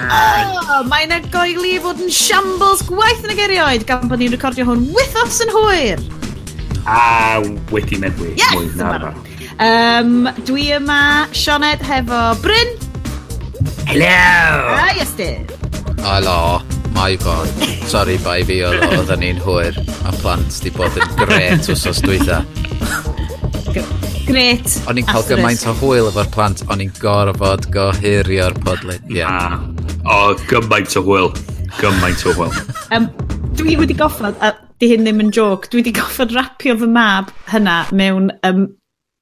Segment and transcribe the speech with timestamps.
[0.10, 4.70] Oh, mae yna goeli fod yn shambles gwaith yn y gerioed gan bod ni'n recordio
[4.70, 6.07] hwn wythos yn hwyr.
[6.88, 7.43] A
[7.74, 8.38] wedi meddwi.
[8.39, 9.11] Yes, Mwy na
[9.60, 12.71] Um, dwi yma, Sioned, hefo Bryn.
[13.92, 14.78] Hello!
[14.79, 15.43] A Iestyn.
[16.00, 17.48] Helo my god.
[17.89, 19.78] Sorry, bai fi, oedd oedden ni'n hwyr.
[20.07, 22.42] A plant di bod yn gret wsos dwytha.
[24.29, 24.75] Gret.
[24.89, 29.06] O'n i'n cael gymaint o hwyl efo'r plant, o'n i'n gorfod gohirio'r podlid.
[29.10, 29.57] Yeah.
[30.06, 31.32] O, gymaint o hwyl.
[31.79, 32.58] Gymaint o hwyl.
[32.95, 33.09] um,
[33.58, 37.34] dwi wedi goffod, a di hyn ddim yn joc, dwi wedi goffod rapio fy mab
[37.52, 38.67] hynna mewn um,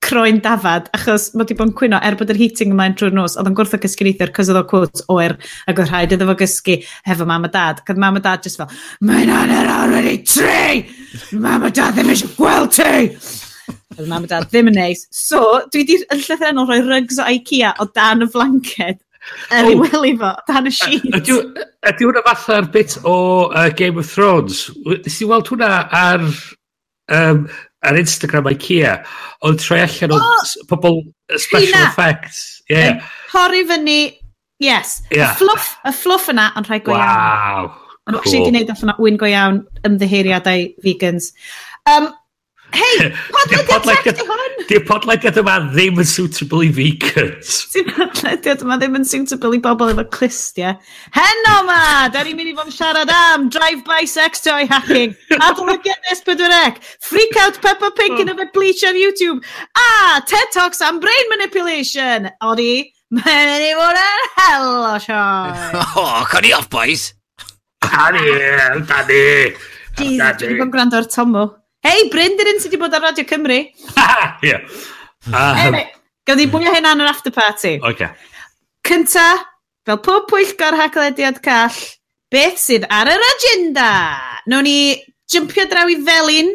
[0.08, 3.36] croen dafad, achos mae wedi bod yn cwyno er bod yr heating yma'n trwy'r nos,
[3.40, 5.36] oedd yn gwrth o gysgu neithio'r cos oedd o cwt oer,
[5.68, 7.82] ac oedd rhaid iddo fo gysgu hefo mam a dad.
[7.88, 8.72] Cad mam a dad just fel,
[9.04, 10.86] mae'n hanner awr wedi tri!
[11.36, 13.10] Mam a dad ddim eisiau gweld ti!
[13.98, 15.04] Oedd mam a dad ddim yn neis.
[15.12, 19.04] So, dwi wedi yn llythrenol rhoi rygs o Ikea o dan y flanced.
[19.52, 19.82] Er i oh.
[19.84, 21.08] weli fo, dan y sheet.
[21.12, 23.18] Ydy hwnna fatha'r bit o
[23.50, 24.68] uh, Game of Thrones?
[24.88, 27.48] Nes i weld hwnna ar um,
[27.88, 28.94] ar Instagram IKEA,
[29.48, 31.02] oedd troi allan o oh, pobl
[31.36, 31.90] special hina.
[31.90, 32.62] effects.
[32.70, 33.04] Yeah.
[33.34, 34.00] Horri fyny,
[34.64, 35.02] yes.
[35.12, 35.34] Yeah.
[35.34, 37.04] Y fluff, y fluff yna yn rhai go iawn.
[37.08, 37.74] Wow.
[38.08, 38.22] Ond cool.
[38.22, 41.34] actually, di wneud allan o wyn go iawn ymddiheiriadau vegans.
[41.90, 42.12] Um,
[42.76, 44.56] Hei, podlediad tech di hwn!
[44.68, 47.54] Di'r podlediad yma ddim yn suitable i vegans.
[47.72, 50.76] Di'r podlediad yma ddim yn suitable i bobl efo clustiau.
[51.16, 51.80] Heno ma!
[52.12, 55.16] Da ni'n mynd i fod yn siarad am drive-by sex toy hacking,
[55.48, 58.26] adolygiad S4C, freak out Peppa Pig hmm.
[58.26, 59.40] yn yfed bleach ar YouTube,
[59.80, 62.28] a TED Talks am brain manipulation.
[62.44, 65.56] Odi, mae'n mynd i fod yn hell o Sean.
[66.04, 67.14] oh, con i off, boys!
[67.88, 68.28] Dani,
[68.90, 69.24] Dani!
[69.98, 71.48] Jesus, dwi'n gwrando ar Tomo.
[71.88, 73.58] Hei, Bryn, dyn sydd wedi bod ar Radio Cymru.
[74.48, 74.56] Ie.
[75.32, 75.86] Anyway,
[76.28, 77.78] gawn ni bwy o hynna yn yr after party.
[77.88, 78.10] Oce.
[78.88, 79.28] Cynta,
[79.88, 81.80] fel pob pwyllgor haglediad call,
[82.34, 83.88] beth sydd ar yr agenda?
[84.52, 84.78] Nw'n ni
[85.32, 86.52] jympio draw i felin,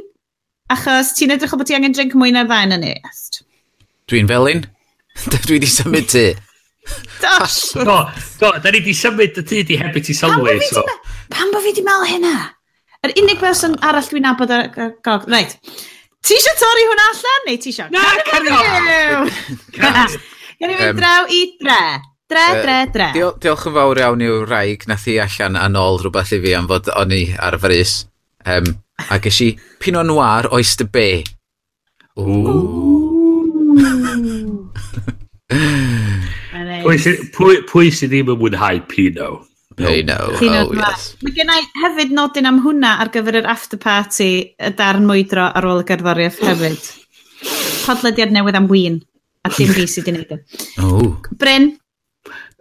[0.72, 3.40] achos ti'n edrych o bod ti angen drink mwy na'r ddain yn est.
[4.12, 4.66] Dwi'n felin?
[5.32, 6.28] Dwi wedi symud ti.
[7.22, 7.70] Dosh!
[7.88, 8.02] Do,
[8.36, 10.58] do, da ni wedi symud y tyd i heb i ti sylwi.
[11.32, 12.36] Pam bo fi di meddwl hynna?
[13.02, 15.24] Yr unig person arall dwi'n nabod ar y gog.
[15.26, 15.56] Reit.
[16.22, 17.88] Ti eisiau torri hwnna allan neu ti eisiau?
[17.90, 19.24] Na, cario!
[20.62, 21.80] Gan i fynd draw i dre.
[22.30, 23.08] Dre, dre, dre.
[23.42, 26.70] Diolch yn fawr iawn i'w rhaeg nath i allan a nôl rhywbeth i fi am
[26.70, 27.96] fod o'n i ar frys.
[28.46, 28.70] Um,
[29.10, 29.50] a ges i
[29.82, 31.26] Pinot Noir Oyster Bay.
[32.14, 32.54] Ww.
[36.82, 39.42] Pwy, pwy sydd ddim yn mwynhau pino?
[39.88, 40.32] Hey, know.
[40.38, 41.12] Chi'n oh, yes.
[41.22, 45.48] Mae gen i hefyd nodyn am hwnna ar gyfer yr after party y darn mwydro
[45.50, 46.90] ar ôl y gerddoriaeth hefyd.
[47.82, 49.00] Podlediad newydd am win.
[49.42, 50.66] A dim fi sydd wedi gwneud e.
[50.82, 51.16] Oh.
[51.38, 51.72] Bryn?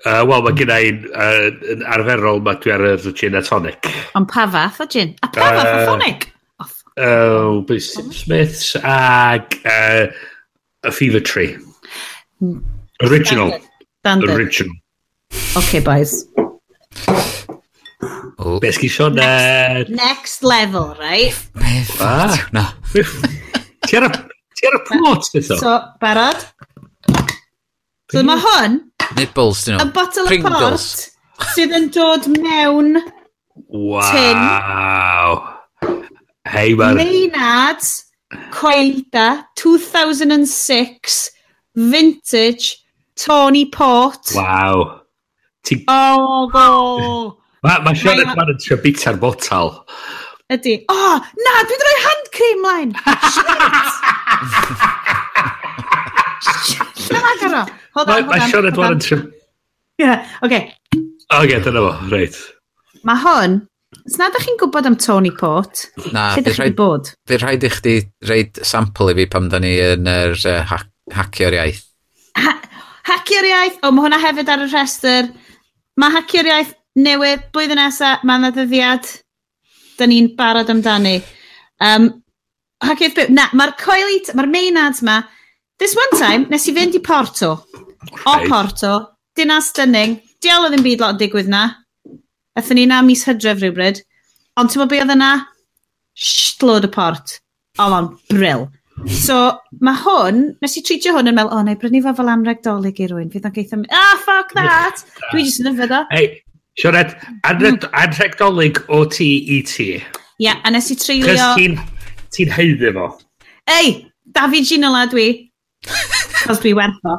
[0.01, 3.89] Uh, Wel, mae gen i'n uh, yn arferol mae dwi ar y gin a tonic.
[4.17, 5.13] Ond pa fath o gin?
[5.21, 6.27] A pa fath o uh, tonic?
[6.27, 6.37] Oh,
[6.97, 10.07] Uh, Smiths ag uh,
[10.83, 11.55] a fever tree.
[12.39, 12.59] Hmm.
[13.01, 13.59] Original.
[13.99, 14.29] Standard.
[14.29, 14.75] Original.
[15.55, 16.25] Okay, boys.
[18.41, 18.59] Oh.
[18.59, 19.89] Be sgi Sioned?
[19.89, 21.35] Next level, right?
[21.53, 22.33] Be ffart?
[22.33, 22.49] Ah.
[22.51, 22.65] Na.
[23.85, 25.57] Ti ar y plot, beth o?
[25.61, 26.45] So, barod?
[28.11, 28.79] So mae hwn...
[29.17, 29.91] Nibbles, dyn nhw.
[29.95, 31.11] bottle botol y port
[31.55, 34.41] sydd yn dod mewn tin.
[34.41, 35.41] Wow.
[36.51, 36.97] Hei, mae'r...
[36.99, 37.85] Maynard
[38.53, 39.27] Coelda
[39.59, 41.19] 2006
[41.75, 42.77] Vintage
[43.15, 44.33] Tony Port.
[44.35, 45.00] Wow.
[45.63, 45.83] Ti...
[45.87, 47.37] Oh, go!
[47.65, 49.75] Mae ma Sian yn man yn trio bita'r botal.
[50.51, 50.79] Ydy.
[50.91, 52.89] Oh, na, dwi wedi rhoi hand cream mlaen!
[58.31, 59.19] Mae Sian yn man yn trio...
[60.01, 60.73] Yeah, okay.
[61.37, 62.39] Oce, dyna fo, reit.
[63.05, 63.59] Mae hwn,
[64.01, 67.13] os nad ydych chi'n gwybod am Tony Port, na, lle ydych chi'n bod?
[67.29, 67.95] Fe rhaid i chdi
[68.25, 70.81] reid sampl i fi pam da ni yn yr uh, ha
[71.13, 71.85] hacio'r iaith.
[72.41, 72.57] Ha
[73.11, 75.29] hacio'r iaith, o, mae hwnna hefyd ar y rhestr
[76.01, 79.09] Mae hacio'r iaith newydd blwyddyn nesaf, mae yna ddyddiad,
[79.99, 81.19] da ni'n barod amdani.
[81.83, 82.09] Um,
[82.83, 85.19] hacio'r byw, na, mae'r coeli, mae'r meinads ma,
[85.81, 87.53] this one time, nes i fynd i Porto,
[88.07, 88.25] okay.
[88.25, 88.95] o Porto,
[89.37, 91.67] dinas dynning, diol oedd yn byd lot yn digwydd na,
[92.59, 94.01] Ethyn ni na mis hydref rhywbryd,
[94.59, 95.29] ond ti'n meddwl be oedd yna?
[96.19, 97.37] Shtlod y port.
[97.79, 98.65] Oedd o'n bryl.
[99.09, 99.35] So,
[99.81, 102.61] mae hwn, nes i treatio hwn yn meddwl, o, oh, neu brynu fo fel anreg
[103.01, 105.01] i rwy'n, fydd o'n geitha, ah, fuck that!
[105.31, 106.01] Dwi jyst yn yfyd o.
[106.11, 106.27] Hei,
[106.79, 107.15] Sioned,
[107.49, 108.37] anreg mm.
[108.39, 109.89] dolyg o ti i ti.
[109.97, 111.33] Ia, yeah, a nes i treulio...
[111.33, 111.79] Cys ti'n
[112.35, 113.07] ti heiddi fo.
[113.71, 113.95] Ei,
[114.37, 115.27] David Ginola dwi.
[116.43, 117.17] Cos dwi werth o.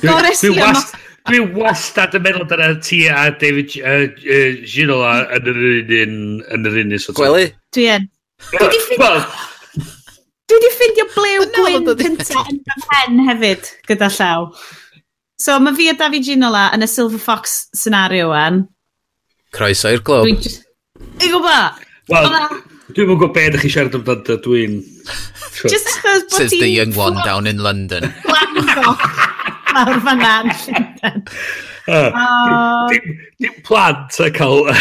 [0.00, 0.72] Gores i yma.
[1.28, 5.62] Dwi wastad yn meddwl dyna ti a David uh, uh, Ginola yn yr
[6.00, 6.18] un
[6.56, 7.50] yn yr un Gweli?
[7.76, 8.10] Dwi yn.
[8.96, 9.20] Wel,
[10.50, 14.48] Dwi wedi ffindio blew gwyn cynta yn fy mhen hefyd gyda llaw.
[15.38, 18.64] So mae fi a David Ginola yn y Silver Fox scenario wan.
[19.54, 20.26] Croeso i'r glwb.
[20.26, 20.66] Dwi'n just...
[21.22, 21.86] I gwybod?
[22.10, 24.80] Wel, e- dwi'n mwyn gwybod beth ydych chi siarad amdano, dwi'n...
[25.70, 28.10] Just achos bod Says the young one down in London.
[29.70, 31.28] Lawr fanna yn Llundain.
[31.90, 34.66] Dim, dim plant a cael...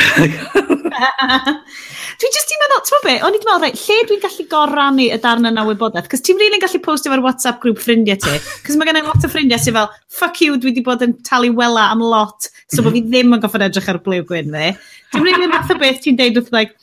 [2.19, 5.05] dwi just i'n meddwl, ti'n meddwl be, o'n i'n meddwl, reit, lle dwi'n gallu gorrannu
[5.15, 6.09] y darn yna wybodaeth?
[6.11, 8.35] Cos ti'n rili'n gallu postio fe'r WhatsApp grŵp ffrindiau ti.
[8.65, 11.53] Cos mae gennym lot o ffrindiau sy'n fel, fuck you, dwi wedi bod yn talu
[11.57, 14.73] wela am lot, so bod fi ddim yn goffod edrych ar blew gwyn fi.
[15.13, 16.75] Ti'n rili'n really math o beth ti'n deud wrth, like,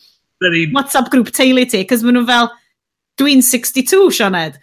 [0.75, 2.50] WhatsApp grŵp teulu ti, cos maen nhw fel,
[3.20, 4.56] dwi'n 62, Sioned.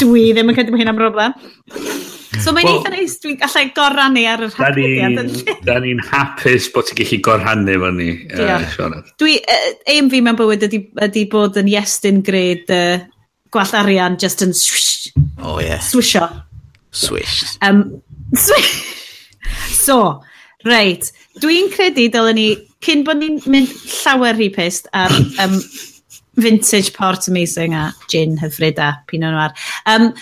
[0.00, 1.36] Dwi ddim yn credu bod hyn am broblem.
[2.38, 5.32] So mae'n well, eitha neis, dwi'n gallai gorrannu ar yr hapediad.
[5.66, 9.10] Da ni'n hapus bod ti'n gallu gorhannu fo ni, uh, Sioned.
[9.18, 13.02] Dwi, uh, aim fi mewn bywyd ydy, ydy bod yn iestyn gred uh,
[13.50, 15.10] gwall arian just yn swish.
[15.42, 15.82] Oh, yeah.
[15.82, 16.28] Swisho.
[16.94, 17.56] Swish.
[17.66, 18.02] Um,
[18.38, 18.74] swish.
[19.84, 20.20] so,
[20.68, 21.10] reit.
[21.42, 22.48] Dwi'n credu dylen ni,
[22.84, 25.12] cyn bod ni'n mynd llawer rhy pist ar
[25.42, 25.58] um,
[26.40, 29.56] vintage port amazing a gin hyfryd a pino nhw ar.
[29.90, 30.12] Um,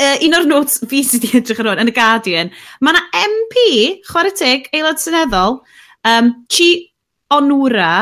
[0.00, 3.26] uh, un o'r notes fi sydd wedi edrych ar hwn, yn y Guardian, mae yna
[3.26, 3.64] MP,
[4.08, 5.60] chwarae teg, aelod syneddol,
[6.08, 6.70] um, Chi
[7.34, 7.92] Onwra,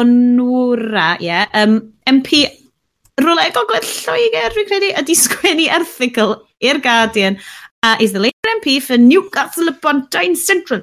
[0.00, 2.44] Onwra, ie, yeah, um, MP
[3.20, 7.38] rwle gogledd Lloegr, dwi'n credu, ydi sgwennu erthigol i'r Guardian
[7.82, 10.82] uh, is the Labour MP for Newcastle upon Tyne Central.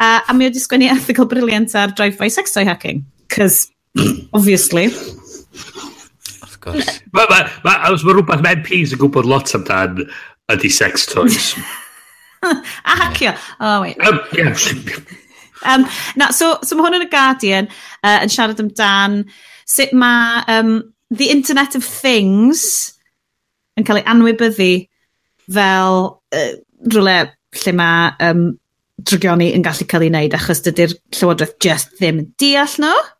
[0.00, 3.66] Uh, a mi wedi sgwennu erthigol briliant ar drive-by sexo hacking, cos,
[4.36, 4.88] obviously
[6.60, 7.00] wrth gwrs.
[7.16, 10.04] Mae ma, ma, ma rhywbeth mae MPs yn gwybod lot amdan
[10.52, 11.54] ydy sex toys.
[12.42, 13.34] a hacio.
[13.60, 13.98] Oh, wait.
[14.06, 14.54] Um, yeah.
[15.64, 15.86] um,
[16.16, 17.68] na, so, so mae hwn yn y Guardian
[18.02, 19.22] uh, yn siarad amdan
[19.68, 20.80] sut mae um,
[21.10, 22.96] the Internet of Things
[23.78, 24.72] yn cael ei anwybyddu
[25.50, 26.00] fel
[26.36, 26.50] uh,
[26.90, 27.20] rhywle
[27.60, 28.50] lle mae um,
[29.00, 32.92] drygioni yn gallu cael ei wneud achos dydy'r Llywodraeth just ddim yn deall nhw.
[32.92, 33.19] No?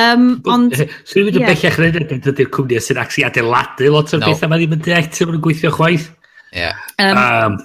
[0.00, 0.74] Um, ond...
[1.06, 4.30] Swn i'n mynd yn bellach yn edrych ydy'r cwmni sy'n actually adeiladu lot o'r no.
[4.32, 6.08] bethau mae ddim yn deall sy'n mynd yn gweithio chwaith.
[6.54, 6.64] Ie.
[6.64, 6.80] Yeah.
[7.02, 7.58] Um, um,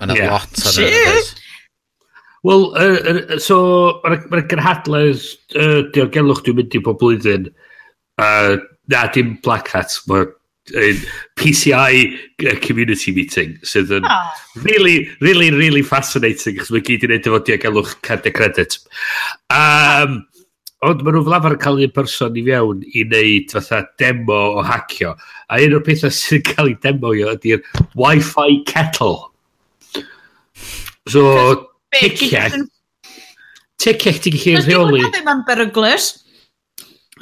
[0.00, 0.32] Mae'n yeah.
[0.32, 1.42] lot o'r bethau.
[2.44, 3.58] Wel, uh, uh, so,
[4.04, 5.22] mae'r gynhadledd
[5.56, 7.46] uh, diogelwch dwi'n mynd i bob blwyddyn.
[8.20, 8.58] Uh,
[8.92, 11.06] na, dim Black Hat, mae uh,
[11.40, 12.02] PCI
[12.44, 14.44] uh, community meeting, sydd yn oh.
[14.66, 18.76] really, really, really fascinating, chos mae gyd i wneud efo diogelwch cardiau credit.
[19.48, 20.22] Um,
[20.84, 24.64] Ond maen nhw'n flafar yn cael un person i fewn i wneud fatha demo o
[24.66, 25.14] hacio.
[25.48, 27.62] A un o'r pethau sy'n cael ei demo i ydy'r
[28.00, 29.14] Wi-Fi kettle.
[31.08, 31.22] So,
[31.94, 32.66] ticiau.
[33.80, 35.00] Ticiau ti'n gallu rheoli.
[35.06, 36.10] Dwi'n gwybod beryglus.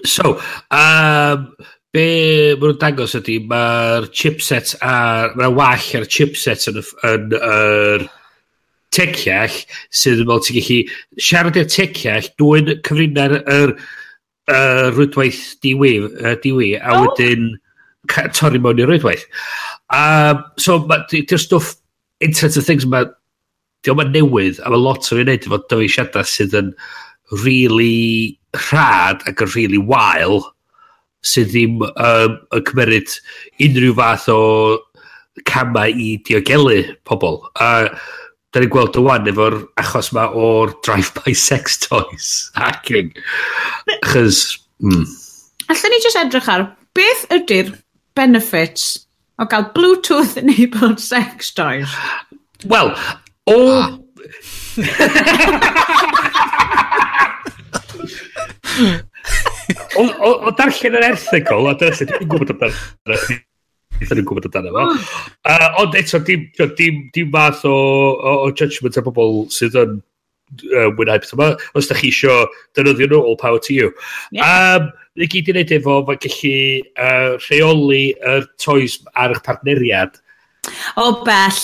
[0.08, 0.34] So,
[0.74, 1.46] um,
[1.94, 2.08] be
[2.56, 8.04] maen nhw'n dangos ydy, mae'r chipset, ar, mae'r wall ar y chipset yn, yn, yn,
[8.08, 8.10] yn
[8.92, 9.58] teciach
[9.94, 10.78] sydd yn meddwl ti'n gallu
[11.28, 13.74] siarad i'r teciach dwi'n cyfrinau'r er,
[14.52, 17.06] er, rwydwaith diwi, uh, diwi a oh.
[17.06, 17.52] wedyn
[18.36, 19.24] torri mewn i'r rwydwaith.
[19.92, 20.80] Um, so,
[21.12, 21.76] di'r stwff
[22.22, 23.08] Internet of Things mae
[23.82, 26.72] diolch yn newydd a mae lot o'r wneud efo dyfeisiadau sydd yn
[27.42, 30.42] really rhad ac yn really wael
[31.26, 33.14] sydd ddim um, yn cymeryd
[33.66, 34.40] unrhyw fath o
[35.48, 37.40] camau i diogelu pobl.
[37.56, 37.88] Uh,
[38.52, 42.28] da ni'n gweld y wan efo'r achos ma o'r drive-by sex toys
[42.60, 43.10] hacking.
[44.02, 44.38] Achos...
[44.82, 45.06] Mm.
[45.72, 46.66] Allen ni just edrych ar
[46.96, 47.70] beth ydy'r
[48.18, 49.06] benefits
[49.40, 51.92] o gael Bluetooth enabled sex toys?
[52.68, 52.92] Wel,
[53.48, 53.58] o...
[53.80, 53.98] Ah.
[59.96, 62.76] o, o, o darllen yr erthigol, a dyna sydd yn gwybod amdano
[64.02, 64.86] Ydyn nhw'n gwybod amdano fo.
[65.48, 70.00] Uh, ond eto, dim, dim, dim math o, o, o judgment a bobl sydd yn
[70.72, 71.52] uh, wynau beth yma.
[71.78, 72.42] Os da chi isio
[72.76, 73.94] dynoddio nhw, all power to you.
[74.30, 74.76] Yeah.
[74.80, 74.90] Um,
[75.20, 76.52] Ni gyd i wneud efo, mae gallu
[76.96, 80.14] uh, rheoli yr toys ar eich partneriad.
[80.96, 81.58] O, bell.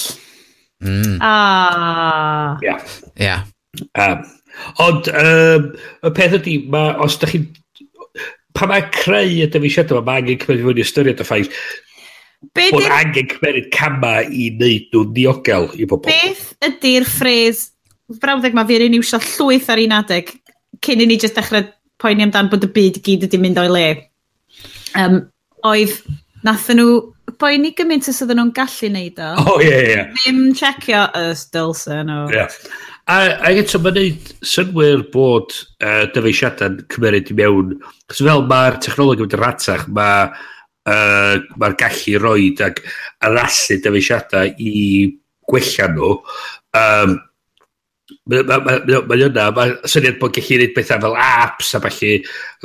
[0.84, 1.14] Mm.
[1.24, 2.58] Ah.
[2.66, 2.76] Ia.
[3.16, 3.46] Yeah.
[3.96, 4.26] Um,
[4.84, 5.70] ond, um,
[6.04, 7.46] y peth ydy, ma, os da chi
[8.58, 11.50] Pa mae creu y dyfeisiadau yma, mae angen cymryd fyny ystyried y ffaith
[12.54, 16.06] Be bod angen cymeryd cama i wneud nhw'n diogel i bobl.
[16.10, 17.68] Beth ydy'r ffres
[18.22, 20.30] brawddeg mae fi'n iwsio llwyth ar un adeg
[20.84, 21.66] cyn i ni jyst dechrau
[21.98, 23.86] poeni amdan bod y byd i gyd ydy mynd o'i le.
[24.98, 25.20] Um,
[25.66, 25.96] oedd
[26.46, 26.92] nathyn nhw
[27.42, 29.32] poeni gymaint os oedden nhw'n gallu neud o.
[29.42, 30.04] O, oh, ie, ie.
[30.14, 32.20] Ddim checio y Stilson o.
[32.32, 32.46] Ie.
[33.08, 33.16] A,
[33.48, 37.74] a eto mae'n neud synwyr bod uh, dyfeisiadau'n cymeryd i mewn.
[38.06, 40.30] Cos fel mae'r technolog yn mynd yn ratach, mae
[40.88, 42.82] uh, mae'r gallu roed ac
[43.28, 44.74] arasu dyfeisiadau i
[45.48, 46.12] gwella nhw.
[46.78, 47.18] Um,
[48.28, 48.56] Mae yna,
[49.08, 52.12] mae yna, mae syniad bod gallu gwneud bethau fel apps a falle,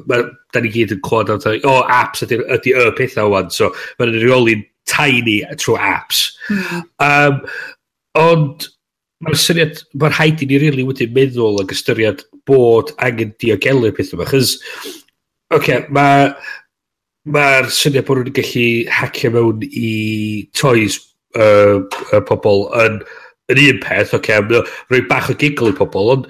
[0.08, 4.14] da ni gyd yn clod am, o, apps ydy, ydy y pethau o'n, so mae'n
[4.24, 6.26] reoli'n tiny trwy apps.
[6.52, 6.82] Mm.
[7.08, 7.40] Um,
[8.20, 8.68] ond,
[9.24, 13.96] mae'r syniad, mae'r haid i ni rili really wedi meddwl ag ystyried bod angen diogelu'r
[13.96, 14.28] pethau yma.
[14.32, 16.32] Chys, oce, okay, mae
[17.24, 19.92] Mae'r syniad bod nhw'n gallu hacio mewn i
[20.60, 20.98] toys
[21.40, 22.98] uh, uh, pobl yn,
[23.54, 26.28] yn un peth, oce, okay, rhoi bach o gigl i pobl, ond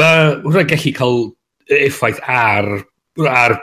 [0.00, 1.20] mae hwnna'n gallu cael
[1.68, 2.70] e-, effaith ar,
[3.28, 3.58] ar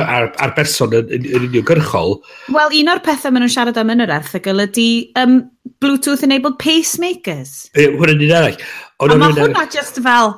[0.00, 2.16] ar, ar berson yn, yn, yn uniongyrchol.
[2.54, 4.88] Wel, un o'r pethau maen nhw'n siarad am yn yr erthygl ydy
[5.20, 5.38] um,
[5.82, 7.68] Bluetooth-enabled pacemakers.
[7.76, 8.58] E, hwnna'n un arall.
[9.02, 10.34] A mae hwnna just fel...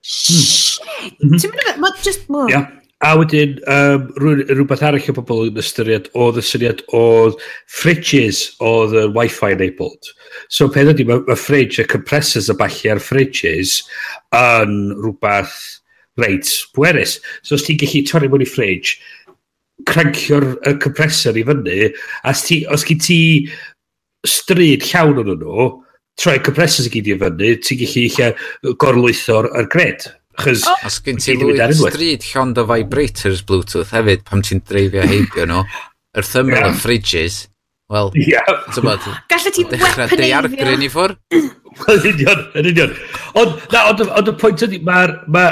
[0.00, 0.80] Shit!
[1.20, 1.94] Ti'n mynd i fe?
[2.06, 2.30] Just...
[2.48, 2.68] Yeah.
[3.00, 7.38] A wedyn, um, rhywbeth arall o bobl yn ystyried oedd y syniad oedd
[7.72, 10.10] fridges oedd y Wi-Fi enabled.
[10.52, 13.78] So peth ydy, mae ma fridge y compressors y balli ar fridges
[14.36, 15.56] yn rhywbeth
[16.20, 17.16] reit bwerus.
[17.40, 18.98] So os ti'n gallu torri mewn i fridge,
[19.88, 20.50] crancio'r
[20.84, 21.90] compressor i fyny,
[22.28, 23.20] a ti, os gyd ti
[24.28, 25.70] stryd llawn o'n nhw,
[26.20, 30.10] troi'r compressors i gyd i fyny, ti'n gallu gorlwytho'r gred.
[30.40, 30.64] Chos...
[30.68, 30.86] Oh.
[30.88, 35.64] Os gen ti lwyd stryd llond o vibrators Bluetooth hefyd pam ti'n dreifio heibio nhw,
[36.16, 36.70] yr thymol yeah.
[36.70, 37.40] o fridges,
[37.92, 38.54] wel, yeah.
[38.74, 41.16] tybod, Gallu ti'n dechrau deiargryn i ffwr?
[41.84, 42.96] Wel, union, yn union.
[43.38, 45.46] Ond, na, ond, ond y pwynt ydy, mae'r, ma,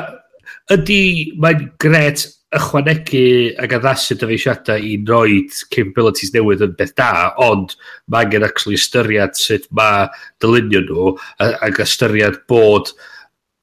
[0.75, 1.01] ydy,
[1.41, 2.27] mae'n gret
[2.57, 7.75] ychwanegu ag addasu dyfeisiadau i roed capabilities newydd yn beth da, ond
[8.09, 10.07] mae angen actually ystyried sut mae
[10.41, 11.11] dylunio nhw
[11.45, 12.95] ag ystyried bod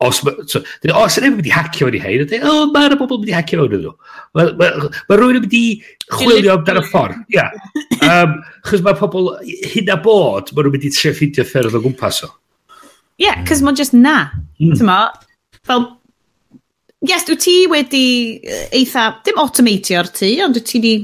[0.04, 0.46] os mae...
[0.52, 0.62] So,
[0.92, 3.94] os yna wedi hacio wedi hein, ydy, o, mae'r bobl wedi hacio fewn nhw.
[4.36, 4.70] Mae ma,
[5.10, 5.64] ma rhywun wedi
[6.12, 7.22] chwilio amdano ffordd.
[7.34, 7.48] Ia.
[8.04, 11.84] Um, chos mae pobl hyn a bod, mae nhw'n mynd i tre ffidio ffyrdd o
[11.86, 12.32] gwmpas o.
[12.32, 13.22] Ie, hmm.
[13.24, 14.18] yeah, cos mae'n just na.
[14.60, 14.75] Mm.
[14.82, 15.00] Tyma,
[15.68, 15.88] fel...
[17.06, 18.06] Yes, dwi ti wedi
[18.75, 19.10] eitha...
[19.25, 20.96] Dim automatio'r ti, ond dwi ti wedi...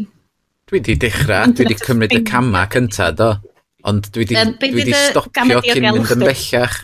[0.67, 3.33] Dwi wedi dechrau, dwi wedi cymryd y cama cyntaf, do.
[3.87, 6.81] Ond dwi wedi stopio cyn mynd yn bellach.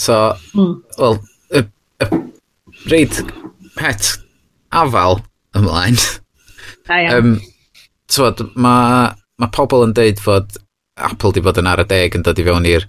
[0.00, 0.16] So,
[0.56, 0.76] mm.
[0.96, 1.18] wel,
[1.52, 1.64] y,
[2.00, 2.06] y,
[2.88, 3.18] reid
[3.76, 4.14] pet
[4.72, 5.20] afal
[5.56, 5.98] ymlaen.
[6.00, 6.16] Ah,
[6.88, 7.34] da iawn.
[7.34, 7.34] Um,
[8.08, 10.56] so, mae ma pobl yn deud fod
[11.00, 12.88] Apple di bod yn ar y deg yn dod i fewn i'r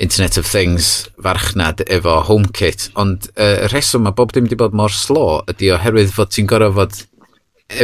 [0.00, 4.76] Internet of Things farchnad efo HomeKit, ond y uh, rheswm mae bob dim wedi bod
[4.76, 7.06] mor slo ydy oherwydd fod ti'n gorfod fod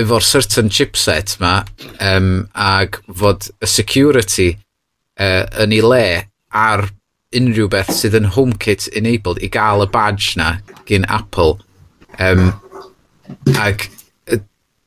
[0.01, 1.61] efo'r certain chipset ma
[2.03, 6.07] um, ag fod y security uh, yn ei le
[6.51, 6.87] ar
[7.37, 10.57] unrhyw beth sydd yn HomeKit enabled i gael y badge na
[10.89, 11.59] gyn Apple.
[12.23, 12.51] Um,
[13.61, 13.91] ac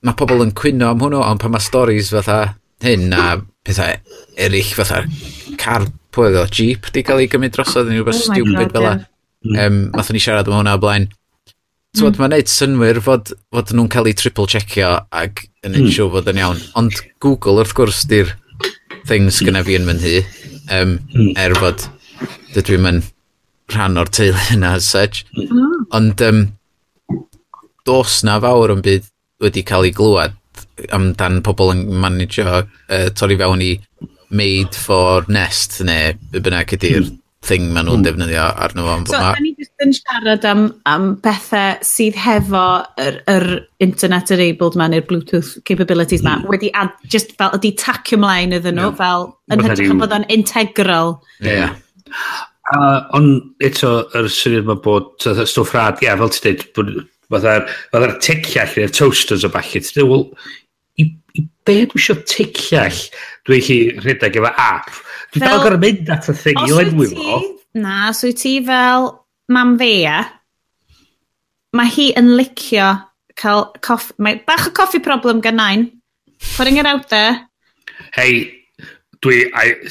[0.06, 2.39] mae pobl yn cwyno am hwnnw, ond pan mae stories fatha
[2.86, 3.98] hyn a pethau
[4.39, 5.03] eraill fatha
[5.60, 9.03] car pwy o, Jeep di cael ei gymryd drosodd yn rhywbeth oh stupid fel mm.
[9.51, 9.68] yeah.
[9.68, 11.10] um, Mathon ni siarad am hwnna o blaen.
[11.98, 12.22] Tywod, mm.
[12.24, 15.91] mae'n neud synwyr fod, fod nhw'n cael eu triple checkio ac yn mm.
[15.96, 16.63] siw fod yn iawn.
[16.79, 18.34] Ond Google wrth gwrs di'r
[19.10, 20.20] things gyda fi yn mynd hi.
[20.70, 21.34] Um, mm.
[21.41, 21.89] Er fod
[22.55, 23.01] dydw i'n
[23.73, 25.25] rhan o'r teulu yna as such.
[25.38, 25.85] Mm.
[25.95, 26.43] Ond um,
[27.88, 29.07] dos na fawr yn byd
[29.43, 30.35] wedi cael ei glwad
[30.95, 33.71] amdan pobl yn managio uh, torri fewn i
[34.29, 37.15] made for nest neu bynnag ydy'r mm.
[37.45, 38.05] thing maen nhw'n mm.
[38.05, 38.97] defnyddio arno fo.
[39.09, 39.31] So, ma...
[39.41, 42.65] ni jyst yn siarad am, am bethau sydd hefo
[43.01, 43.47] yr, yr
[43.85, 46.49] internet enabled ma neu'r Bluetooth capabilities ma, mm.
[46.51, 48.99] wedi ad, just fel ydi tacio mlaen iddyn nhw, yeah.
[48.99, 51.15] fel yn hytrach bod o'n integral.
[51.39, 51.53] Yeah.
[51.55, 51.77] yeah.
[52.70, 57.00] Uh, ond eto, yr er syniad mae bod stwff rad, ia, fel ti dweud,
[57.34, 60.25] fatha'r tecllall neu'r toasters o falle, ti'n dweud, well,
[61.01, 63.00] i, i be dwi eisiau tecllall
[63.50, 64.92] dwi'n chi rhedeg efo app?
[65.34, 67.39] Dwi'n dal gorau mynd at y thing i lenwi fo.
[67.80, 69.10] Na, os wyt ti fel
[69.50, 70.22] mam fea,
[71.74, 72.92] mae hi yn licio
[73.39, 75.89] cael coffi, mae bach o coffi problem gan nain,
[76.56, 77.38] putting it out there.
[78.13, 78.59] Hei,
[79.23, 79.39] Dwi...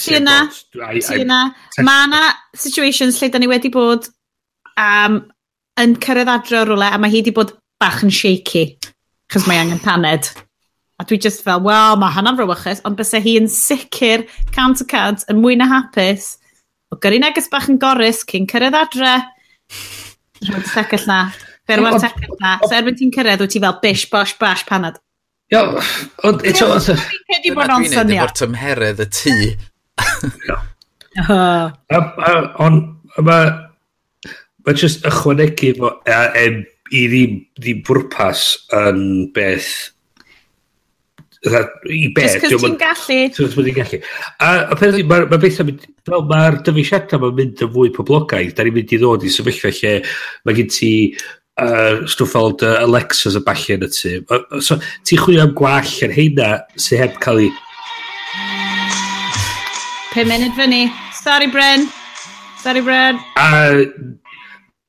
[0.00, 0.38] Ti yna?
[0.72, 1.40] Ti yna?
[1.84, 2.22] Mae yna
[2.56, 4.08] situations lle da ni wedi bod
[4.80, 5.20] um,
[5.80, 8.70] yn cyrraedd adro rhywle a mae hi wedi bod bach yn shaky.
[9.28, 10.30] Chos mae angen paned.
[10.98, 14.24] A dwi just fel, wel, mae hwnna'n frywychus, ond bys hi yn sicr
[14.56, 16.32] cant y cant yn mwy na hapus
[16.90, 19.12] o gyrru neges bach yn gorus cyn cyrraedd adre.
[20.48, 21.18] Rwy'n tegell na.
[21.68, 22.56] Berwa'r tegell na.
[22.64, 24.96] So erbyn ti'n cyrraedd, wyt ti fel bish, bosh, bash, panad.
[25.54, 25.62] Ia,
[26.28, 26.68] ond eto...
[26.76, 28.08] Dwi'n credu bod o'n syniad.
[28.08, 29.36] Dwi'n efo'r tymheredd y tŷ.
[32.66, 33.44] Ond mae...
[34.66, 35.94] Mae jyst ychwanegu fo
[36.92, 38.42] i ddim bwrpas
[38.76, 39.00] yn
[39.36, 39.70] beth
[41.46, 43.18] i beth Just cos ti'n gallu.
[43.30, 44.00] Just cos ti'n gallu.
[44.42, 47.92] A, a peth, mae'r ma beth yn mynd, fel mae'r dyfeisiadau mae'n mynd yn fwy
[47.94, 49.94] poblogaidd, da ni'n mynd i ddod i sefyllfa lle
[50.48, 50.90] mae gen ti
[51.58, 54.14] uh, stwff fel uh, Alexas a balli yn y tu.
[54.64, 57.52] So, ti'n chwilio am gwall yn heina sy'n heb cael ei...
[60.14, 60.88] Pum munud fyny.
[61.18, 61.88] Sorry, Bryn.
[62.62, 63.20] Sorry, Bryn.
[63.36, 63.84] Uh,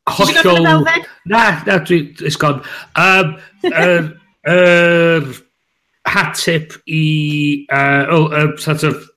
[0.10, 0.88] hollol...
[1.26, 2.16] Na, na, dwi...
[2.22, 2.64] It's gone.
[2.96, 4.14] Um, er,
[4.48, 5.30] er,
[6.14, 7.66] hat tip i...
[7.72, 9.10] Uh, oh, um, sort of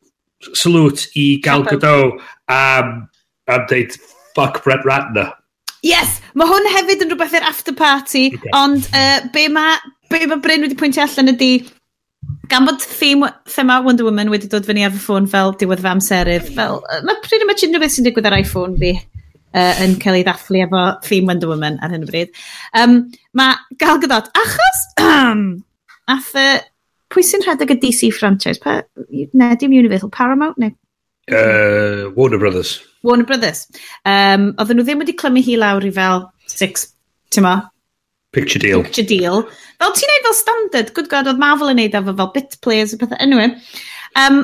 [0.55, 2.19] salute i Gal Gadot
[2.49, 3.09] am,
[3.47, 3.95] am deud
[4.35, 5.33] fuck Brett Ratner.
[5.83, 8.51] Yes, mae hwn hefyd yn rhywbeth i'r after party, okay.
[8.55, 9.79] ond uh, be mae
[10.13, 11.65] be ma Bryn wedi pwyntio allan ydy,
[12.53, 15.91] gan bod theme, thema Wonder Woman wedi dod fyny ar fy ffôn fel diwedd fy
[15.91, 19.97] amserydd, fel, uh, mae pretty much unrhyw beth sy'n digwydd ar iPhone fi uh, yn
[20.03, 22.31] cael ei ddathlu efo theme Wonder Woman ar hyn o bryd.
[22.79, 23.01] Um,
[23.39, 26.61] mae Gal Gadot, achos ath, uh,
[27.13, 28.63] pwy sy'n rhedeg y DC franchise?
[28.63, 30.63] Pa, ne, dim Universal, Paramount?
[30.63, 30.77] Ne,
[31.31, 32.09] Mm-hmm.
[32.09, 32.81] Uh, Warner Brothers.
[33.03, 33.67] Warner Brothers.
[34.05, 36.89] Um, oedden nhw ddim wedi clymu hi lawr i fel six,
[37.35, 37.55] ti'n ma?
[38.35, 38.83] Picture deal.
[38.83, 39.45] Picture deal.
[39.79, 42.95] Fel ti'n neud fel standard, good god, oedd Marvel yn neud efo fel bit players
[42.97, 43.21] a pethau.
[43.23, 43.55] Anyway,
[44.19, 44.43] um,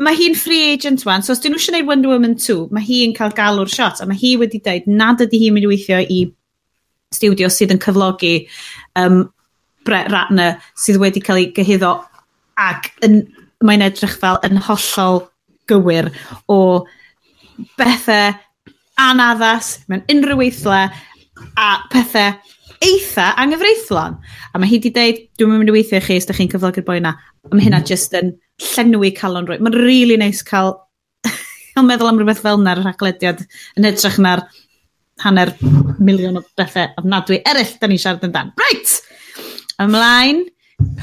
[0.00, 2.84] mae hi'n free agent wan, so os dyn nhw eisiau neud Wonder Woman 2, mae
[2.86, 6.00] hi'n cael galw'r shot, a mae hi wedi dweud nad ydy hi'n mynd i weithio
[6.00, 6.20] i
[7.14, 8.34] studio sydd yn cyflogi
[8.98, 9.24] um,
[9.86, 11.92] Brett Ratner sydd wedi cael ei gyhyddo
[12.60, 13.22] ac yn,
[13.64, 15.26] mae'n edrych fel yn hollol
[15.70, 16.10] gywir
[16.52, 16.60] o
[17.78, 18.34] bethau
[19.00, 20.82] anaddas mewn unrhyw weithle
[21.56, 22.34] a pethau
[22.84, 24.18] eitha anghyfreithlon.
[24.52, 26.98] A mae hi wedi dweud, dwi'n mynd i weithio chi os da chi'n cyflogi'r boi
[27.00, 27.14] yna.
[27.16, 28.34] A mae hynna just yn
[28.72, 29.58] llenwi calon rwy.
[29.60, 30.74] Mae'n rili really nice cael
[31.78, 33.42] yn meddwl am rhywbeth fel yna'r rhaglediad
[33.78, 34.44] yn edrych na'r
[35.24, 35.54] hanner
[36.02, 38.52] miliwn o bethau ofnadwy eraill da ni'n siarad yn dan.
[38.60, 38.98] Right!
[39.82, 40.44] Ymlaen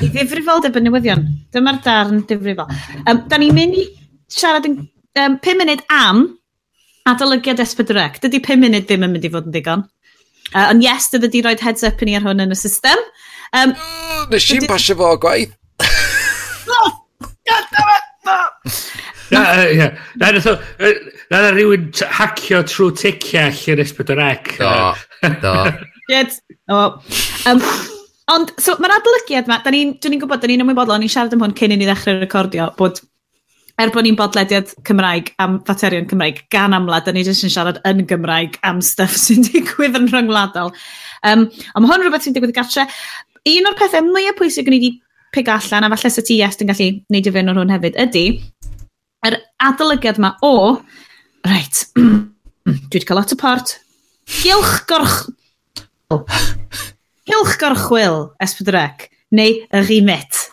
[0.02, 1.26] i ddifrifoldeb y newyddion.
[1.54, 2.70] Dyma'r darn difrifol.
[3.10, 3.88] Um, da ni'n mynd i
[4.34, 4.80] siarad yn
[5.22, 6.24] um, 5 munud am
[7.10, 8.24] adolygiad S4C.
[8.24, 9.86] Dydy 5 munud ddim yn mynd i fod yn digon.
[10.54, 13.00] Uh, ond yes, dydy di roed heads up i ni ar hwn yn y system.
[13.58, 13.76] Um,
[14.32, 15.54] Nes i'n pasio fo gwaith.
[17.44, 18.54] God damn!
[19.34, 19.42] Na,
[21.32, 24.60] na, rhywun hacio trwy ticiau i'r S4C.
[24.60, 25.56] Do, do.
[26.10, 26.38] Shit.
[26.72, 27.00] Oh.
[27.50, 27.64] Um,
[28.32, 31.58] ond, so, mae'r adolygiad yma, dwi'n ni gwybod, da ni'n ymwybodol, ni'n siarad am hwn
[31.58, 33.02] cyn i ni ddechrau recordio, bod
[33.82, 37.80] er bod ni'n bodlediad Cymraeg am faterion Cymraeg gan amlad, da ni jyst yn siarad
[37.90, 40.74] yn Gymraeg am stuff sy'n digwydd yn rhyngwladol.
[41.26, 42.86] Um, ond mae hwn rhywbeth sy'n digwydd y gartre.
[43.50, 44.92] Un o'r pethau mwyaf pwysig ni wedi
[45.34, 47.98] pig allan, a falle sy ti yes, yn gallu neud i fynd o'r hwn hefyd,
[48.06, 48.26] ydy
[49.26, 50.54] yr adolygiad yma o,
[51.48, 53.78] reit, dwi wedi cael lot o port,
[54.44, 55.24] gylch gorch...
[57.30, 60.44] gylch gorchwyl, esbydrec, neu y imet.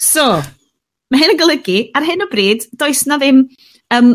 [0.00, 0.40] So,
[1.10, 3.44] Mae hyn yn golygu, ar hyn o bryd, does na ddim
[3.96, 4.10] um,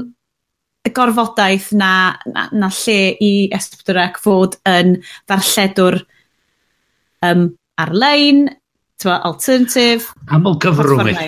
[0.85, 1.91] y gorfodaeth na,
[2.29, 5.99] na, na lle i esbydwrac fod yn ddarlledwr
[7.25, 7.49] um,
[7.81, 8.45] ar-lein,
[9.05, 10.13] alternative.
[10.33, 11.25] Aml gyfrwng eich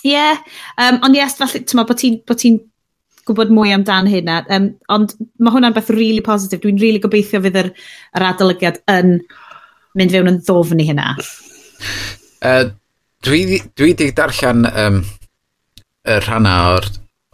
[0.00, 0.38] Ie, yeah.
[0.80, 2.44] um, ond yes, falle, ti'n bod ti'n bod
[3.28, 6.62] gwybod mwy amdan hynna, um, ond mae hwnna'n beth really positif.
[6.62, 7.68] Dwi'n really gobeithio fydd yr,
[8.16, 9.18] yr adolygiad yn
[9.98, 11.12] mynd fewn yn ddofn i hynna.
[12.40, 12.70] Uh,
[13.20, 15.02] Dwi, dwi di darllen um,
[16.08, 16.86] y rhanna o'r,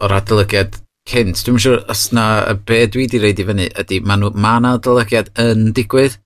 [0.03, 0.73] or adolygiad
[1.07, 1.39] cynt.
[1.47, 2.25] Dwi'n siŵr os na
[2.67, 6.17] be dwi di reid i fyny ydy ma, nhw, ma na adolygiad yn digwydd.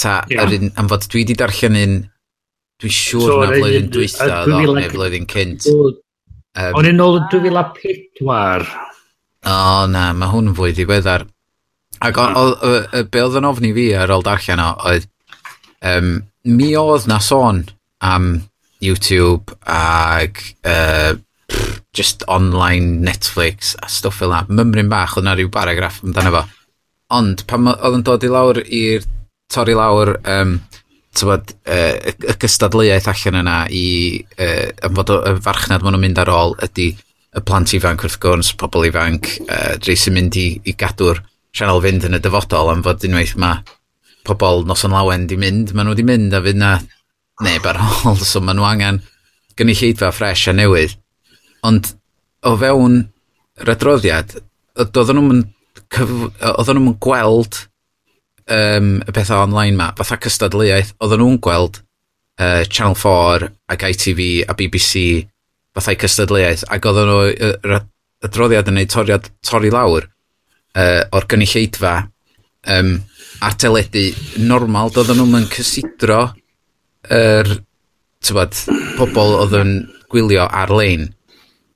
[0.00, 0.48] Ta, yeah.
[0.48, 1.98] un, am fod dwi di darllen un,
[2.80, 5.68] dwi'n siŵr so, na flwyddyn dwytha oedd neu flwyddyn cynt.
[5.68, 8.72] Um, o'n un ôl 2004.
[9.52, 11.26] O na, mae hwn yn fwy ddiweddar.
[12.08, 15.06] Ac o, o, o, be oedd yn ofni fi ar ôl darllen o, oedd
[15.92, 16.10] um,
[16.48, 17.66] mi oedd na sôn
[18.00, 18.32] am
[18.84, 21.14] YouTube ag uh,
[21.94, 24.44] just online Netflix a stwff fel yna.
[24.50, 26.44] Mymryn bach, oedd na rhyw baragraff amdano fo.
[27.14, 29.04] Ond pan oedd yn dod i lawr i'r
[29.52, 30.56] torri lawr um,
[31.14, 33.86] tywed, uh, y gystadleuaeth allan yna i
[34.38, 36.90] uh, am fod y farchnad maen nhw'n mynd ar ôl ydy
[37.34, 41.22] y plant ifanc wrth gwrs, pobl ifanc, uh, rei sy'n mynd i, i gadw'r
[41.54, 43.62] sianel fynd yn y dyfodol am fod unwaith mae
[44.26, 46.74] pobl nos yn lawen di mynd, maen nhw di mynd a fydd na
[47.42, 49.00] neb ar ôl, so maen nhw angen
[49.58, 50.96] gynulleidfa ffres a newydd.
[51.66, 51.94] Ond
[52.46, 53.00] o fewn
[53.62, 54.36] yr adroddiad,
[54.78, 55.42] oedden nhw'n
[55.94, 57.60] oedden nhw'n gweld
[58.50, 61.80] um, y pethau online ma, fatha cystadleuaeth, oedden nhw'n gweld
[62.40, 65.24] uh, Channel 4 ac ITV a BBC
[65.74, 67.80] fathau cystadleuaeth, ac oedden nhw
[68.24, 71.96] adroddiad yn ei toriad, torri lawr uh, o'r gynulleidfa
[72.76, 72.96] um,
[73.44, 74.08] a teledu
[74.46, 76.22] normal, doedden nhw'n cysidro
[77.12, 77.50] yr
[78.24, 78.64] er,
[78.98, 79.74] pobl oedd yn
[80.12, 81.10] gwylio ar-lein.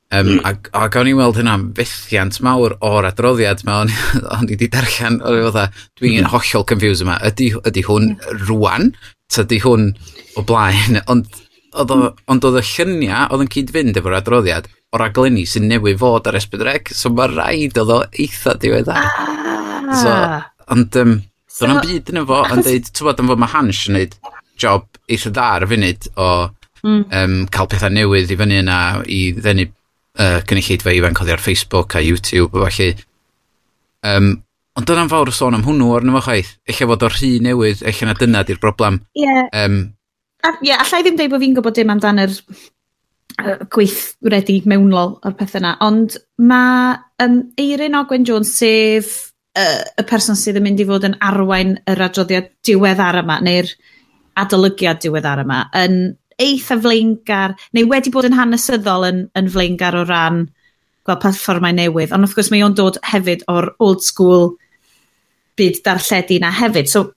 [0.09, 3.93] Um, a, a gawn ni weld hynna fethiant mawr o'r adroddiad ma, o'n,
[4.39, 6.31] on i wedi darllen, dwi'n mm.
[6.33, 8.47] hollol confused yma, ydy, ydy hwn hmm.
[8.47, 8.89] rwan,
[9.43, 9.91] ydy hwn
[10.41, 11.29] o blaen, ond
[11.77, 12.17] oedd hmm.
[12.33, 16.95] on, y lluniau oedd yn cyd-fynd efo'r adroddiad o'r aglenni sy'n newid fod ar SBDREC
[16.97, 18.89] so mae rhaid oedd o eitha diwedd
[19.89, 20.01] Ah.
[20.01, 20.15] So,
[20.73, 21.15] ond, um,
[21.49, 24.17] so, dyna'n byd yn efo, yn dweud, ti'n bod, yn fod mae Hans yn dweud,
[24.61, 26.29] job eitha dda ar y funud o
[26.85, 27.03] mm.
[27.21, 31.97] um, cael pethau newydd i fyny yna i ddenu uh, cynulleidfa ifanc oddi ar Facebook
[31.99, 32.91] a YouTube a falle.
[34.07, 34.33] Um,
[34.79, 36.57] ond dyna'n fawr o sôn am hwnnw o'r nefo chwaith.
[36.69, 39.01] Eich fod o'r rhy newydd, eich na dyna di'r broblem.
[39.19, 39.25] Ie.
[39.27, 39.49] Yeah.
[39.65, 39.79] Um,
[40.39, 42.35] Ie, yeah, allai ddim dweud bod fi'n gwybod dim amdan yr
[43.75, 50.07] gweith wedi mewnol o'r pethau yna, ond mae um, Eirin Ogwen Jones sef uh, y
[50.09, 53.71] person sydd yn mynd i fod yn arwain yr adroddiad diweddar yma, neu'r
[54.43, 55.99] adolygiad diweddar yma yn
[56.39, 60.47] eitha flaengar, neu wedi bod yn hanesyddol yn, yn flaengar o ran
[61.09, 64.53] gweld platfformau newydd, ond wrth gwrs mae o'n dod hefyd o'r old school
[65.59, 67.09] byd darlledu na hefyd, so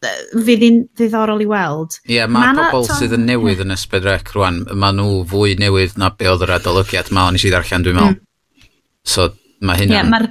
[0.00, 1.98] fydd hi'n ddiddorol i weld.
[2.06, 5.56] Ie, yeah, mae ma pobl sydd yn newydd yn ysbyd rec rwan, mae nhw fwy
[5.60, 8.16] newydd na be oedd yr adolygiad ma o'n i sydd ddarllen dwi'n meddwl.
[8.16, 8.70] Mm.
[9.04, 9.28] So
[9.66, 9.98] mae hynna...
[9.98, 10.28] Yeah, mae'r...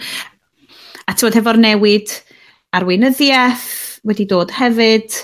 [1.05, 2.15] a ti'n hefo'r newid
[2.77, 3.67] arweinyddiaeth
[4.09, 5.19] wedi dod hefyd,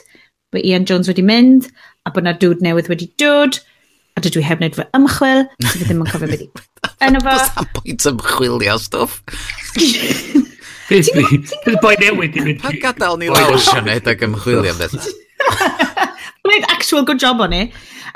[0.54, 1.70] bod Ian Jones wedi mynd,
[2.06, 3.60] a bod na dŵd newydd wedi dod,
[4.16, 6.50] a dydw i heb wneud fy ymchwil, so fi ddim yn cofio beth i.
[7.06, 7.32] Yn efo...
[7.32, 9.22] Bys am pwynt ymchwilio stwff.
[10.86, 11.10] Beth
[11.66, 12.62] boi boi newid i mynd.
[12.62, 15.10] Pa gadael ni lawr Sianed ag ymchwilio beth?
[16.46, 17.64] Gwneud actual good job o'n i.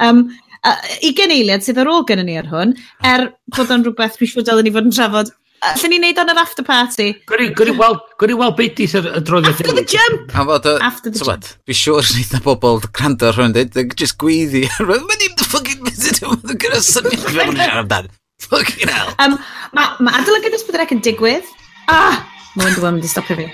[0.05, 0.27] Um,
[0.61, 4.33] uh, 20 eiliad sydd ar ôl gen ni ar hwn, er bod o'n rhywbeth dwi'n
[4.33, 7.09] siŵr dylen ni fod yn trafod Allen ni wneud o'n yr after party?
[7.27, 9.57] Gwni weld, gwni weld beth di sy'r adroddiad.
[9.57, 10.31] After the jump!
[10.31, 11.49] A fod, after the jump.
[11.67, 14.63] Fi siwr sydd na bobl gwrando ar hwn, dweud, just gweiddi.
[14.87, 18.09] Mae'n i'n fucking visit ydw i'n gyda syniad fi yn siarad amdan.
[18.45, 19.11] Fucking hell.
[19.19, 19.35] Um,
[19.75, 21.51] mae ma adolygu dros bydd yn digwydd.
[21.91, 22.23] Ah!
[22.55, 23.49] Mae'n dwi'n mynd i stopio fi.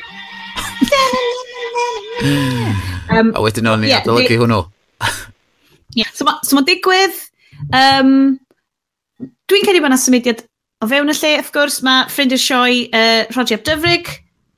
[3.17, 4.61] um, a wedyn o'n i yeah, adolygu hwnnw.
[5.97, 6.13] yeah.
[6.13, 7.17] So mae'n so ma digwydd...
[7.73, 8.35] Um,
[9.45, 10.41] Dwi'n credu bod yna symudiad
[10.83, 14.09] O fewn y lle, wrth gwrs, mae ffrind i'r sioe uh, Roger Dyfrig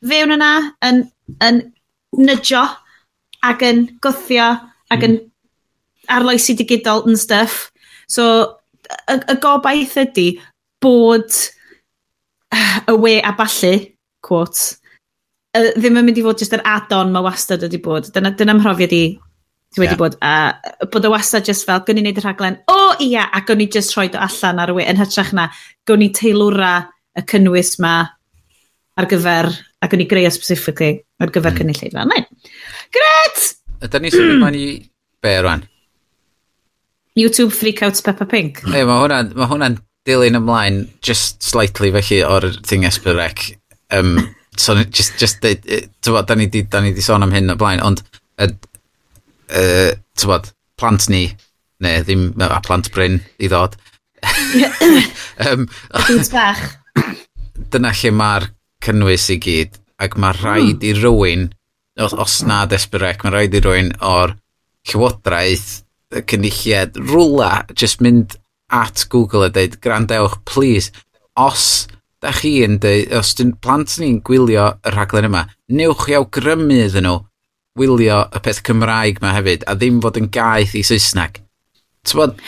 [0.08, 0.52] fewn yna
[0.86, 1.04] yn,
[1.46, 1.62] yn
[2.18, 2.64] nydio
[3.46, 4.48] ac yn gwthio
[4.94, 5.06] ac mm.
[5.06, 5.20] yn
[6.14, 7.68] arloesi digidol yn stuff.
[8.10, 10.28] So, y, y gobaith ydy
[10.82, 11.30] bod
[12.88, 13.74] y we a ballu,
[14.24, 14.78] quote,
[15.58, 18.10] ddim yn mynd i fod jyst yr add-on mae wastad wedi bod.
[18.14, 19.04] Dyna, dyna mhrofiad i
[19.76, 20.00] Ti wedi yeah.
[20.00, 23.26] bod, a bod y wastad just fel, gwn i wneud y rhaglen, o oh, ia,
[23.36, 25.50] a gwn i just rhoi do allan ar y we, yn hytrach na,
[25.90, 26.74] gwn i teilwra
[27.18, 27.96] y cynnwys ma
[28.98, 29.50] ar gyfer,
[29.84, 31.60] a gwn i greu specifically ar gyfer mm.
[31.60, 32.14] cynulleid fan.
[32.14, 32.30] Nain.
[32.96, 33.50] Gret!
[33.86, 34.70] Ydy ni sy'n mynd i
[35.22, 35.66] be rwan?
[37.18, 38.64] YouTube Freakouts Peppa Pink.
[38.72, 39.72] Ei, mae hwnna'n ma hwnna
[40.08, 43.50] dilyn ymlaen just slightly felly o'r thing esbyrrec.
[43.92, 47.34] Um, so just, just deud, ti'n bod, da ni di, da ni di sôn am
[47.34, 48.04] hyn o blaen, ond
[49.52, 51.26] uh, tywod, plant ni,
[51.84, 53.78] neu ddim, a plant Bryn i ddod.
[55.48, 55.68] um,
[56.34, 56.64] bach.
[57.72, 58.50] Dyna lle mae'r
[58.86, 61.50] cynnwys i gyd, ac mae rhaid i rywun,
[62.02, 64.36] os, os na desbyrec, mae rhaid i rywun o'r
[64.88, 65.84] llywodraeth,
[66.16, 68.38] y cynulliad, rwla, just mynd
[68.72, 70.92] at Google a dweud, grandewch, please,
[71.36, 71.88] os
[72.24, 76.80] da chi yn dweud, os dyn plant ni'n gwylio y rhaglen yma, newch i awgrymu
[76.88, 77.20] iddyn nhw
[77.78, 81.40] wylio y peth Cymraeg ma hefyd, a ddim fod yn gaeth i Saesneg.
[82.08, 82.40] Tywod...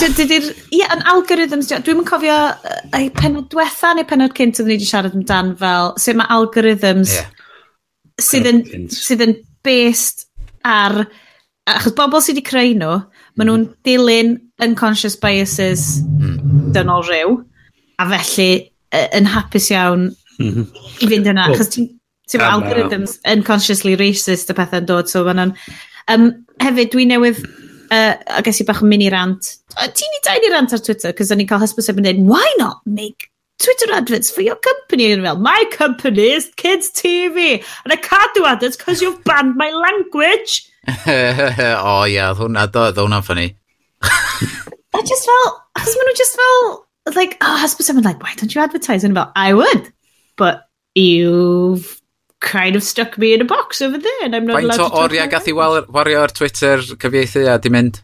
[0.00, 0.48] Dydy'r...
[0.76, 2.36] Ie, yn algorithms, dwi'n cofio
[2.96, 7.14] ei penod diwetha neu penod cynt oedden ni wedi siarad amdan fel sut mae algorithms
[7.16, 7.30] yeah.
[8.20, 8.62] sydd, yn,
[8.94, 10.26] sydd yn based
[10.66, 11.04] ar...
[11.70, 12.96] Achos bobl sydd wedi creu nhw,
[13.38, 13.80] maen nhw'n mm-hmm.
[13.86, 16.72] dilyn unconscious biases mm.
[16.74, 17.36] dynol rhyw,
[18.00, 18.50] a felly
[18.90, 20.08] yn hapus iawn
[20.40, 21.50] i fynd yna.
[21.50, 21.90] Achos ti'n
[22.30, 25.56] Ti'n meddwl, algorithms unconsciously racist y pethau'n dod, so fan o'n...
[26.10, 26.30] Um,
[26.62, 27.42] hefyd, dwi newydd,
[27.90, 29.56] uh, I guess i bach yn mini rant.
[29.74, 32.46] Ti'n i dain i rant ar Twitter, cos o'n i'n cael hysbys yn dweud, why
[32.58, 37.92] not make Twitter adverts for your company yn fel, my company is Kids TV, and
[37.92, 40.66] I can't do adverts because you've banned my language.
[40.88, 43.48] o oh, ia, yeah, hwnna, doedd hwnna'n ffynnu.
[44.96, 48.54] I just felt, achos maen nhw just felt, like, oh, husband someone like, why don't
[48.54, 49.04] you advertise?
[49.04, 49.92] And I'm I would,
[50.36, 51.99] but you've
[52.40, 54.90] kind of stuck me in a box over there and I'm not Faint allowed to
[54.90, 58.00] talk oriau gath i wario ar Twitter cyfieithu a di mynd?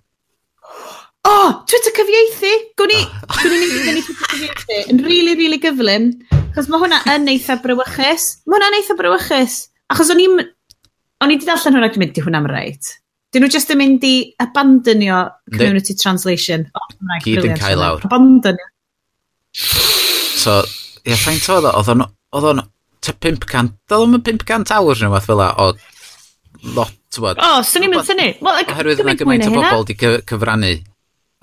[1.27, 2.53] O, oh, Twitter cyfieithu!
[2.79, 3.38] Gwn i, oh.
[3.40, 6.12] gwn i ni Twitter cyfieithu yn really, really gyflym.
[6.55, 8.29] Chos mae hwnna yn eitha brywychus.
[8.46, 9.57] Mae hwnna'n eitha brywychus.
[9.92, 10.44] Achos o'n i'n...
[11.25, 12.92] O'n i wedi darllen hwnna, dwi'n mynd i hwnna'n rhaid.
[13.33, 15.25] Dyn nhw jyst yn mynd i abandonio
[15.57, 16.01] community De.
[16.03, 16.68] translation.
[16.77, 16.87] Oh,
[17.25, 18.05] Gyd yn cael lawr.
[18.07, 18.70] Abandonio.
[19.57, 22.66] So, ie, yeah, ffaint oedd o, oedd o'n
[23.07, 27.40] ta 500, dal o'n 500 awr neu fath fel la, o lot, tywod.
[27.40, 28.29] O, sy'n i'n mynd syni.
[28.42, 29.97] Oherwydd yna gymaint o bobl wedi
[30.29, 30.75] cyfrannu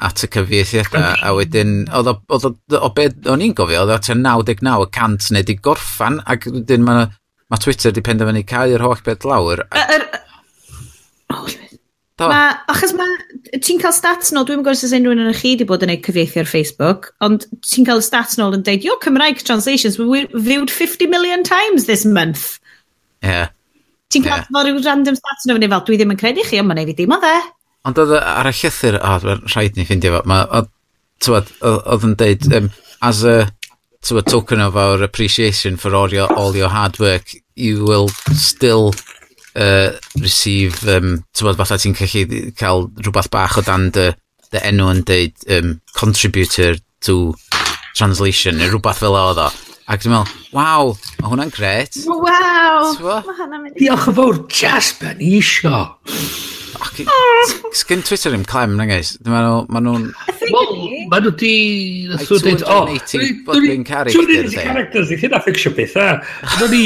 [0.04, 4.18] at y cyfieithiadau, a wedyn, oedd o o beth o'n i'n gofio, oedd o tua
[4.20, 7.06] 99 y cant neu di gorffan, ac wedyn mae
[7.54, 9.64] ma Twitter di penderfynu cael yr holl beth lawr.
[9.78, 10.08] Er,
[11.34, 11.46] oh,
[12.24, 13.16] Ma, Achos mae
[13.64, 16.44] ti'n cael stats nôl, dwi'n gwybod sy'n unrhyw yn chi wedi bod yn ei cyfieithu
[16.44, 21.08] ar Facebook, ond ti'n cael stats nôl yn dweud, your Cymraeg translations were viewed 50
[21.12, 22.60] million times this month.
[23.24, 23.30] Ie.
[23.30, 23.52] Yeah.
[24.14, 24.64] Ti'n cael yeah.
[24.68, 27.16] rhyw random stats nôl, fel dwi ddim yn credu chi, ond mae'n ei fi dim
[27.16, 27.34] o dde.
[27.90, 30.62] Ond oedd ar y llythyr, o, oh, rhaid ni ffindio fo,
[31.34, 32.72] oedd yn dweud, um,
[33.04, 33.38] as a
[34.04, 38.10] to a token of our appreciation for all your, all your hard work, you will
[38.36, 38.94] still
[39.60, 44.10] uh, receive, um, ti'n bod, fatha ti'n gallu cael rhywbeth bach o dan dy,
[44.54, 47.36] dy enw yn deud um, contributor to
[47.98, 49.52] translation, neu rhywbeth fel oedd o.
[49.92, 52.00] Ac dwi'n meddwl, waw, mae hwnna'n gret.
[52.08, 52.94] Waw,
[53.28, 53.80] mae hwnna'n mynd.
[53.82, 55.84] Diolch yn fawr, Jasper, ni isio.
[57.74, 59.14] Sgyn Twitter im clem, na gais.
[59.24, 60.06] Dwi'n meddwl, Mae nhw'n...
[60.54, 60.72] Wel,
[61.12, 61.54] mae nhw di...
[62.12, 62.78] Dwi'n dweud, o...
[63.50, 64.28] Dwi'n characters.
[64.28, 66.08] Dwi'n characters, dwi'n hynna ffixio beth, a.
[66.60, 66.84] Dwi'n ni...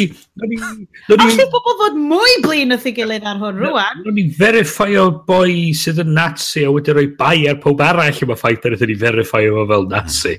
[1.17, 4.03] Alla bobl fod mwy blin wrth ei gilydd ar hwn rwan.
[4.05, 8.25] Dwi'n ni verify o boi sydd yn Nazi a wedi rhoi bai ar pob arall
[8.25, 10.37] yma ffaith ar ydyn ni verify o fel Nazi.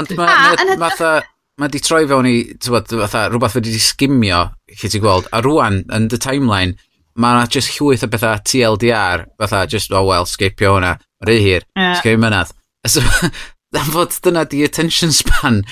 [0.00, 0.76] Ond mae...
[0.80, 1.22] Mae
[1.60, 4.40] ma di troi fewn i, ti'n bod, rhywbeth wedi di sgimio,
[4.74, 6.74] chi ti gweld, a rwan, yn the timeline,
[7.20, 10.96] mae yna just llwyth o bethau TLDR, fatha just, oh well, sgipio hwnna,
[11.26, 11.98] rhy hir, yeah.
[12.00, 12.50] sgipio mynydd.
[12.90, 13.02] So,
[13.80, 15.62] am fod dyna di attention span,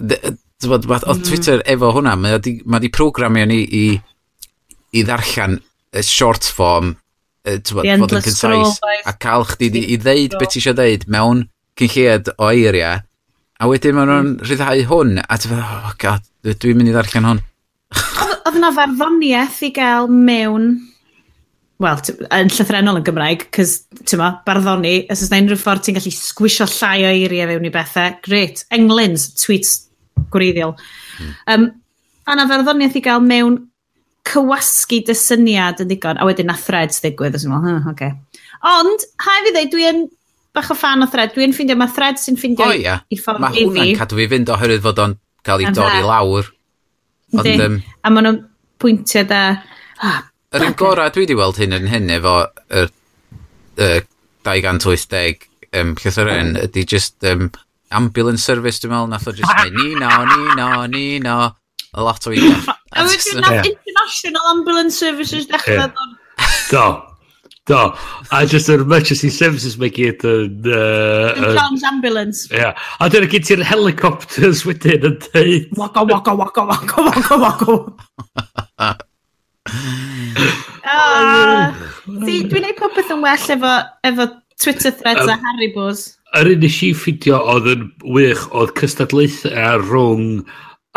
[0.00, 1.22] oedd mm.
[1.28, 3.84] Twitter efo hwnna, mae di, ma di programio ni i,
[4.96, 5.60] i ddarllen
[5.92, 6.94] y short form,
[7.44, 11.46] fod yn concise, a cael chdi di, i ddeud beth ti eisiau ddeud mewn
[11.78, 13.02] cynlliad o eiriau,
[13.62, 17.48] a wedyn maen nhw'n rhyddhau hwn, a ti'n oh god, dwi'n mynd i ddarllen hwn
[18.46, 20.70] oedd yna farddoniaeth i gael mewn,
[21.82, 22.00] wel,
[22.38, 26.14] yn llythrenol yn Gymraeg, cys, ti'n ma, barddoni, os oes na unrhyw ffordd ti'n gallu
[26.14, 29.76] sgwisio llai o eiriau fewn i bethau, great, englyn, tweets
[30.32, 30.74] gwreiddiol.
[31.18, 31.36] Mm.
[31.54, 31.68] Um,
[32.26, 33.60] a na farddoniaeth i gael mewn
[34.28, 38.14] cywasgu dy syniad yn ddigon, a wedyn na threads ddigwydd, os yma, huh, okay.
[38.72, 40.04] Ond, haif fi ddweud, dwi'n
[40.54, 43.02] bach o fan o thread, dwi'n ffeindio, mae thread sy'n ffeindio oh, yeah.
[43.10, 43.66] i ffordd i fi.
[43.66, 46.50] Mae hwnna'n cadw fi fynd oherwydd fod o'n cael ei dorri lawr
[47.32, 48.40] Ond, um, a maen nhw'n
[48.82, 49.42] pwyntio da...
[50.02, 50.18] Oh,
[50.52, 52.90] yr un gorau dwi wedi weld hyn yn hyn efo y er,
[53.80, 54.06] er,
[54.44, 55.46] 280
[55.78, 57.48] um, llythyren ydy just um,
[57.94, 61.38] ambulance service dwi'n meddwl nath o just neud ni no, ni no, ni no
[61.92, 62.42] a lot o i
[62.96, 66.10] a wedyn nath international ambulance services dechrau yeah.
[66.72, 66.84] Do,
[67.66, 67.94] Do,
[68.32, 70.66] a just yr emergency services mae gyd yn...
[70.66, 71.54] Uh,
[71.86, 72.48] Ambulance.
[72.50, 72.88] Ia, yeah.
[72.98, 75.68] a dyna gyd ti'r helicopters wedyn yn dweud.
[75.78, 77.76] Waka, waka, waka, waka, waka, waka.
[80.90, 81.70] uh,
[82.10, 83.74] Dwi'n gwneud popeth yn well efo,
[84.10, 84.26] efo
[84.58, 86.06] Twitter threads um, a Haribos.
[86.40, 90.26] Yr un nes i ffidio oedd yn wych oedd cystadlaethau rhwng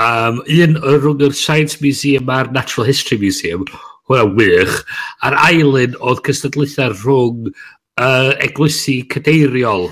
[0.01, 3.69] um, un rhwng yr Science Museum a'r Natural History Museum
[4.09, 4.81] hwnna wych.
[5.25, 9.89] A'r ailyn oedd cystadlaethau rhwng uh, eglwysi cadeiriol.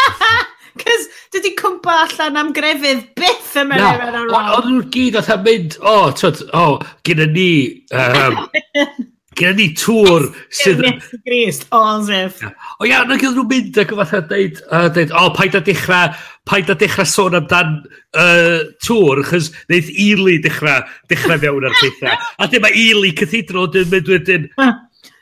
[0.82, 4.20] Cys dydy cwmpa allan am grefydd byth yn mynd ar.
[4.26, 7.50] Oedd nhw'n gyd oedd mynd, o, oh, twyd, o, oh, gyda ni
[7.94, 8.44] um,
[9.34, 10.82] Gyda ni tŵr sydd...
[10.84, 12.40] Methu Grist, o Zef.
[12.78, 16.14] O ia, na gyda nhw'n mynd ac fatha dweud, uh, dweud, o, paid a dechrau,
[16.46, 22.28] paid a dechrau sôn amdan uh, tŵr, chys wneud Ely dechrau, dechrau mewn ar pethau.
[22.38, 24.76] A dyma Ely cythidro, dyn mynd wedyn, ah.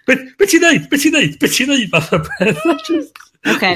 [0.08, 2.64] be ti'n neud, be ti'n neud, be ti'n neud, fath o beth.
[3.54, 3.70] Oce.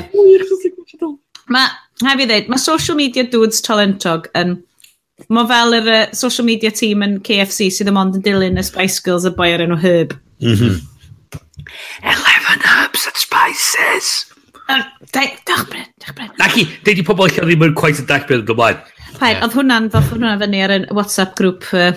[1.53, 1.73] Mae,
[2.05, 4.59] hef fi ddeud, mae social media dudes talentog yn...
[5.33, 8.65] Mae fel yr uh, social media team yn KFC sydd ym ond yn dilyn y
[8.67, 10.13] Spice Girls y boi ar enw Herb.
[10.41, 10.81] Mm-hmm.
[12.03, 14.11] 11 herbs and spices.
[14.67, 16.31] Dach Bryn, dach Bryn.
[16.41, 18.83] Naci, deud i pobl eich ddim yn quite yn dach Bryn yn ymlaen.
[19.17, 21.93] Fai, oedd hwnna'n ddoth hwnna fyny ar y WhatsApp grŵp uh,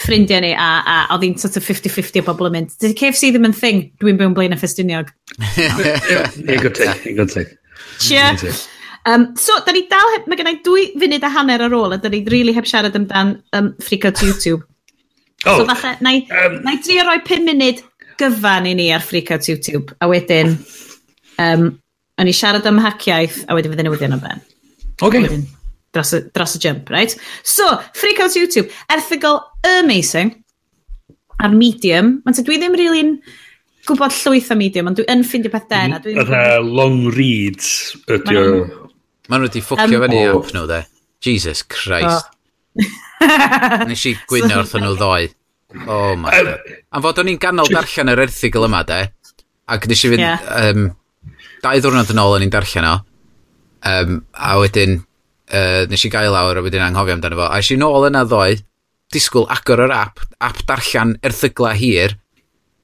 [0.00, 2.74] ffrindiau ni a, a oedd hi'n sort of 50-50 o bobl yn mynd.
[2.80, 5.12] Dydy KFC ddim yn thing, dwi'n byw'n blaen a ffestiniog.
[5.60, 7.48] Ie, good thing, good thing.
[8.00, 8.52] Sure.
[9.08, 12.00] Um, so, da ni dal, heb, mae gennau dwy funud a hanner ar ôl a
[12.00, 14.66] da ni really heb siarad amdan um, Frico YouTube.
[15.46, 17.80] Oh, so falle, na i, um, na i drio roi 5 munud
[18.20, 20.52] gyfan i ni ar Freakout YouTube, a wedyn,
[21.40, 21.70] um,
[22.20, 24.44] o'n i siarad am haciaeth, a wedyn fydden newyddion am ben.
[25.00, 25.24] Okay.
[25.24, 25.46] Wedyn,
[25.96, 27.16] dros, y, dros y jump, right?
[27.42, 29.40] So, Freakout YouTube, erthigol
[29.78, 30.34] amazing,
[31.40, 33.38] ar Medium, ond dwi ddim rili'n really
[33.88, 36.00] gwybod llwyth am Medium, ond dwi yn ffeindio pethau yna.
[36.04, 38.48] Yr long reads ydy o.
[39.30, 40.82] Maen nhw wedi ffwcio um, fyny app nhw, de.
[41.24, 42.28] Jesus Christ.
[42.76, 42.90] Oh.
[43.90, 45.28] Nes i gwynio wrth nhw ddoe.
[45.86, 46.72] Oh my god.
[46.90, 49.02] A fod o'n i'n ganol darllen yr erthigol yma, de.
[49.70, 50.24] Ac nes i fynd...
[50.24, 50.48] Yeah.
[50.70, 50.88] Um,
[51.62, 52.96] dau ddwrnod yn ôl o'n i'n darllen o.
[53.90, 54.98] Um, a wedyn...
[55.50, 57.46] Uh, nes i gael lawr a wedyn anghofio amdano fo.
[57.50, 58.60] A eisiau nôl yna ddoe,
[59.10, 62.14] disgwyl agor yr app, app darllen erthygla hir,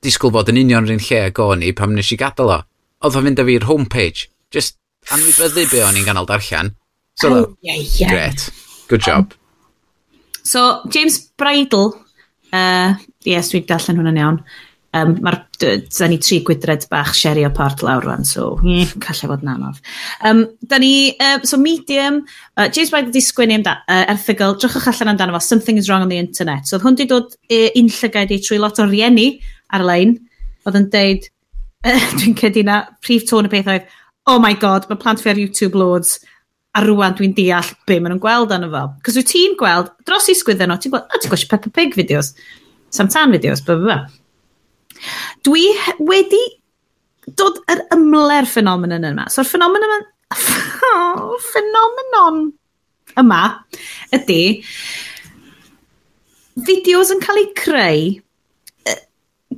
[0.03, 2.61] disgwyl fod yn union rhywun lle ag o'n i pam nes i gadael o.
[3.07, 4.27] Oedd o'n fynd â fi'r homepage.
[4.55, 4.79] Just
[5.15, 6.75] anwybyddu be o'n i'n ganol darllen.
[7.17, 8.11] So, oh, yeah, yeah.
[8.11, 8.51] great.
[8.91, 9.33] Good job.
[9.33, 9.46] Um,
[10.47, 11.91] So, James Bridle,
[12.55, 12.95] uh,
[13.27, 14.41] yes, dwi'n darllen hwnna'n iawn.
[14.97, 19.29] Um, Mae'r, da ni tri gwydred bach sherry o part lawr rwan, so, mm, callai
[19.33, 19.81] fod yn anodd.
[20.25, 22.23] Um, da ni, uh, so Medium,
[22.57, 26.07] uh, James Bridle wedi sgwini amda, uh, erthigol, drwchwch allan amdano fo, Something is Wrong
[26.07, 26.71] on the Internet.
[26.71, 29.27] So, hwn wedi dod uh, un unllygau i trwy lot o rieni
[29.77, 30.15] ar-lein,
[30.65, 31.29] oedd yn deud,
[31.85, 33.93] uh, dwi'n cedi na, prif tôn y peth oedd,
[34.31, 36.21] oh my god, mae plant fi ar YouTube loads,
[36.77, 38.85] a rwan dwi'n deall be maen nhw'n gweld arno fo.
[39.07, 41.97] Cos wyt ti'n gweld, dros i sgwyddo nhw, ti'n gweld, o, ti'n gweld Peppa Pig
[41.97, 42.35] fideos,
[42.95, 45.03] Samtan fideos, blah, blah, blah.
[45.47, 45.65] Dwi
[46.09, 46.43] wedi
[47.39, 49.27] dod yr ymler ffenomenon yma.
[49.33, 50.13] So'r ffenomenon yma,
[51.49, 52.45] ffenomenon
[53.21, 53.43] yma
[54.17, 54.41] ydy,
[56.67, 58.07] fideos yn cael eu creu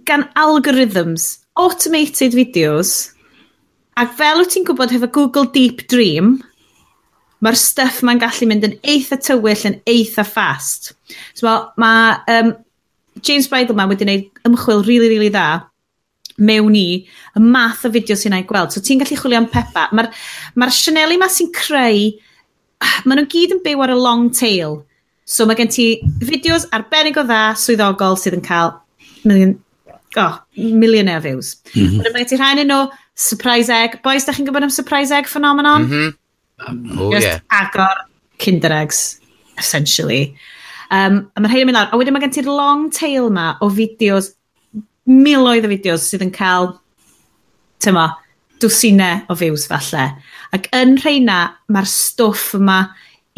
[0.08, 3.10] gan algorithms, automated videos,
[3.98, 6.38] ac fel wyt ti'n gwybod hefo Google Deep Dream,
[7.44, 10.92] mae'r stuff mae'n gallu mynd yn eitha tywyll yn eitha fast.
[11.38, 12.54] So, mae um,
[13.22, 15.48] James Bridleman wedi gwneud ymchwil rili, really, really dda
[16.38, 16.88] mewn i
[17.36, 18.72] y math o fideo sy'n ei gweld.
[18.74, 19.88] So ti'n gallu chwilio am Peppa.
[19.94, 20.10] Mae'r
[20.58, 22.12] ma Sianeli ma sy'n creu,
[22.84, 24.78] ah, maen nhw gyd yn byw ar y long tail.
[25.28, 25.88] So mae gen ti
[26.24, 28.76] fideos arbennig o dda swyddogol sydd yn cael
[29.26, 29.56] million,
[30.16, 31.56] oh, millionaire views.
[31.74, 32.06] Mm -hmm.
[32.06, 32.86] Mae gen ti rhain yn nhw,
[33.18, 33.98] surprise egg.
[34.06, 35.88] Boys, da chi'n gwybod am surprise egg phenomenon?
[35.88, 36.16] Mm -hmm.
[36.66, 37.40] Oh, Just yeah.
[37.52, 37.94] agor
[38.38, 39.20] kinder eggs,
[39.58, 40.36] essentially.
[40.90, 43.50] Um, a mae'r rhaid yn mynd ar, a wedyn mae gen ti'r long tail ma
[43.62, 44.32] o fideos,
[45.08, 46.72] miloedd o fideos sydd yn cael,
[47.84, 48.06] tyma,
[48.62, 50.08] dwsinau o views falle.
[50.56, 52.80] Ac yn rheina, mae'r stwff yma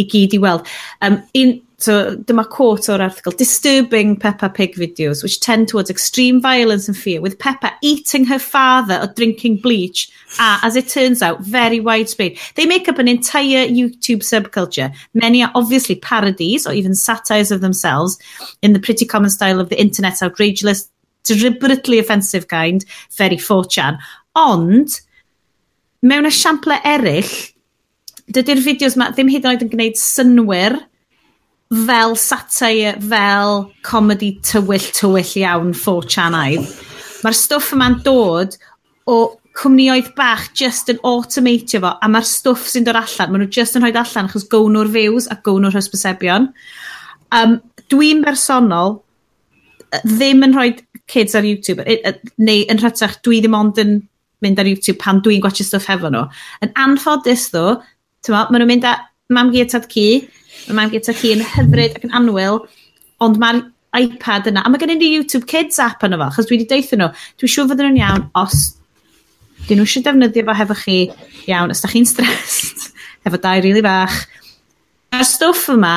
[0.00, 0.68] i gyd i weld.
[1.04, 3.32] Um, un, So dyma quote o'r article.
[3.32, 8.38] Disturbing Peppa Pig videos, which tend towards extreme violence and fear, with Peppa eating her
[8.38, 12.36] father or drinking bleach are, as it turns out, very widespread.
[12.54, 14.94] They make up an entire YouTube subculture.
[15.14, 18.18] Many are obviously parodies or even satires of themselves
[18.60, 20.90] in the pretty common style of the internet's outrageous,
[21.24, 22.84] deliberately offensive kind,
[23.16, 23.98] very 4chan.
[24.36, 25.00] Ond,
[26.02, 27.32] mewn esiample eraill,
[28.30, 30.76] dydy'r fideos ma ddim hyd yn oed yn gwneud synwyr
[31.70, 36.66] fel satire, fel comedy tywyll tywyll iawn 4chanaidd.
[37.22, 38.56] Mae'r stwff yma'n dod
[39.10, 39.18] o
[39.60, 43.78] cwmnioedd bach just yn automatio fo, a mae'r stwff sy'n dod allan, maen nhw just
[43.78, 46.50] yn rhoi allan achos gown nhw'r views a gown nhw'r hysbysebion.
[47.38, 48.98] Um, Dwi'n bersonol
[50.06, 50.72] ddim yn rhoi
[51.10, 51.86] kids ar YouTube,
[52.38, 53.96] neu yn rhytach, dwi ddim ond yn
[54.42, 56.26] mynd ar YouTube pan dwi'n gwachio stwff hefo nhw.
[56.64, 57.78] Yn anffodus ddo,
[58.30, 58.96] ma, maen nhw'n mynd a
[59.34, 60.06] mam gi tad ci,
[60.68, 62.60] Mae mam gyda chi yn hyfryd ac yn anwyl,
[63.24, 63.62] ond mae'r
[63.96, 64.62] iPad yna.
[64.64, 67.10] A mae gen i YouTube Kids app yna fo, chos dwi wedi deithio nhw.
[67.40, 68.60] Dwi'n siŵr fod nhw'n iawn os
[69.66, 70.98] dyn nhw eisiau defnyddio fo hefo chi
[71.50, 72.86] iawn, os da chi'n stressed,
[73.26, 74.22] hefo dau rili really bach.
[75.10, 75.94] Mae'r stwff yma,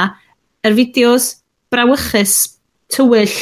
[0.65, 1.29] yr fideos
[1.73, 2.35] brawychus,
[2.93, 3.37] tywyll,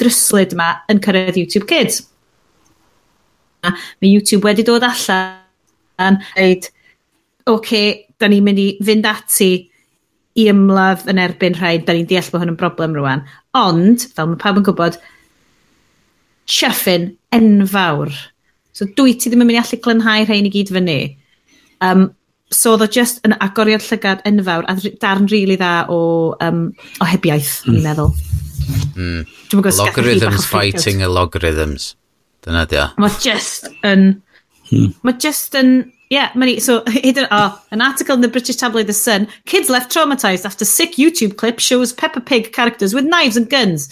[0.00, 2.02] dryslyd yma yn cyrraedd YouTube Kids.
[3.66, 5.38] Mae YouTube wedi dod allan
[6.02, 6.68] yn dweud,
[7.46, 9.50] oce, okay, da ni'n mynd i fynd ati
[10.36, 13.24] i ymladd yn erbyn rhaid, da ni'n deall bod hwn yn broblem rwan.
[13.56, 14.98] Ond, fel mae pawb yn gwybod,
[16.50, 18.12] chyffin enfawr.
[18.76, 21.00] So dwi ti ddim yn mynd i allu glynhau rhain i gyd fyny.
[21.84, 22.10] Um,
[22.52, 26.00] so oedd o just yn agoriad llygad enfawr a darn rili really dda o,
[26.44, 26.68] um,
[27.00, 27.72] o hebiaeth, mm.
[27.72, 28.12] ni'n meddwl.
[28.96, 29.24] Mm.
[29.56, 31.94] Logarithms fighting y logarithms.
[32.44, 32.90] Dyna dia.
[33.00, 34.08] Mae just yn...
[34.66, 34.90] Hmm.
[35.06, 35.76] Mae just yn
[36.08, 39.92] Yeah, many so hidden, oh, an article in the British tabloid The Sun, kids left
[39.92, 43.88] traumatized after sick YouTube clip shows Peppa Pig characters with knives and guns.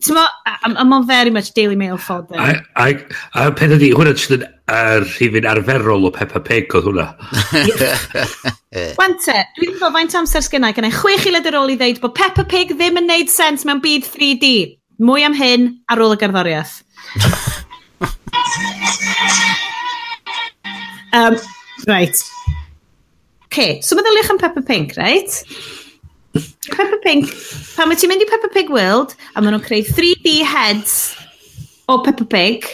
[0.00, 0.26] Ti'n
[0.64, 2.34] I'm, I'm on very much Daily Mail fodder.
[2.38, 3.04] A, I,
[3.34, 7.06] a pen ydi, hwnna sydd yn ar rhifin arferol o Peppa Pig oedd hwnna.
[9.00, 12.16] Wante, dwi'n meddwl faint amser sgynnau, gynnau chwech i led ar ôl i ddeud bod
[12.16, 14.54] Peppa Pig ddim yn neud sens mewn byd 3D.
[15.04, 16.80] Mwy am hyn ar ôl y gerddoriaeth.
[21.12, 21.36] Um,
[21.86, 22.16] right.
[23.46, 25.44] Okay, so meddyliwch am Peppa Pig, right?
[26.32, 27.26] Peppa Pig,
[27.76, 30.94] pan mae ti'n mynd i Peppa Pig World, a maen nhw'n creu 3D heads
[31.92, 32.64] o Peppa Pig,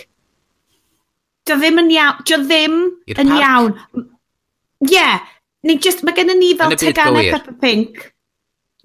[1.49, 2.79] dio ddim yn iawn, dio ddim
[3.17, 3.75] yn iawn.
[3.97, 5.27] Ie, yeah,
[5.67, 7.99] neu just, mae gennym ni fel teganau Peppa Pig.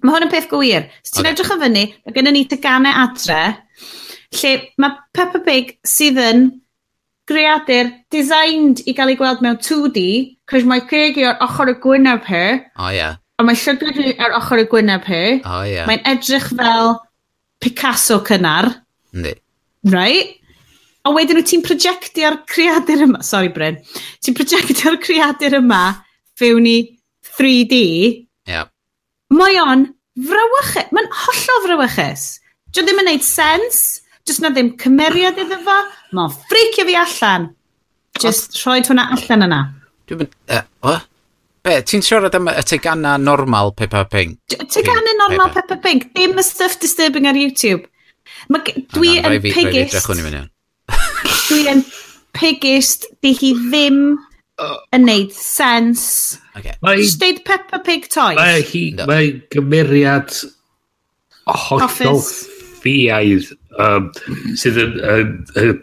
[0.02, 0.90] Mae hwn yn peth gwir.
[1.00, 1.36] Os ti'n okay.
[1.36, 3.40] edrych yn fyny, mae gennym ni teganau adre,
[4.40, 6.48] lle mae Peppa Pig sydd yn
[7.30, 10.04] greadur designed i gael ei gweld mewn 2D,
[10.50, 12.46] cos mae ceg i'r ochr y gwynaf hi.
[12.74, 12.98] O, oh, ie.
[13.00, 13.20] Yeah.
[13.40, 15.24] A mae llygad i ar ochr y gwyneb hi.
[15.40, 15.74] O, oh, ie.
[15.74, 15.88] Yeah.
[15.90, 16.94] Mae'n edrych fel
[17.64, 18.70] Picasso cynnar.
[19.14, 19.36] Ynddi.
[19.92, 20.36] Right?
[21.04, 23.76] A wedyn wyt ti'n projectio'r creadur yma, sorry Bryn,
[24.24, 25.82] ti'n projectio'r creadur yma
[26.40, 26.78] fewn i
[27.34, 27.80] 3D.
[28.48, 28.70] Yep.
[29.36, 29.84] Mae o'n
[30.30, 32.24] frawychus, mae'n hollol frawychus.
[32.72, 33.82] Dio ddim yn neud sens,
[34.24, 35.76] jyst na ddim cymeriad iddo fo,
[36.14, 37.48] Mae'n ffricio fi allan.
[38.22, 39.60] Just rhoi hwnna allan yna.
[40.08, 40.38] Dwi'n mynd...
[40.84, 41.00] Uh,
[41.64, 44.36] Be, ti'n siarad am y tegana normal Peppa Pink?
[44.52, 47.88] Tegana normal Peppa Pink, Dim y stuff disturbing ar YouTube.
[48.52, 48.60] Ma,
[48.92, 49.96] dwi yn pigist...
[51.48, 51.80] Dwi yn
[52.36, 53.98] pigist, di hi ddim
[54.60, 56.04] yn neud sens.
[56.54, 56.76] Okay.
[57.00, 58.36] Just deud Peppa Pig toys.
[58.36, 59.08] Mae hi, no.
[59.08, 60.36] mae gymeriad
[61.48, 63.50] hollol ffiaidd
[63.80, 64.12] um,
[64.60, 65.34] sydd yn, yn,
[65.64, 65.82] yn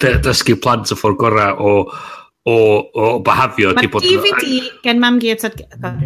[0.00, 1.72] dysgu plant y ffordd gorau o,
[2.48, 2.56] o,
[2.94, 3.72] o bahafio.
[3.76, 5.34] Mae DVD gen mam gi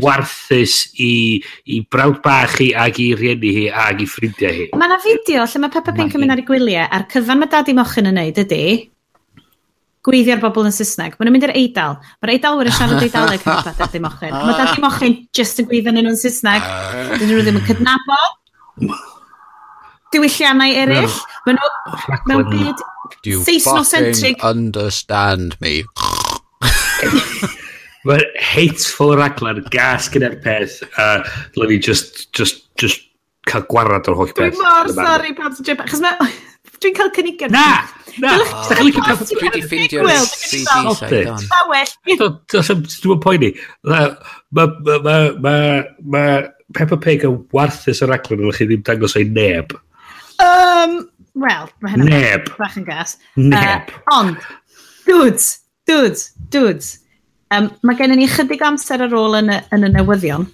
[0.02, 4.66] Warthus i, i brawd bach hi ag i rieni hi ag i ffrindiau hi.
[4.74, 7.52] Mae yna fideo lle mae Peppa Pink yn mynd ar ei gwyliau a'r cyfan mae
[7.52, 8.64] dad i mochyn yn neud ydy
[10.04, 11.14] gweithio'r bobl yn Saesneg.
[11.16, 11.96] Mae'n mynd i'r eidal.
[12.20, 14.34] Mae'r Eidal wedi siarad eidaleg yn dad i mochyn.
[14.36, 16.66] Mae dad i mochyn just yn gweithio nhw'n Saesneg.
[16.66, 17.14] Ah.
[17.16, 18.98] Dyn nhw ddim yn cydnabod.
[20.12, 21.16] Diwylliannau eraill.
[21.46, 21.70] Mae nhw
[22.28, 22.84] mewn byd
[23.22, 25.84] Do you fucking understand me?
[28.04, 31.24] Mae'r hateful raglen gas gyda'r peth a uh,
[31.56, 33.00] let me just, just, just
[33.48, 34.52] cael gwarad o'r holl beth.
[34.52, 35.80] Dwi'n mor sori pan sy'n jeb.
[35.88, 36.12] Chos mae...
[36.84, 37.50] Dwi'n cael cynigion.
[37.54, 37.68] Na!
[38.20, 38.32] Na!
[38.68, 39.30] Dwi'n cael cynigion.
[39.30, 41.40] Dwi wedi ffeindio'r CD side on.
[43.06, 43.50] Dwi'n poeni.
[44.60, 46.36] Mae
[46.74, 49.72] Peppa Pig yn warthus o'r raglen yn chi ddim dangos o'i neb.
[50.42, 50.96] Um,
[51.34, 52.12] Wel, mae hynny'n...
[52.12, 52.50] Neb.
[52.58, 53.16] Bach yn gas.
[53.34, 53.90] Neb.
[53.90, 54.50] Uh, ond,
[55.08, 55.48] dudes,
[55.88, 56.92] dudes, dudes.
[57.54, 60.46] Um, mae gennym ni chydig amser ar ôl yn y, yn y newyddion.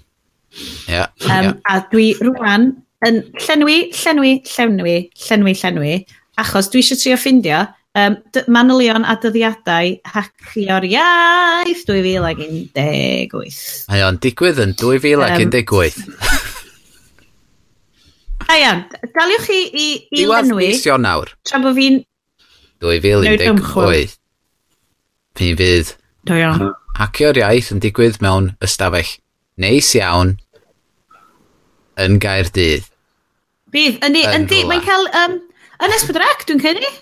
[0.89, 1.53] Yeah, um, yeah.
[1.71, 2.73] A dwi rwan
[3.07, 4.97] yn llenwi, llenwi, llenwi,
[5.29, 5.93] llenwi, llenwi,
[6.41, 7.63] achos dwi eisiau trio ffindio
[7.99, 8.17] um,
[8.53, 13.59] manylion a dyddiadau hacio'r iaith 2018.
[13.91, 16.05] Mae o'n digwydd yn 2018.
[16.07, 16.40] Um,
[18.51, 18.81] Da iawn,
[19.15, 20.73] daliwch chi i, i Diwadd lenwi.
[20.73, 21.29] mis nawr.
[21.47, 22.01] Tra bod fi'n...
[22.83, 24.17] 2018.
[25.39, 25.93] Mi fydd.
[26.27, 26.73] Do iawn.
[26.99, 29.13] Hacio'r iaith yn digwydd mewn ystafell
[29.63, 30.35] neis iawn
[32.03, 32.91] yn gair dydd.
[33.71, 35.07] Bydd, yndi, yndi, mae'n cael...
[35.23, 35.39] Um,
[35.87, 36.95] yn Esbydrec, dwi'n cynni.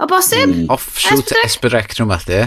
[0.00, 0.48] O bosib?
[0.48, 0.72] Mm.
[0.72, 2.44] Offshoot Esbydrec, dwi'n fath e.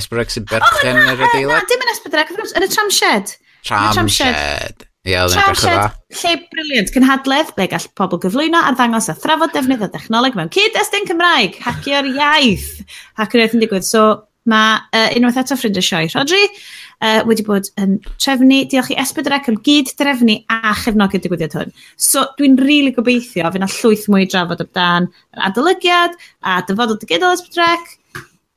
[0.00, 1.58] Esbydrec sy'n berchen yr adeilad.
[1.60, 3.36] Na, dim yn Esbydrec, yn y tramshed.
[3.68, 4.87] Tramshed.
[5.08, 5.88] Ie, oedd yn edrych dda.
[6.20, 10.52] Lle briliant, cynhadledd, ble gall pobl gyflwyno ar ddangos a thrafod defnydd o dechnoleg mewn
[10.52, 12.68] cyd-destun Cymraeg, hacio'r iaith,
[13.20, 13.88] hacio'r iaith yn digwydd.
[13.88, 14.04] So,
[14.48, 18.98] mae uh, unwaith eto ffrind y sioe Rodri uh, wedi bod yn trefnu, diolch i
[19.00, 21.74] Esbydrec am gyd drefnu a chefnogi'r digwyddiad hwn.
[22.00, 27.36] So dwi'n rili really gobeithio fyna llwyth mwy drafod amdan yr adolygiad a dyfodol digidol
[27.36, 27.96] Esbydrec.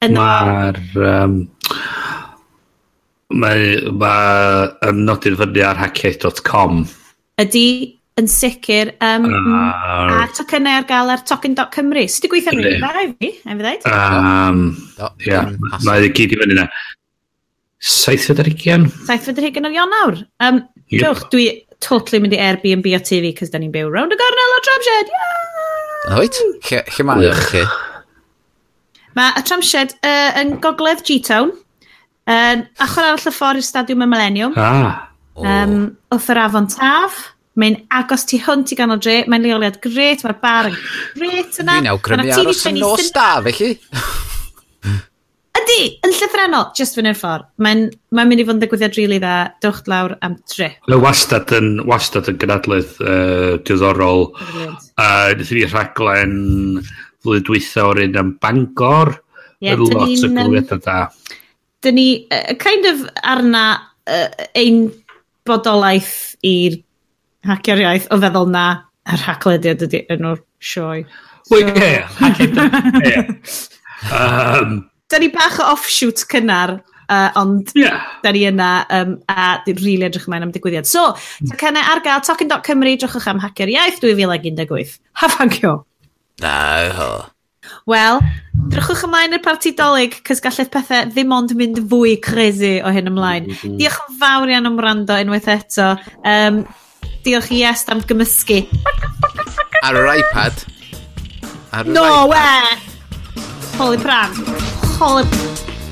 [0.01, 0.79] Mae'r...
[0.97, 1.41] Um,
[3.31, 6.85] Mae, mae yn nodyn fyny ar hackett.com.
[7.41, 7.67] Ydy,
[8.19, 8.93] yn sicr.
[9.03, 12.05] Um, uh, ah, a tocynnau ar gael ar token.cymru.
[12.11, 14.63] Sut i gweithio rhywun dda i fi, am fi Um,
[15.27, 15.45] Ia,
[15.87, 16.67] mae gyd i fyny na.
[17.81, 18.91] 720?
[19.07, 20.19] 720 o Ionawr.
[20.43, 20.61] Um,
[20.91, 21.05] yep.
[21.05, 21.45] Dwch, dwi
[21.81, 25.15] totally mynd i Airbnb o TV, cos da ni'n byw round y gornel o Tramshed.
[26.17, 27.63] Oed, lle, lle mae'n chi?
[29.17, 31.55] Mae y Tramshed uh, yn gogledd G-Town.
[32.29, 34.57] Um, achor arall y ffordd i'r stadiwm y Millennium.
[34.59, 35.07] Ah.
[35.35, 35.45] Oh.
[35.47, 35.77] Um,
[36.13, 37.21] wrth yr afon taf.
[37.59, 40.77] Mae'n agos tu hwnt i ganol dre, mae'n leoliad gret, mae'r bar yn
[41.17, 41.79] gret yna.
[41.81, 43.73] Fi'n awgrymu aros yn nos da, felly.
[45.61, 47.49] Ydy, yn llythrenol, just fyny'r ffordd.
[47.61, 47.83] Mae'n
[48.15, 49.33] mae mynd i fod yn digwyddiad rili really dda,
[49.65, 50.71] dwch lawr am tre.
[50.87, 54.29] Mae wastad yn, wastad yn gynadledd uh, diddorol.
[54.95, 56.33] Uh, Nethon ni rhaglen
[57.21, 59.17] flwyddyn dwytha o'r un am Bangor.
[59.59, 61.01] Ie, yeah, lot o gwirionedd da.
[61.03, 61.40] Um,
[61.85, 63.65] dyn ni uh, kind of arna
[64.07, 64.87] uh, ein
[65.47, 66.77] bodolaeth i'r
[67.49, 68.65] hacio'r iaith o feddwl na
[69.09, 71.03] yr haclediad ydy yn o'r sioe.
[71.51, 71.97] Wel, ie,
[75.11, 76.77] da ni bach o offshoot cynnar,
[77.11, 78.05] uh, ond yeah.
[78.23, 80.87] da ni yna um, a dwi'n rili really edrych ymlaen am digwyddiad.
[80.87, 84.97] So, ta tacennau ar gael, Talking.Cymru, drwchwch am hacio'r iaith 2018.
[85.23, 85.75] Hafancio.
[86.45, 86.55] Na,
[86.97, 87.11] ho.
[87.89, 88.19] Wel,
[88.71, 93.09] drychwch ymlaen i'r parti dolyg, cys gallai'ch pethau ddim ond mynd fwy crazy o hyn
[93.11, 93.49] ymlaen.
[93.49, 93.77] Mm -hmm.
[93.79, 95.95] Diolch yn fawr iawn am wrando unwaith eto.
[96.23, 96.63] Um,
[97.25, 98.61] diolch i est am gymysgu.
[99.83, 100.65] Ar yr iPad.
[101.71, 102.29] Ar no iPad.
[102.33, 103.77] we!
[103.77, 104.35] Holy pran.
[104.99, 105.25] Holy...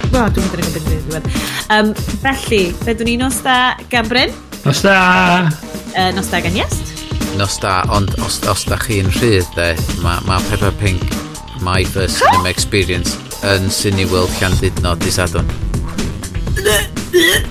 [0.09, 4.07] Wel, dwi'n mynd i'n gwybod beth dwi'n Um, felly, fe dwi'n un os da gan
[4.09, 4.33] Bryn?
[4.65, 5.49] Os da!
[5.93, 6.95] Uh, nos da gan Iest?
[7.37, 11.28] Nos da, ond os, os da chi'n rhydd, de, mae ma Peppa Pink
[11.61, 15.47] My First Cinema Experience yn Cine World Llandudno disadwn.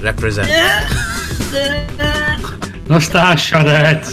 [0.02, 0.48] Represent.
[2.88, 4.08] Nos da, Sionet!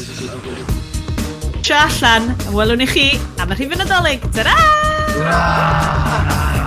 [1.66, 3.08] Tra allan, a welwn i chi
[3.40, 4.30] am y rhifyn nadolig.
[4.36, 4.60] Ta-ra!
[5.16, 6.65] Ta-ra!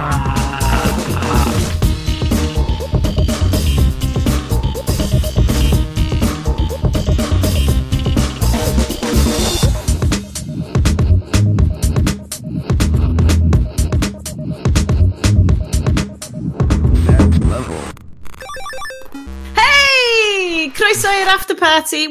[20.88, 22.06] croeso i'r after party.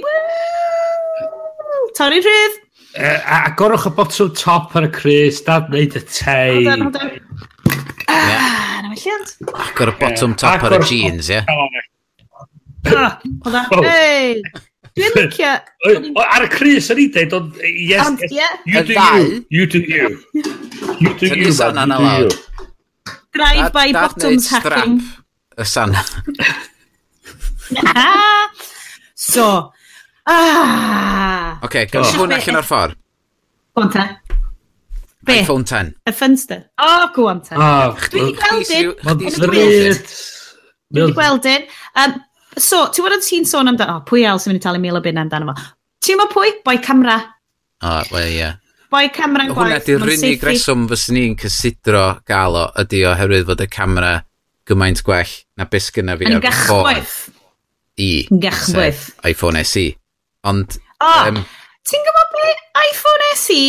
[1.98, 2.58] Torri rhydd.
[2.98, 6.64] Uh, a gorwch y botwm top ar y Chris, dad wneud y tei.
[6.66, 7.10] Hold on, hold on.
[8.08, 9.34] Ah, na welliant.
[9.66, 11.42] Agor y botwm top ar y jeans, ie?
[11.48, 13.74] Ah, hold on.
[13.74, 13.82] Oh.
[13.82, 14.42] Hey!
[14.98, 15.56] Dwi'n licio...
[16.28, 18.24] Ar y Chris yn i dweud, eh, ond...
[18.28, 20.14] Yes, yes, you do you, you do you.
[21.02, 23.14] You do you, man, you do you.
[23.38, 25.02] Drive by bottoms hacking.
[25.58, 26.06] Y sana.
[29.30, 29.48] so,
[30.28, 31.58] ah!
[31.58, 32.98] Oce, okay, gan hwn allan o'r ffordd.
[33.78, 34.06] Gwan te.
[35.28, 35.40] Be?
[35.42, 35.92] iPhone 10.
[36.08, 36.62] Y ffynster.
[36.80, 37.58] O, oh, gwan te.
[37.60, 39.18] Oh, Dwi wedi gweld un.
[39.28, 41.66] Dwi wedi gweld un.
[42.04, 42.16] Um,
[42.56, 43.98] so, ti'n gwybod ti'n sôn amdano...
[43.98, 45.68] Oh, pwy el sy'n mynd i talu mil o bin amdano fo?
[46.06, 46.56] Ti'n gwybod pwy?
[46.66, 47.20] Boi camera.
[47.84, 48.40] O, oh, wel, ie.
[48.40, 48.64] Yeah.
[48.88, 49.68] Boi camera yn gwaith.
[49.68, 54.14] Hwna di'r rhywun reswm fys ni'n cysidro gael o ydy oherwydd fod y camera
[54.68, 56.30] gymaint gwell na beth sgynna fi.
[56.32, 57.18] Yn gychwyth
[57.98, 58.28] i.
[58.32, 59.12] Gachbwyth.
[59.28, 59.90] iPhone SE.
[60.48, 60.78] Ond...
[60.98, 61.40] O, oh, um,
[61.86, 62.54] ti'n gwybod be?
[62.88, 63.62] iPhone SE,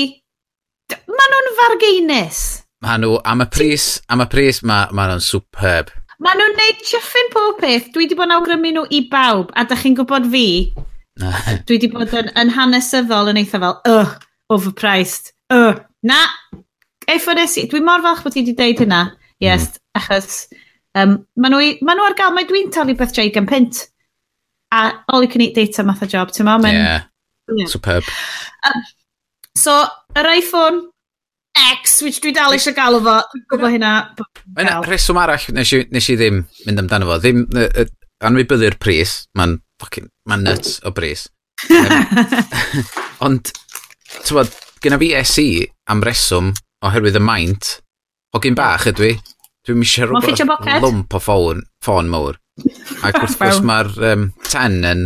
[1.08, 2.42] maen nhw'n fargeinus.
[2.84, 5.90] Maen nhw, am y pris, am y pris, maen ma nhw'n superb.
[6.24, 7.90] Maen nhw'n neud chyffin pob peth.
[7.94, 10.46] Dwi wedi bod yn awgrymu nhw i bawb, a da chi'n gwybod fi.
[11.66, 14.16] dwi wedi bod yn, yn hanesyddol yn eitha fel, ugh,
[14.54, 16.22] overpriced, ugh, na,
[17.08, 19.04] iPhone SE, dwi mor falch bod ti wedi deud hynna.
[19.08, 19.28] Mm.
[19.42, 20.00] Yes, mm.
[20.00, 20.40] achos
[20.98, 23.86] um, maen nhw, ma nhw ar gael, mae dwi'n talu beth 65 pint
[24.72, 26.58] a all you can eat data math o job, ti'n ma?
[26.68, 27.02] Yeah.
[27.52, 28.04] yeah, superb.
[28.66, 28.84] Um,
[29.56, 29.80] so,
[30.16, 30.88] yr iPhone
[31.58, 33.94] X, which dwi dal eisiau galw fo, dwi'n gwybod hynna.
[34.60, 37.88] Yna, reswm arall nes i, nes i ddim mynd amdano fo, ddim uh,
[38.28, 41.26] anwybyddu'r pris, mae'n fucking, mae'n nuts o pris.
[43.26, 43.50] Ond,
[44.22, 44.54] ti'n bod,
[44.84, 45.48] gyda fi SE
[45.90, 46.52] am reswm
[46.86, 47.72] oherwydd y maint,
[48.36, 49.14] hogyn bach ydw i,
[49.66, 50.44] dwi'n misio rhywbeth
[50.84, 52.38] lwmp o ffôn, ffôn mawr.
[53.06, 55.02] Ac wrth gwrs mae'r um, 10 yn,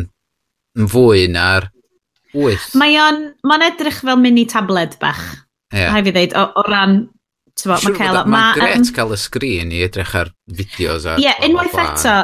[0.79, 1.69] yn fwy na'r
[2.33, 2.77] 8.
[2.81, 5.23] Mae o'n ma edrych fel mini tablet bach.
[5.73, 5.93] Yeah.
[5.93, 7.03] Hai fi ddeud, o, o ran...
[7.53, 11.05] Mae'n Sure Mae'n ma, gret um, cael y sgrin i edrych ar fideos.
[11.05, 12.15] Ie, yeah, unwaith eto,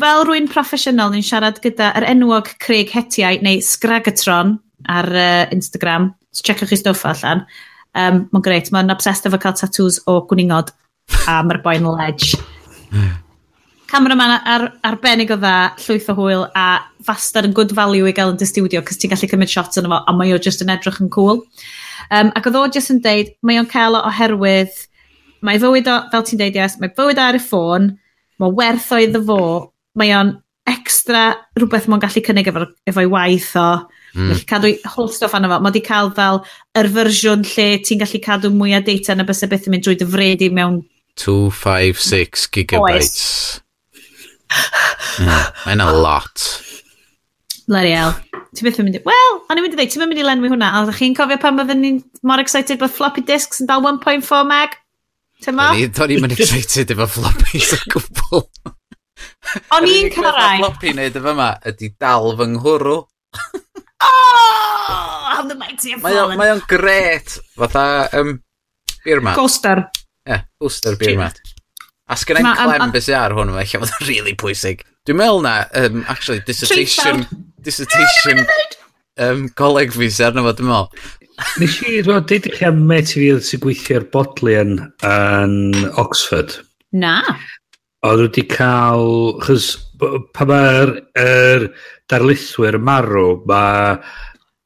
[0.00, 4.56] fel rwy'n proffesiynol ni'n siarad gyda yr enwog Craig Hetiau neu Scragatron
[4.88, 6.08] ar uh, Instagram.
[6.32, 7.44] So checkwch chi stwff allan.
[7.96, 10.72] Um, Mae'n greit, mae'n obsessed efo cael tatws o gwningod
[11.28, 12.40] a mae'r boi'n ledge
[13.90, 16.66] cameraman ar, arbennig o dda, llwyth o hwyl, a
[17.06, 19.88] fastad yn good value i gael yn dy studio, cos ti'n gallu cymryd shots yn
[19.88, 21.44] yma, a mae o just yn edrych yn cool.
[22.10, 24.74] Um, ac oedd o just yn deud, mae o'n cael o oherwydd,
[25.46, 27.92] mae fywyd o, fel ti'n deud, yes, mae fywyd ar y ffôn,
[28.42, 29.40] mae werth o iddo fo,
[29.96, 30.34] mae o'n
[30.66, 33.68] extra rhywbeth mae'n gallu cynnig efo, efo'i waith o,
[34.16, 34.30] Mm.
[34.32, 35.58] gallu cadw whole stuff anna fo.
[35.60, 36.38] Mae wedi cael fel
[36.80, 39.84] yr fersiwn lle ti'n gallu cadw mwy o data na bys y beth yn mynd
[39.84, 40.78] drwy dyfredi mewn...
[41.20, 43.10] 256 gigabytes.
[43.12, 43.60] Oes.
[45.16, 46.42] Mm, Mae'n a lot.
[47.66, 48.14] Bloody hell.
[48.56, 49.02] Ti beth yn mynd i...
[49.04, 50.68] Wel, o'n i'n mynd i ddweud, ti'n mynd i lenwi hwnna.
[50.78, 51.96] A chi'n cofio pan byddwn ni'n
[52.28, 54.76] mor excited bod floppy disks yn dal 1.4 meg?
[55.44, 55.70] Ti'n mo?
[55.72, 58.46] O'n i'n mynd excited efo floppies o gwbl.
[59.76, 60.60] O'n i'n carau.
[60.62, 62.96] Floppy neud efo yma ydy dal fy nghwrw.
[64.06, 66.36] Oh, how the mighty have fallen.
[66.38, 67.38] Mae o'n gret.
[67.56, 67.84] Fatha,
[68.20, 68.36] um,
[69.04, 69.36] beer mat.
[69.38, 69.86] Coaster.
[70.26, 71.40] Ie, yeah, coaster beer mat.
[72.06, 74.84] A sgen i'n clem beth sy'n ar hwn, mae eich bod yn really pwysig.
[75.06, 77.24] Dwi'n meddwl na, um, actually, dissertation,
[77.66, 78.44] dissertation
[79.22, 81.16] um, coleg fi sy'n arno fo, dwi'n meddwl.
[81.60, 84.78] Nes i, dwi'n deud i chi am met i fi sy'n gweithio'r bodlion
[85.10, 85.56] yn
[85.98, 86.60] Oxford.
[86.94, 87.18] Na.
[88.06, 89.72] Oedd wedi cael, chys
[90.36, 91.66] pa mae'r er,
[92.12, 93.96] darlithwyr marw, mae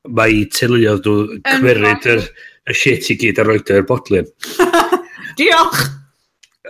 [0.08, 2.18] mae teuluodd nhw cymryd y,
[2.68, 4.28] y shit i gyd a roed yr bodlion.
[5.40, 5.99] Diolch!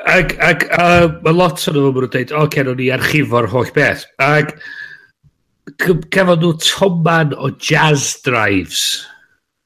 [0.06, 0.84] Ag, ag, a,
[1.24, 4.06] mae lot o'n nhw'n yn dweud, o, okay, no, ni archifo'r holl beth.
[4.24, 4.54] Ag,
[5.80, 9.06] cafodd nhw toman o jazz drives.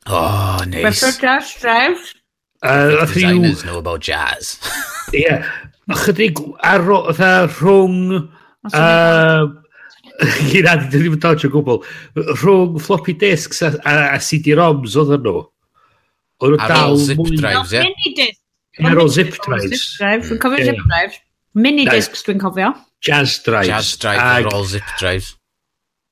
[0.06, 0.82] Oh, nice.
[0.82, 2.14] Beth o jazz drives?
[2.64, 4.58] Uh, designers know about jazz.
[5.14, 5.26] Ie.
[5.26, 5.50] yeah,
[6.04, 8.30] Chydig ar rhwng...
[8.72, 9.52] Uh,
[10.14, 11.80] Hyn adi, dyn ni'n dodge o gwbl.
[12.38, 15.42] Rhwng floppy disks a, a, a CD-ROMs oedd nhw.
[16.38, 16.76] Oedden nhw dal.
[16.78, 17.82] Ar ôl zip drives, ie?
[18.14, 18.34] Yeah?
[18.80, 19.86] Yn ar ôl zip drives.
[20.00, 21.20] Dwi'n cofio zip drives.
[21.54, 22.72] Mini discs dwi'n cofio.
[23.04, 23.70] Jazz drives.
[23.70, 25.34] Jazz drives ar ôl zip drives.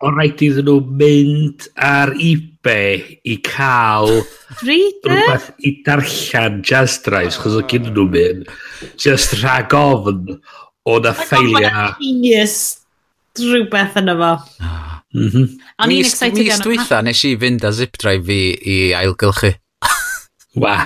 [0.03, 4.11] O rhaid iddyn nhw mynd ar eBay i cael
[4.63, 8.51] rhywbeth i darllen jazz drives, chos oedd gyn nhw mynd,
[8.99, 10.41] just rhag ofn
[10.87, 11.93] o na ffeilia.
[12.01, 12.57] Genius
[13.39, 14.33] rhywbeth yna fo.
[15.13, 15.49] Mhm.
[15.83, 16.59] O'n i'n excited gan yma.
[16.59, 19.55] Mis dwytha nes i fynd a zip drive fi i ailgylchu.
[20.63, 20.77] Wa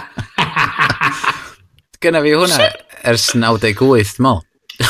[2.02, 2.70] gyna fi hwnna
[3.12, 4.40] ers 98, mo.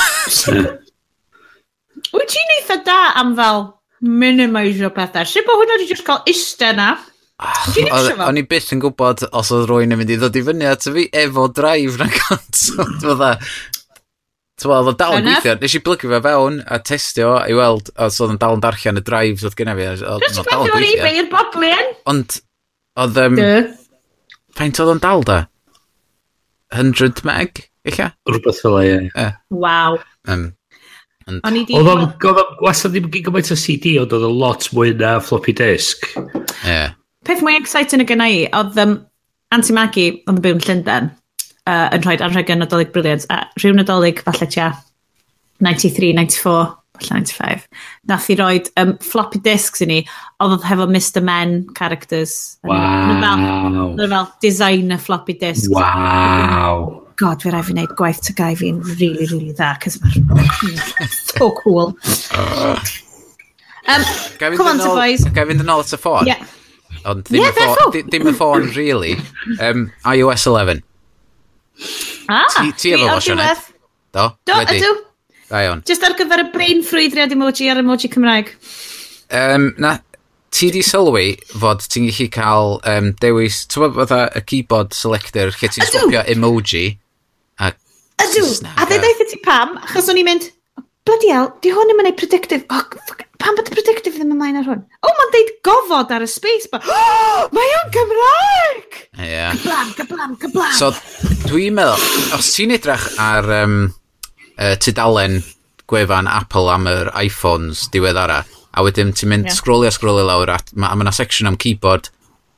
[2.16, 3.60] Wyt ti'n eitha da am fel
[4.06, 5.26] minimisio pethau?
[5.28, 6.94] Sut bod hwnna wedi just cael ista na?
[7.36, 7.66] Ah,
[8.30, 10.86] o'n i byth yn gwybod os oedd rwy'n yn mynd i ddod i fyny at
[10.88, 13.02] fi efo drive na cancelled
[14.56, 15.52] Ti'n Twa, oedd o dal yn gweithio.
[15.60, 18.96] Nes i blygu fe fewn a testio i weld os oedd yn dal yn darllen
[18.96, 19.88] y drives oedd gyda fi.
[19.92, 21.90] Nes i beth o'n ebay i'r boblin?
[22.08, 22.38] Ond,
[23.04, 23.20] oedd...
[23.20, 23.36] Um,
[24.56, 25.36] Faint oedd o'n dal da?
[26.74, 29.26] 100 meg, eich Rhywbeth fel e, ie.
[29.54, 29.98] Waw.
[30.26, 30.50] Um,
[31.26, 32.04] Oedd o'n
[32.62, 36.06] wastad ddim gyd gymaint o CD, ond oedd o'n lot mwy na floppy disk.
[36.62, 36.94] Yeah.
[37.26, 39.00] Peth mwy exciting y gynna i, oedd um,
[39.54, 41.08] Anti Maggie, oedd yn byw yn Llundain,
[41.66, 44.68] uh, yn rhoi anrheg yn Nadolig Brilliant, a rhyw Nadolig falle tia
[45.58, 46.62] 93, 94,
[47.02, 47.66] 95.
[48.08, 49.98] Nath i roed um, floppy disks i ni,
[50.40, 52.58] oedd oedd hefo Mr Men characters.
[52.64, 52.76] Wow.
[53.96, 55.68] Fel, fel designer floppy disks.
[55.72, 57.02] Wow.
[57.16, 60.26] God, fe rai fi wneud gwaith ty gai fi'n really, really dda, cos mae'n
[61.30, 61.94] so cool.
[63.86, 64.02] Um,
[64.38, 65.24] come on, boys.
[65.32, 66.28] Gai fynd yn ôl at y ffôn?
[66.28, 66.42] Yeah.
[67.06, 69.14] Ond ddim, yeah, y ffôn, ddim y ffôn, really.
[69.62, 70.82] Um, iOS 11.
[72.28, 73.66] Ah, ti, ti efo fo, oh, Sionet?
[74.16, 74.92] Do, do, ydw.
[75.50, 75.84] Da iawn.
[75.86, 78.50] Just ar gyfer y brain ffrwydriad emoji ar emoji Cymraeg.
[79.30, 79.96] Um, na,
[80.54, 85.52] ti di sylwi fod ti'n gallu cael um, dewis, ti'n bod fatha y keyboard selector
[85.54, 86.86] lle ti'n swapio emoji
[87.62, 87.72] a
[88.16, 90.46] Ydw, a dde ddaeth ti pam, achos o'n i'n mynd,
[91.06, 94.32] bloody hell, di hwn ddim yn ei predictive, oh, fuck, pam bod y predictive ddim
[94.32, 94.80] ymlaen ar hwn?
[94.82, 96.88] O, oh, mae'n deud gofod ar y space bar.
[96.88, 98.98] Oh, mae o'n Gymraeg!
[99.20, 99.52] Yeah.
[99.52, 100.72] Cablam, cablam, cablam.
[100.80, 100.90] So,
[101.44, 103.78] dwi'n meddwl, os ti'n edrych ar um,
[104.58, 105.40] uh, tudalen
[105.90, 108.42] gwefan Apple am yr iPhones diweddara.
[108.76, 109.56] A wedyn ti'n mynd yeah.
[109.56, 112.10] scrollio, scrollio lawr, a mae yna ma section am keyboard.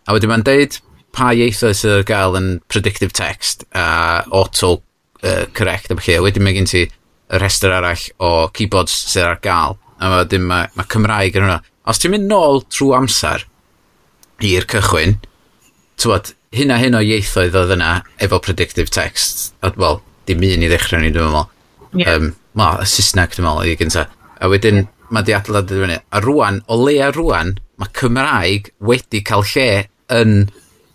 [0.08, 0.78] A wedyn mae'n deud
[1.14, 4.78] pa ieithoedd sydd ar gael yn predictive text a auto
[5.22, 5.92] uh, correct.
[5.92, 9.78] A felly, wedyn mae gen ti y rhestr arall o keyboards sydd ar gael.
[9.98, 11.60] A wedyn mae, mae Cymraeg yn hwnna.
[11.88, 13.46] Os ti'n mynd nôl trwy amser
[14.44, 15.16] i'r cychwyn,
[15.98, 17.92] tywod, hyn a hyn o ieithoedd oedd yna
[18.22, 19.48] efo predictive text.
[19.62, 21.48] Wel, dim un i ddechrau ni, dwi'n meddwl
[21.96, 22.16] Yeah.
[22.16, 24.04] Um, ma, y Saesneg, dwi'n meddwl, i gynta.
[24.38, 24.90] A wedyn, yeah.
[25.14, 25.98] mae di adlad i fyny.
[26.12, 29.70] A rwan, o leia rwan, mae Cymraeg wedi cael lle
[30.18, 30.36] yn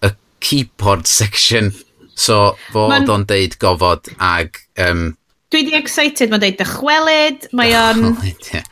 [0.03, 0.13] y
[0.43, 1.71] keyboard section.
[2.13, 4.61] So, fod o'n deud gofod ag...
[4.77, 5.11] Um,
[5.53, 8.05] dwi di excited, mae'n deud dychwelyd, mae o'n...
[8.13, 8.49] Dychwelyd.
[8.53, 8.71] Yeah.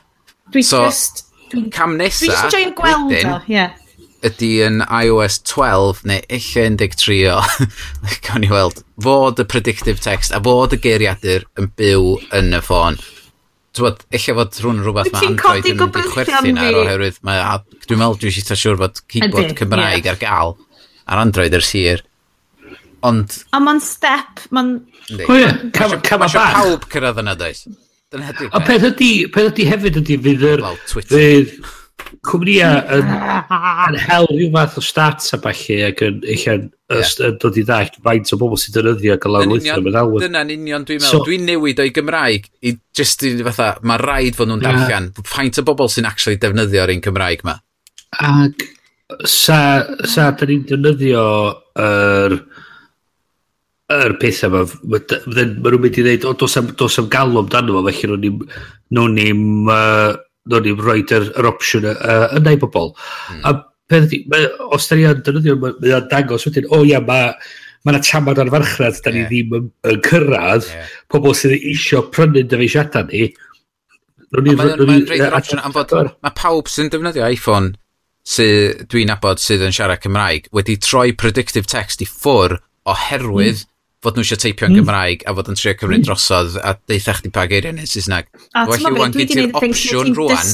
[0.54, 1.28] Dwi so, just...
[1.74, 3.56] Cam nesa, dwi just joio'n gweld o, ie.
[3.58, 3.74] Yeah
[4.28, 7.40] ydy yn iOS 12 neu eich 13 o,
[8.28, 12.62] gawn ni weld, fod y predictive text a fod y geiriadur yn byw yn y
[12.66, 13.00] ffôn.
[13.78, 17.44] Tywod, eich fod rhwng rhywbeth mae Android yn mynd i chwerthu na oherwydd mae,
[17.88, 20.14] dwi'n meddwl dwi'n siŵr siŵr bod keyboard Cymraeg yeah.
[20.14, 20.58] ar gael
[21.08, 22.04] ar Android yr sir.
[23.08, 23.40] Ond...
[23.56, 24.76] a mae'n step, mae'n...
[25.26, 26.12] O ie, cama bach.
[26.22, 27.64] Mae eisiau pawb cyrraedd yna, does?
[28.14, 28.50] Dyna ydy.
[28.54, 30.64] A peth ydy, peth ydy hefyd ydy fydd yr...
[30.68, 31.16] Wel, Twitter.
[31.16, 31.72] Fydd,
[32.28, 33.08] cwmnïa yn,
[33.90, 37.32] yn hel rhyw math o stats a falle ac yn eich yn yeah.
[37.42, 40.20] dod i ddall faint o bobl sy'n dynyddio ac yn lawrlwytho yn meddwl.
[40.22, 41.16] Dyna'n union dwi'n meddwl.
[41.16, 45.10] So, dwi'n newid o'i Gymraeg i just i fatha, mae rhaid fod nhw'n darllen.
[45.26, 47.58] Faint o bobl sy'n actually defnyddio'r un Gymraeg ma.
[48.22, 48.68] Ac
[49.26, 49.60] sa,
[50.06, 51.26] sa da ni'n defnyddio
[51.82, 52.42] yr
[53.92, 57.80] yr pethau yma, mae nhw'n mynd i ddeud, o, dos am, dos am galw amdano
[57.80, 58.30] fo, felly
[58.94, 59.42] nhw'n ni'n
[59.74, 60.14] uh,
[60.50, 62.94] no'n ni'n rhoi yr, yr opsiwn yna i bobl.
[63.34, 63.44] Mm.
[63.46, 63.56] A
[63.92, 67.34] peth ydy, os da ni yn dynyddio, mae o'n dangos wedyn, o oh, ia, mae
[67.82, 69.30] mae yna tamad ar farchnad, da ni yeah.
[69.30, 70.90] ddim yn, yn cyrraedd, yeah.
[71.10, 73.32] pobl sydd eisiau prynu'n dyfeisiadau ni.
[76.22, 77.74] Mae pawb sy'n defnyddio iPhone
[78.22, 82.60] sydd dwi'n abod sydd yn siarad Cymraeg wedi troi predictive text i ffwr
[82.92, 83.71] oherwydd mm
[84.02, 84.82] fod nhw eisiau teipio yn mm.
[84.82, 86.08] Gymraeg a fod yn trio cymryd mm.
[86.08, 88.32] drosodd a deitha chdi pa geiriau neu Saesneg.
[88.58, 90.52] A ti'n meddwl, dwi wedi gwneud opsiwn rwan.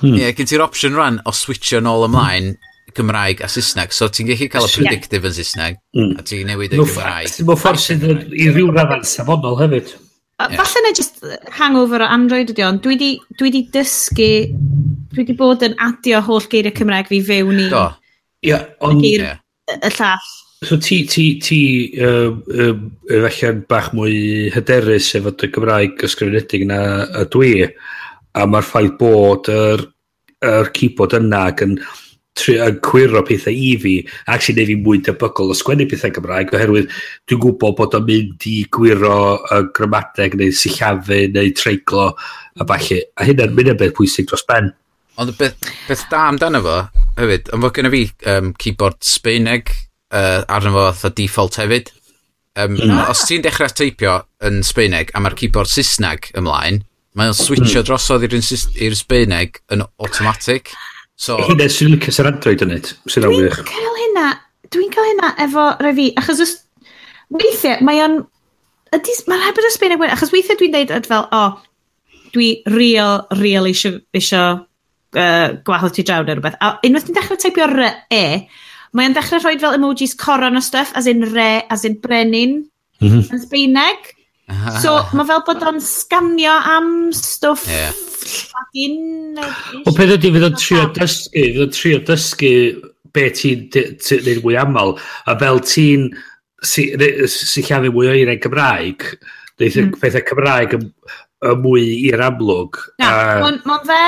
[0.00, 0.36] Ie, hmm.
[0.38, 2.54] gen ti'r opsiwn rwan o switio yn ôl ymlaen
[2.96, 6.14] Gymraeg a Saesneg, so ti'n gallu cael y predictive yn Saesneg, hmm.
[6.16, 7.36] a ti'n newid yn Gymraeg.
[7.44, 9.92] Mae'n ffordd sydd i ryw radda'n safonol hefyd.
[10.40, 11.20] Falle na just
[11.58, 12.96] hangover o Android ydi ond, dwi
[13.44, 14.32] wedi dysgu,
[15.12, 17.68] dwi wedi bod yn adio holl geiriau Cymraeg fi fewn i...
[17.68, 17.88] Do.
[18.48, 18.56] Ie,
[18.88, 19.04] ond...
[19.04, 20.30] Y llall.
[20.62, 26.80] So ti, ti, ti um, um, efallai'n bach mwy hyderus efo dy Gymraeg ysgrifenedig na
[27.16, 27.52] y dwi,
[28.36, 29.86] a mae'r ffaith bod yr,
[30.44, 31.74] yr keyboard yna ac yn,
[32.58, 33.96] yn cwyro pethau i fi,
[34.26, 36.92] ac actually neu fi mwy debygol o sgwennu pethau Gymraeg, oherwydd
[37.24, 43.06] dwi'n gwybod bod o'n mynd i gwirio y gramadeg neu sillafu neu treiglo a falle,
[43.16, 44.74] a hynna'n mynd yn beth pwysig dros ben.
[45.16, 46.80] Ond beth, beth da amdano fo,
[47.16, 49.72] hefyd, ond fod gen i fi um, keyboard Sbeineg
[50.12, 51.90] uh, arno fo fatha default hefyd.
[52.58, 52.86] Um, yeah.
[52.86, 53.10] Hmm.
[53.12, 56.82] Os ti'n dechrau teipio yn Sbeineg a mae'r keyboard Saesneg ymlaen,
[57.18, 57.86] mae'n switcho hmm.
[57.88, 60.74] drosodd i'r Sbeineg yn automatic.
[61.20, 62.94] So, hynna sy'n lycus yr Android yn it.
[63.06, 64.28] Dwi'n cael hynna,
[64.72, 66.54] dwi'n cael hynna efo rai fi, achos os,
[67.36, 68.22] weithiau, mae o'n,
[68.94, 73.68] mae'n rhaid bod y Sbeineg achos weithiau dwi'n dweud fel, o, oh, dwi real, real
[73.68, 76.58] eisiau, eisiau uh, gwahodd ti draw neu rhywbeth.
[76.62, 78.24] A unwaith ti'n dechrau teipio r, e,
[78.96, 82.64] Mae o'n dechrau rhoi fel emojis coron o stuff, as in re, as in brenin,
[83.00, 83.28] mm -hmm.
[83.30, 84.14] yn Sbeineg.
[84.50, 84.80] Ah.
[84.82, 87.94] So, mae fel bod o'n scanio am stwff yeah.
[88.50, 89.38] llagin.
[89.86, 92.54] O peth ydy, fydd o'n trio dysgu, fydd o'n trio dysgu
[93.14, 93.68] be ti'n
[94.26, 96.08] neud mwy aml, a fel ti'n
[96.66, 99.06] sy'n sy llafu mwy o eiriau Cymraeg,
[99.60, 99.92] neud mm.
[100.02, 100.80] pethau Cymraeg y,
[101.46, 102.80] y mwy i'r amlwg.
[103.02, 103.52] Na, a...
[103.64, 104.00] mae'n fe,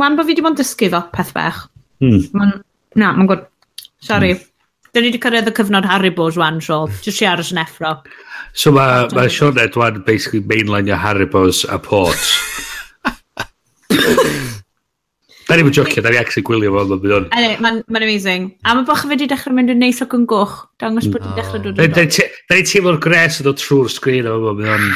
[0.00, 1.66] mae'n bod fi wedi bod yn dysgu fo peth bach.
[2.00, 2.56] Mm.
[2.96, 3.46] Na, mae'n gwrdd
[4.06, 4.34] Sorry.
[4.36, 4.52] Mm.
[4.96, 6.86] Dyn ni wedi cyrraedd y cyfnod Haribo rwan, Siol.
[7.04, 7.98] Just i aros yn effro.
[8.56, 12.30] So mae ma Sean Edwan basically mainline o Haribos a port.
[15.46, 17.28] Da ni'n jocio, da ni actually gwylio fo, mae'n bydon.
[17.62, 18.48] Mae'n ma amazing.
[18.64, 20.56] A mae bach wedi dechrau mynd yn neis ac yn goch.
[20.82, 22.16] Dangos bod wedi dechrau dod yn dod.
[22.48, 24.90] Da ni'n teimlo'r gres yn dod trwy'r sgrin o fo, mae'n...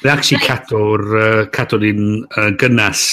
[0.00, 3.04] Mae'n actually cadw'r uh, cadw'r un gynnas.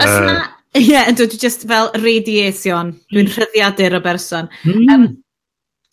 [0.00, 0.42] Uh,
[0.76, 2.90] Ie, yeah, dwi just fel radiation.
[3.12, 3.32] Dwi'n mm.
[3.32, 4.48] rhyddiadur o berson.
[4.68, 4.88] Mm.
[4.92, 5.04] Um,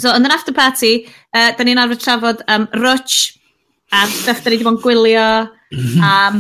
[0.01, 0.93] so, yn yr after party,
[1.31, 3.37] uh, da ni'n arfer trafod um, rwtch,
[3.93, 5.27] a stuff da ni wedi bod yn gwylio,
[6.03, 6.35] um,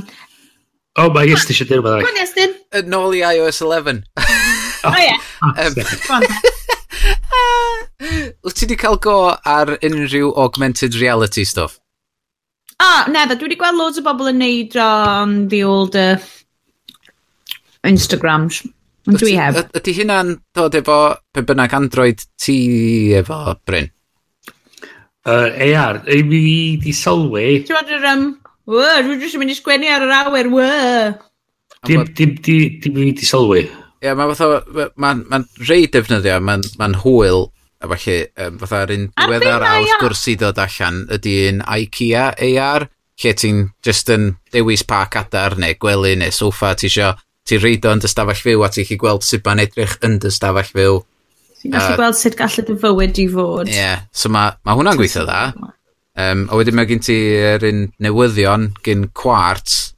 [0.99, 2.03] oh, mae Iest eisiau dweud rhywbeth.
[2.03, 2.51] Gwan Iestyn.
[2.91, 4.03] Nôl i iOS 11.
[4.83, 5.13] O, oh, ie.
[8.43, 11.79] Wyt ti wedi cael go ar unrhyw augmented reality stuff?
[12.75, 13.39] O, oh, never.
[13.39, 16.19] Dwi wedi gweld loads o bobl yn neud on the old uh,
[17.87, 18.47] Instagram.
[19.07, 19.59] Ond dwi heb.
[19.75, 20.99] Ydy hynna'n dod efo
[21.35, 22.57] pe bynnag Android ti
[23.17, 23.89] efo, Bryn?
[25.23, 26.41] Uh, AR, ei mi
[26.83, 27.63] di sylwi...
[27.67, 28.07] Ti'n bod yr...
[28.11, 28.25] Um,
[28.63, 30.49] Dwi'n jyst yn mynd i sgwennu ar yr awyr.
[30.51, 31.15] wah.
[31.87, 33.65] Dim, dim, dim, dim mi di sylwi.
[33.67, 37.49] Ie, yeah, mae'n fatha, mae'n ma rei defnyddio, mae'n ma hwyl,
[37.83, 41.63] a falle, um, fatha yr un diweddar a wrth gwrs i ddod allan, ydy un
[41.63, 42.87] IKEA AR,
[43.23, 47.13] lle ti'n just yn dewis pa cadar neu gwely neu soffa ti isio
[47.49, 50.19] ti'n reid o yn dy stafell fyw a ti'n chi gweld sut mae'n edrych yn
[50.23, 50.99] dy stafell fyw.
[51.61, 53.71] Ti'n gallu uh, gweld sut gallu dy fywyd i fod.
[53.71, 54.03] Ie, yeah.
[54.11, 55.41] so mae ma hwnna'n gweithio dda.
[56.23, 59.93] Um, a wedyn mae gen ti yr un newyddion gen Quartz.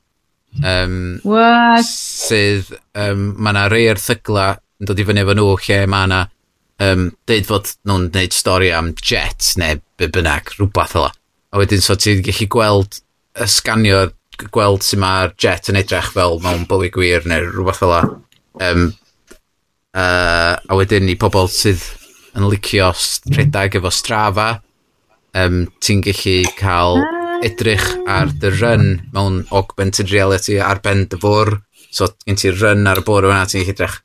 [0.63, 1.83] Um, What?
[1.85, 6.21] Sydd, um, mae yna rei erthygla yn dod i fyny efo nhw lle mae yna
[6.85, 11.09] um, deud fod nhw'n gwneud stori am jet neu be bynnag, rhywbeth o.
[11.51, 12.99] A wedyn so ti'n gallu gweld
[13.35, 14.14] y sganio'r
[14.55, 18.01] gweld sy'n mae'r jet yn edrych fel mewn bywyd gwir neu rhywbeth fel la.
[18.65, 18.87] Um,
[19.95, 21.83] uh, a wedyn i pobl sydd
[22.35, 22.91] yn licio
[23.31, 24.49] rhedeg efo strafa,
[25.39, 27.03] um, ti'n gallu cael
[27.45, 31.55] edrych ar dy run mewn augmented reality ar ben dy fwr.
[31.95, 34.01] So gen ti'r run ar y bwr yna, ti'n gallu edrych.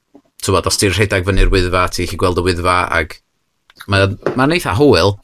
[0.50, 3.18] bod, os ti'n rhedeg fyny'r wyddfa, ti'n gallu gweld y wyddfa ag
[3.90, 5.14] mae'n ma eitha hwyl,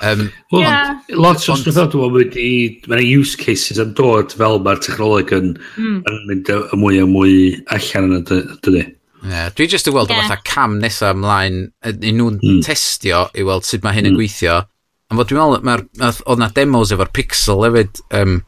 [0.00, 1.00] Um, well, yeah.
[1.10, 2.50] Lot o stwff dwi'n meddwl wedi...
[2.86, 5.98] Mae yna use cases yn dod fel mae'r technoleg yn, mm.
[6.08, 7.34] yn mynd y mwy a mwy
[7.74, 8.84] allan yna dydy.
[9.26, 10.22] Yeah, dwi jyst yn gweld yeah.
[10.22, 12.60] o fatha cam nesaf ymlaen i nhw'n mm.
[12.66, 14.20] testio i weld sut mae hyn yn mm.
[14.20, 14.60] gweithio.
[15.08, 18.38] Ond fod dwi'n meddwl, mae, oedd na demos efo'r pixel hefyd, um,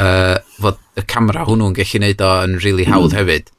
[0.00, 3.18] uh, fod y camera hwnnw'n gallu neud o yn really hawdd mm.
[3.20, 3.52] hefyd.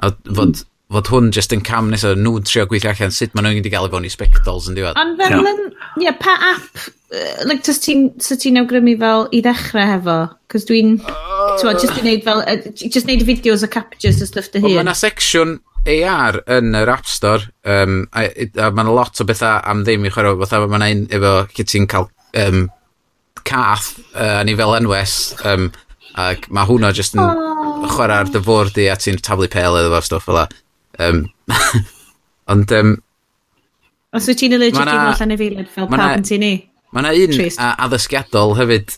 [0.00, 3.60] A fod fod hwn just yn cam nesaf nhw'n trio gweithio allan sut maen nhw'n
[3.60, 4.98] wedi gael i fewn i spectols yn diwedd.
[4.98, 6.84] Ond fel yn, ie, yeah, pa app,
[7.14, 10.18] uh, like, just ti'n, so ti'n awgrymu fel i ddechrau hefo?
[10.50, 14.50] Cos dwi'n, uh, just i wneud fel, uh, just wneud videos a captures a stuff
[14.50, 14.74] dy hun.
[14.74, 19.28] Mae yna section AR yn yr App Store, um, a, a mae yna lot o
[19.28, 22.10] bethau am ddim i chwarae, fatha mae yna un efo lle ti'n cael
[22.42, 22.66] um,
[23.46, 25.70] cath uh, a ni fel enwes, um,
[26.18, 27.30] ac mae hwnna just yn oh.
[27.30, 30.42] chwarae chwarae'r dyfwrdi a ti'n tablu pel iddo fo stwff fel
[31.00, 31.22] Um,
[32.52, 32.74] ond...
[32.76, 32.96] Um,
[34.16, 36.54] Os wyt ti'n allergic i allan efeilid fel pawb yn ti ni?
[36.90, 38.96] Mae yna un addysgiadol hefyd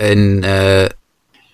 [0.00, 0.88] yn uh,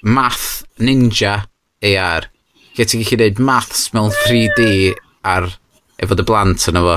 [0.07, 1.41] Math Ninja
[1.83, 2.29] AR.
[2.77, 4.95] Lle ti'n gallu gwneud maths mewn 3D
[5.27, 5.51] ar
[6.03, 6.97] efo dy blant yna fo.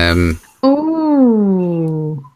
[0.00, 0.24] Um,
[0.64, 2.29] Ooh.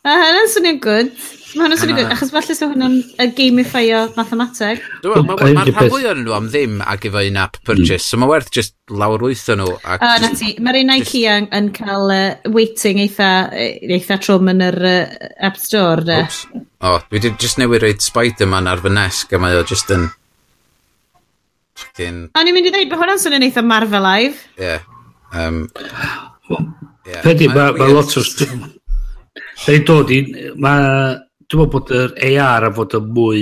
[0.00, 1.08] A hynny'n swnio'n gwd.
[1.50, 4.80] Mae hwnna'n swnio'n gwd, achos falle sy'n hwnna'n y gamifio mathemateg.
[5.04, 8.16] Dwi'n meddwl, mae'r rhan fwy o'n nhw am ddim ac efo un app purchase, so
[8.16, 9.74] mae werth just lawr wyth o'n nhw.
[9.84, 14.64] A na ti, mae'r un IKEA yn yn cael uh, waiting eitha, eitha trwm yn
[14.70, 16.06] yr uh, App Store.
[16.16, 16.40] Oops.
[16.80, 20.08] O, dwi wedi just newid reid Spider-Man ar fy nesg, a mae o just yn...
[22.00, 24.48] O'n i'n mynd i ddweud, bod hwnna'n swnio'n eitha Marvel Live.
[24.56, 24.64] Ie.
[24.64, 24.88] Yeah.
[25.36, 25.66] Um,
[27.04, 28.24] yeah, Pedi, mae ma lot o...
[29.60, 30.20] Da ni'n dod i...
[30.56, 30.74] Ma,
[31.50, 33.40] dwi'n meddwl bod yr AR a fod yn mwy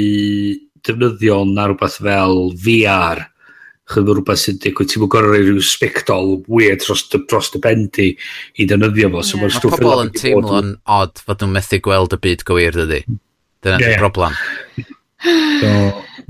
[0.86, 3.22] defnyddiol na rhywbeth fel VR.
[3.88, 7.62] Chyd mae rhywbeth sy'n digwydd, ti'n mwyn gorau rhoi rhyw spectol weird dros, dros dy
[7.64, 8.08] bendi
[8.58, 9.24] i defnyddio fo.
[9.24, 9.54] So yeah.
[9.54, 13.00] Mae pobl yn teimlo'n odd fod nhw'n methu gweld y byd gywir dydy.
[13.64, 14.02] Dyna'r yeah.
[14.02, 14.36] broblem.
[15.22, 15.72] so,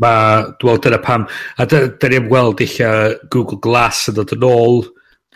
[0.05, 0.13] ma,
[0.53, 1.27] dwi'n meddwl dyna pam,
[1.57, 2.79] a dyna ni am gweld eich
[3.33, 4.85] Google Glass yn dod yn ôl,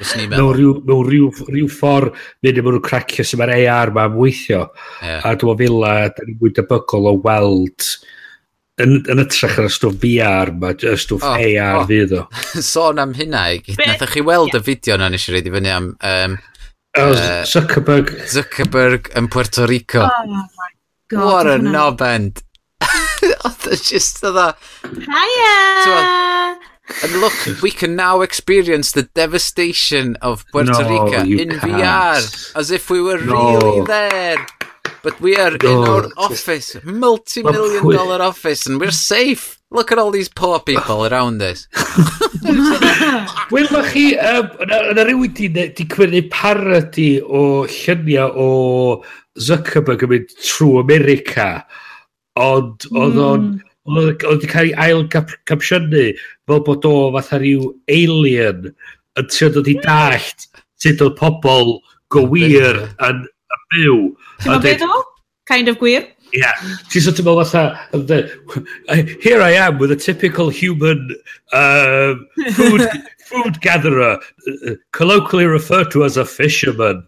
[0.01, 4.16] Mewn rhyw, mewn rhyw, rhyw ffordd, neu neu maen nhw'n cracio sy'n mae'r AR ma'n
[4.16, 4.64] weithio.
[5.03, 5.20] Yeah.
[5.20, 7.88] A dwi'n meddwl fila, da ni'n mwy debygol o weld
[8.80, 11.84] yn, yn ytrach ar y stwff VR ma, y stwff oh, AR oh.
[11.90, 12.24] fydd o.
[12.72, 13.45] Sôn am hynna,
[13.82, 15.93] nath chi weld y fideo na nes i reid i fyny am...
[16.01, 16.38] Um,
[16.99, 18.14] uh, Zuckerberg.
[18.32, 20.09] Zuckerberg yn Puerto Rico.
[20.09, 20.72] Oh my
[21.12, 21.28] god.
[21.28, 22.43] What a knob end.
[23.22, 24.51] Oedd e just oedd o...
[25.05, 26.71] Hiya!
[27.03, 31.62] And look, we can now experience the devastation of Puerto no, Rico in can't.
[31.62, 33.59] VR as if we were no.
[33.59, 34.47] really there.
[35.03, 39.61] But we are no, in our office, multi million dollar office, and we're safe.
[39.70, 41.66] Look at all these poor people around us.
[43.51, 48.49] Wel, mae chi, yna rhywun di cwynnu parody o lluniau o
[49.39, 51.51] Zuckerberg yn mynd trwy America,
[52.39, 53.03] ond hmm.
[53.03, 53.53] oedd o'n...
[53.53, 56.05] Mm Oedd wedi cael ei ail capsiynnu
[56.47, 58.68] fel bod o fatha rhyw alien
[59.18, 60.47] yn trio dod i dallt
[60.83, 61.78] sut oedd pobl
[62.14, 63.97] gywir yn, yn byw.
[64.45, 65.03] Ti'n beth o?
[65.51, 66.07] Kind of gwir?
[66.33, 66.55] Yeah.
[66.93, 71.11] Ti'n sort of meddwl fatha, here I am with a typical human
[71.53, 72.14] uh,
[72.55, 72.87] food,
[73.26, 77.05] food gatherer, uh, uh, colloquially referred to as a fisherman.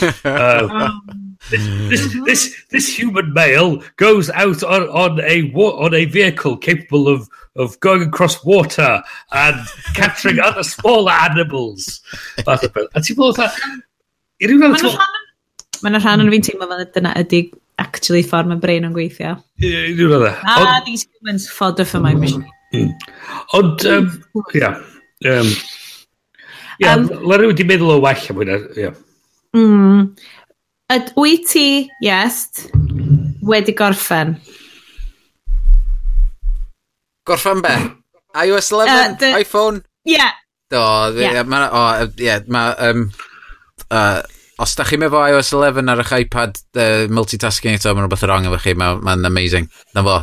[0.00, 1.02] Uh, um.
[1.10, 1.21] Oh.
[1.50, 1.90] Mm.
[1.90, 7.28] This, this, this, human male goes out on, on a on a vehicle capable of,
[7.56, 12.00] of going across water and capturing other smaller animals.
[12.46, 13.38] A ti'n bod
[14.42, 15.08] i that...
[15.82, 17.42] Mae Mae'n rhan o'n fi'n teimlo fel dyna ydy
[17.82, 19.34] actually ffordd mae brain o'n gweithio.
[19.62, 20.42] Ie, dwi'n rhaid.
[20.46, 22.20] Ah, these humans fodder for my mm.
[22.22, 22.44] machine.
[22.72, 22.92] Mm.
[23.58, 24.10] Ond, um,
[24.54, 24.70] ia.
[25.26, 25.50] Um,
[26.82, 28.94] ia, um, Larry wedi meddwl o well am hynna, ia.
[29.56, 30.06] Mm.
[30.90, 31.66] Yd wyt ti,
[32.02, 32.66] Iest,
[33.46, 34.34] wedi gorffen?
[37.28, 37.74] Gorffen be?
[38.34, 39.16] iOS 11?
[39.20, 39.84] Uh, iPhone?
[40.04, 40.32] Yeah.
[40.70, 40.80] Do,
[41.16, 41.42] yeah.
[41.44, 43.12] ma, o, yeah, ma, um,
[43.90, 44.22] uh,
[44.58, 48.48] os da chi'n efo iOS 11 ar eich iPad uh, multitasking eto, mae'n rhywbeth wrong
[48.48, 49.70] efo chi, mae'n ma amazing.
[49.94, 50.18] Na fo,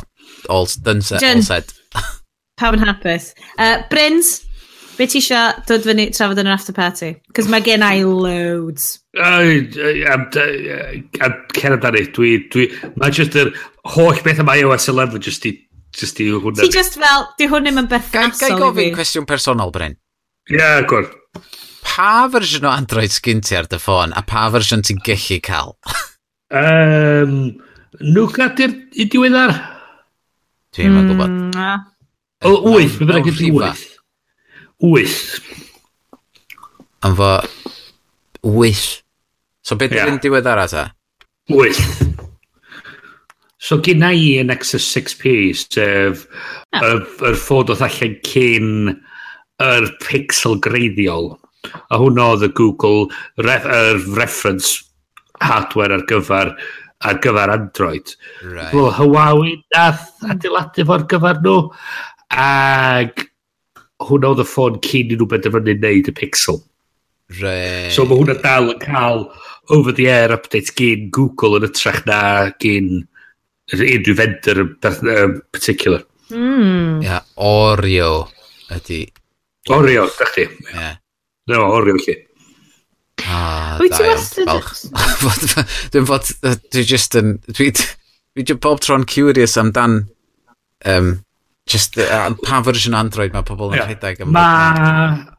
[0.49, 1.73] all, done set, all set.
[2.59, 3.31] Pawb yn hapus.
[3.57, 4.39] Uh, Brins?
[4.99, 7.13] Be ti eisiau dod fyny trafod yn yr after party?
[7.31, 8.97] Cos mae gen i loads.
[9.15, 12.31] Am cer amdani, dwi...
[12.51, 12.65] dwi
[12.99, 13.53] mae just yr
[13.93, 15.53] holl beth am iOS 11 just i...
[15.95, 16.59] Just i hwnna.
[16.59, 18.25] Ti just fel, di hwn ddim yn i fi.
[18.41, 19.95] gai gofyn cwestiwn personol, Bryn?
[20.51, 21.07] Ie, yeah, gwr.
[21.85, 25.71] Pa fersiwn o Android sgyn ti ar dy ffôn a pa fersiwn ti'n gallu cael?
[26.59, 27.37] um,
[28.03, 28.27] nhw
[28.67, 28.75] i'r
[29.15, 29.55] diweddar?
[30.75, 31.87] Dwi'n mm, meddwl bod...
[32.43, 33.87] O, wyth, mae'n bynnag i wyth.
[34.79, 35.39] Wyth.
[37.03, 37.33] Am fo...
[38.43, 39.01] Wyth.
[39.61, 40.07] So beth yeah.
[40.07, 40.85] yw'n diwedd ara ta?
[41.51, 41.83] Wyth.
[43.59, 46.79] So gyna i yn Nexus 6P, sef oh.
[46.79, 48.69] yr y er, ffod oedd allan cyn
[49.59, 51.33] yr pixel greiddiol.
[51.91, 53.09] A hwn oedd y Google
[53.43, 54.77] ref, er reference
[55.43, 56.53] hardware ar gyfer
[56.99, 58.15] ar gyfer Android.
[58.43, 58.71] Right.
[58.73, 61.59] Well, Huawei nath adeiladu fo'r gyfer nhw.
[62.29, 63.28] ag
[64.03, 66.61] hwnna oedd y ffôn cyn i nhw benderfynu neud y Pixel.
[67.39, 67.89] Re.
[67.93, 69.27] So mae hwnna dal yn cael
[69.69, 72.21] over the air update gyn Google yn ytrach na
[72.63, 73.03] gyn
[73.75, 76.05] unrhyw vendor yn particular.
[76.29, 77.03] Mm.
[77.05, 78.29] Yeah, Oreo
[78.73, 79.03] ydy.
[79.69, 80.47] Oreo, da chdi.
[80.73, 80.97] Yeah.
[81.49, 82.15] No, Oreo chi.
[83.27, 84.49] Ah, Wyt ti wastad...
[85.93, 86.29] Dwi'n fod...
[86.71, 87.35] Dwi just yn...
[87.49, 90.03] Dwi, dwi just bob tro'n curious amdan
[90.87, 91.17] um,
[91.69, 93.89] Just uh, pa version Android mae pobl yn yeah.
[93.91, 94.45] rhedeg am Ma,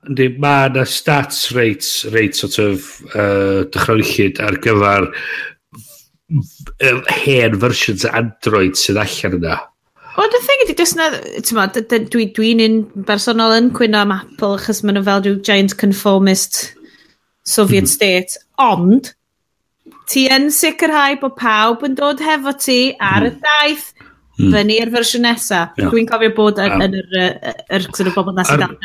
[0.06, 5.08] ynddi, ma na stats rates, rate sort of uh, dychroellyd ar gyfer
[6.30, 9.58] um, hen versions Android sydd allan yna.
[10.16, 14.58] Wel, dy thing ydy, dys na, dwi'n dwi, dwi un bersonol yn cwyno am Apple
[14.58, 16.62] achos maen nhw fel rhyw giant conformist
[17.46, 17.90] Soviet mm.
[17.90, 19.14] state, ond
[20.10, 23.42] ti yn sicrhau bod pawb yn dod hefo ti ar y mhm.
[23.46, 23.90] daith
[24.40, 24.52] mm.
[24.54, 25.62] fyny i'r fersiwn nesa.
[25.78, 25.90] Yeah.
[25.92, 28.76] Dwi'n cofio bod yn, yr yr, yr, yr bobl na sydd ar...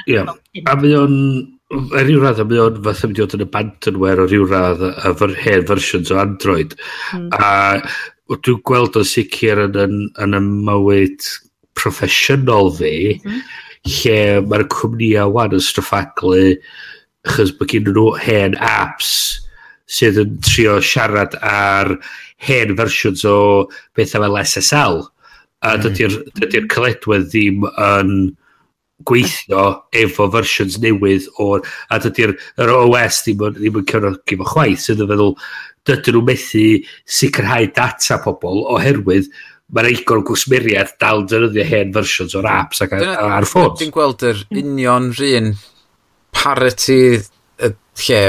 [0.71, 1.19] A mae o'n...
[1.97, 5.13] Ar ryw radd, mi o'n fath yn dod yn y bantanware o ryw radd a
[5.17, 6.75] fyr hen fersiwn o Android.
[7.17, 7.31] Mm.
[7.33, 11.25] A dwi'n gweld o sicr yn, yn, yn y mywyd
[11.75, 13.39] proffesiynol fi, mm.
[13.95, 16.53] lle mae'r cwmnïau wan yn straffaglu
[17.25, 19.11] achos bod gen nhw hen apps
[19.89, 21.91] sydd yn trio siarad ar
[22.45, 23.37] hen fersiwns o
[23.97, 25.03] bethau fel SSL
[25.65, 28.11] a dydy'r dydy cyledwedd ddim yn
[29.05, 31.65] gweithio efo versions newydd o'r...
[31.91, 35.35] a dydy'r OS ddim, yn, ddim yn cyfnogi fo chwaith sydd yn feddwl
[35.85, 36.63] dydyn nhw methu
[37.17, 39.29] sicrhau data pobl oherwydd
[39.75, 43.05] mae'r eicon gwsmeriad dal dynyddio hen versions o'r apps ac ar,
[43.39, 43.47] ar.
[43.49, 45.55] Dwi'n gweld yr union rhan
[46.35, 46.99] parity
[47.59, 48.21] lle,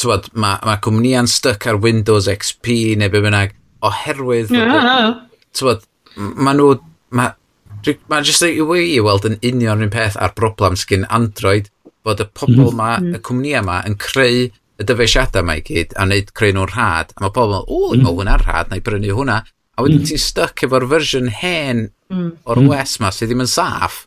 [0.00, 3.54] tywod, mae ma cwmnia'n stuck ar Windows XP neu be bynnag,
[3.86, 4.52] oherwydd...
[4.54, 5.12] No, no, no.
[5.56, 5.84] Tywod,
[6.16, 6.72] ma nhw...
[7.16, 7.32] Ma,
[7.80, 11.70] Mae'n just i wy i weld yn union rhywun peth a'r broblem sgyn Android
[12.04, 12.74] bod y pobl mhm.
[12.76, 13.14] ma, mm.
[13.16, 17.14] y cwmnïau ma, yn creu y dyfeisiadau ma i gyd a wneud creu nhw'n rhad.
[17.16, 18.04] A mae pobl yn, o, mm.
[18.04, 19.40] mae hwnna'n rhad, na i brynu hwnna.
[19.76, 20.10] A wedyn mm.
[20.10, 22.28] ti'n stuck efo'r fersiwn hen mm.
[22.48, 22.70] o'r mm.
[22.72, 24.04] West ma sydd ddim yn saff.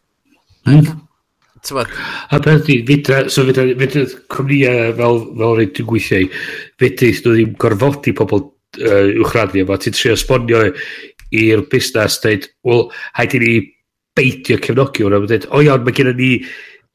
[0.69, 0.93] Mm.
[1.63, 1.93] Ac,
[2.35, 6.31] a beth di, fydra, so fydra, fydra cwmnïau fel, fel rhaid dwi'n gweithio i,
[6.81, 10.65] fydra nhw ddim gorfodi pobl uh, uwchraddio, ma ti'n trio esbonio
[11.39, 12.85] i'r busnes dweud, wel,
[13.17, 13.53] haid i ni
[14.17, 15.21] beidio cefnogi hwnna.
[15.21, 16.31] Mae'n dweud, o iawn, mae gennym ni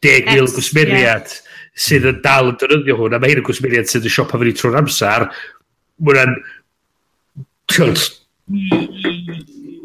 [0.07, 1.62] 10,000 gwsmeriad yeah.
[1.89, 4.55] sydd yn dal yn dynyddio hwn, a mae hyn yn gwsmeriad sydd yn siopa fyny
[4.59, 5.26] trwy'r amser.
[6.09, 6.36] Mae'n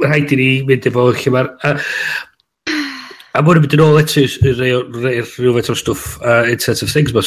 [0.04, 1.50] rhaid i ni mynd efo lle mae'r...
[1.66, 1.74] A,
[3.34, 7.26] a mwyn yn mynd yn ôl eto rhywbeth o'r stwff uh, Internet of Things, mae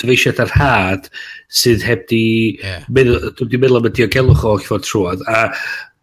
[0.00, 1.10] dyfeisiad ar had
[1.52, 2.24] sydd heb di...
[2.62, 2.86] Yeah.
[2.88, 5.50] Dwi'n meddwl am y diogelwch o o'r ffordd trwad, a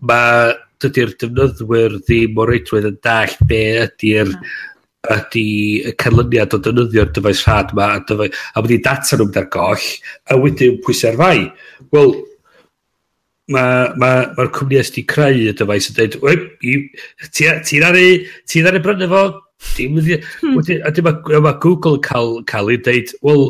[0.07, 4.31] mae dydy'r defnyddwyr ddim o reidrwydd yn dall be ydy'r
[5.15, 5.45] ydy
[5.89, 9.85] y canlyniad o defnyddio'r dyfais rhad yma a, dyfais, a wedi data nhw'n dar goll
[10.29, 11.45] a wedyn pwysau'r fai.
[11.95, 12.15] Wel,
[13.49, 16.49] mae'r ma, ma, ma cwmni ysdi creu y dyfais yn dweud,
[17.35, 18.09] ti'n ar aru,
[18.51, 19.23] ti'n ei brynu fo,
[19.75, 20.59] dim, hmm.
[20.85, 23.49] a dyma ma Google cael, cael ei dweud, wel,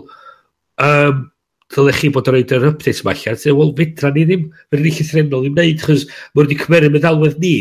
[0.85, 1.27] um,
[1.75, 4.85] dylech chi bod yn rhaid yr updates yma allan, ti'n wel, fedra ni ddim, fydra
[4.85, 7.53] ni llithrenol i wneud, chos mae wedi cymeru meddalwedd ni,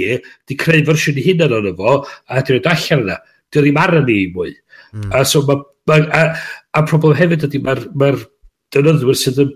[0.48, 1.98] di creu fersiwn i hunan o'n efo,
[2.28, 3.18] a di rhaid allan yna.
[3.52, 4.54] Di ddim ar ni mwy.
[4.96, 5.12] Mm.
[5.12, 6.22] A, so, ma, ma, a,
[6.76, 8.12] a problem hefyd ydy, mae'r ma
[8.74, 9.54] dynyddwyr sydd yn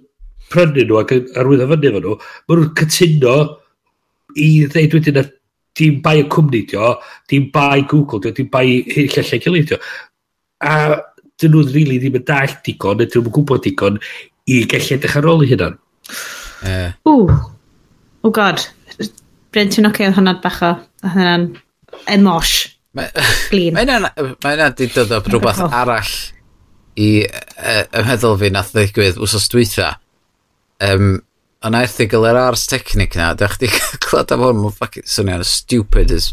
[0.52, 2.16] prynu nhw ac arwyddo fyny efo nhw,
[2.48, 3.36] mae nhw'n cytuno
[4.40, 5.24] i ddeud wedyn na
[5.78, 6.96] dim bai y cwmni dio,
[7.30, 9.80] dim bai Google dio, dim bai hyn lle gilydd dio.
[10.60, 10.74] A
[11.40, 13.96] dyn nhw'n rili really ddim yn dall digon, dyn nhw'n gwybod digon
[14.50, 15.72] i gallu edrych ar ôl i hynna.
[16.62, 16.92] Uh.
[17.08, 17.40] Ww.
[18.22, 18.62] Oh god.
[19.52, 21.48] Bryn, ti'n oce oedd hwnna'n bach o, oedd hwnna'n
[22.14, 22.54] emosh.
[23.50, 23.76] Glin.
[23.76, 26.14] Mae hwnna di dod o rhywbeth arall
[27.00, 29.94] i ymheddwl fi nath ddigwydd wsos dwytha.
[30.82, 31.22] Um,
[31.62, 33.70] o'n erthigol yr ars technic na, dwi'n chdi
[34.04, 36.32] clod am hwn, mae'n ffocin swnio'n stupid as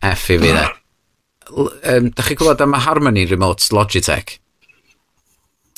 [0.00, 0.66] F i fi na.
[1.50, 4.38] Um, da chi clywed am y Harmony Remotes Logitech?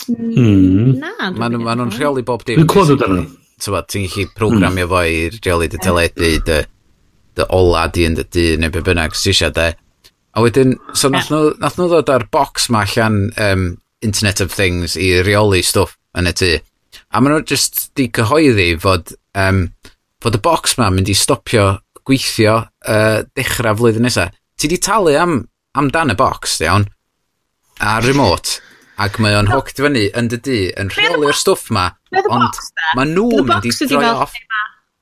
[0.09, 0.99] Mm.
[1.03, 1.31] Na.
[1.31, 2.61] Maen nhw'n ma rheoli bob dim.
[2.61, 3.27] Dwi'n clywed amdano.
[3.63, 6.59] Ti'n gallu programio fo i rheoli dy teledu, dy,
[7.39, 9.69] dy ola di yn dy dyn neu be bynnag sy'n eisiau de.
[10.33, 13.67] A wedyn, so nath nhw, nath nhw ddod ar box ma allan um,
[14.03, 16.53] Internet of Things i reoli stwff yn y tŷ.
[17.13, 19.67] A maen nhw just di cyhoeddi fod, um,
[20.25, 21.69] fod y box ma mynd i stopio
[22.09, 24.33] gweithio uh, dechrau flwyddyn nesaf.
[24.59, 25.39] Ti di talu am,
[25.79, 26.89] am dan y box, iawn,
[27.81, 28.61] a remote.
[29.03, 31.89] Ac mae o'n hooked fyny yn dy di yn rheoli'r stwff ma.
[32.23, 32.59] Ond
[32.99, 34.37] mae nhw'n mynd i droi off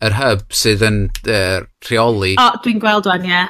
[0.00, 2.36] yr hub sydd yn uh, rheoli.
[2.40, 3.42] O, dwi'n gweld o'n ie.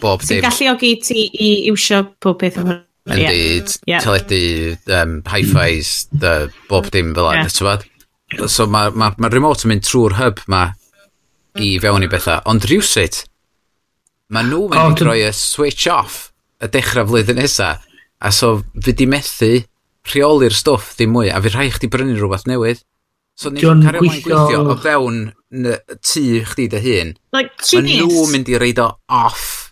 [0.00, 0.38] Bob dim.
[0.38, 2.78] Sy'n galluogi ti i iwsio pob peth o'r
[3.10, 4.02] Ynddi, yeah.
[4.04, 6.04] teledu, um, hi-fis,
[6.68, 7.80] bob dim fel yna, yeah.
[8.36, 10.66] ti'n So mae ma, ma remote yn mynd trwy'r hub ma
[11.58, 13.24] i fewn i bethau, ond rhywsit,
[14.30, 16.28] mae nhw mynd oh, droi y switch off
[16.62, 17.72] y dechrau flwyddyn nesa,
[18.20, 19.50] a so fi di methu
[20.08, 22.84] rheoli'r stwff ddim mwy, a fi rhaid chdi brynu rhywbeth newydd.
[23.40, 25.20] So ni'n cario mae'n gweithio o fewn
[25.50, 27.16] tŷ chdi dy hun.
[27.36, 29.70] Like, Mae nhw'n mynd i reid o off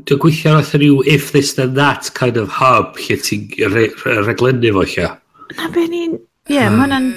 [0.00, 3.42] Dwi'n gweithio roedd rhyw if this then that kind of hub lle ti'n
[3.74, 5.08] re re reglennu fo lle.
[5.58, 6.14] Na be ni'n...
[6.48, 7.08] Ie, yeah, uh, mae hwnna'n...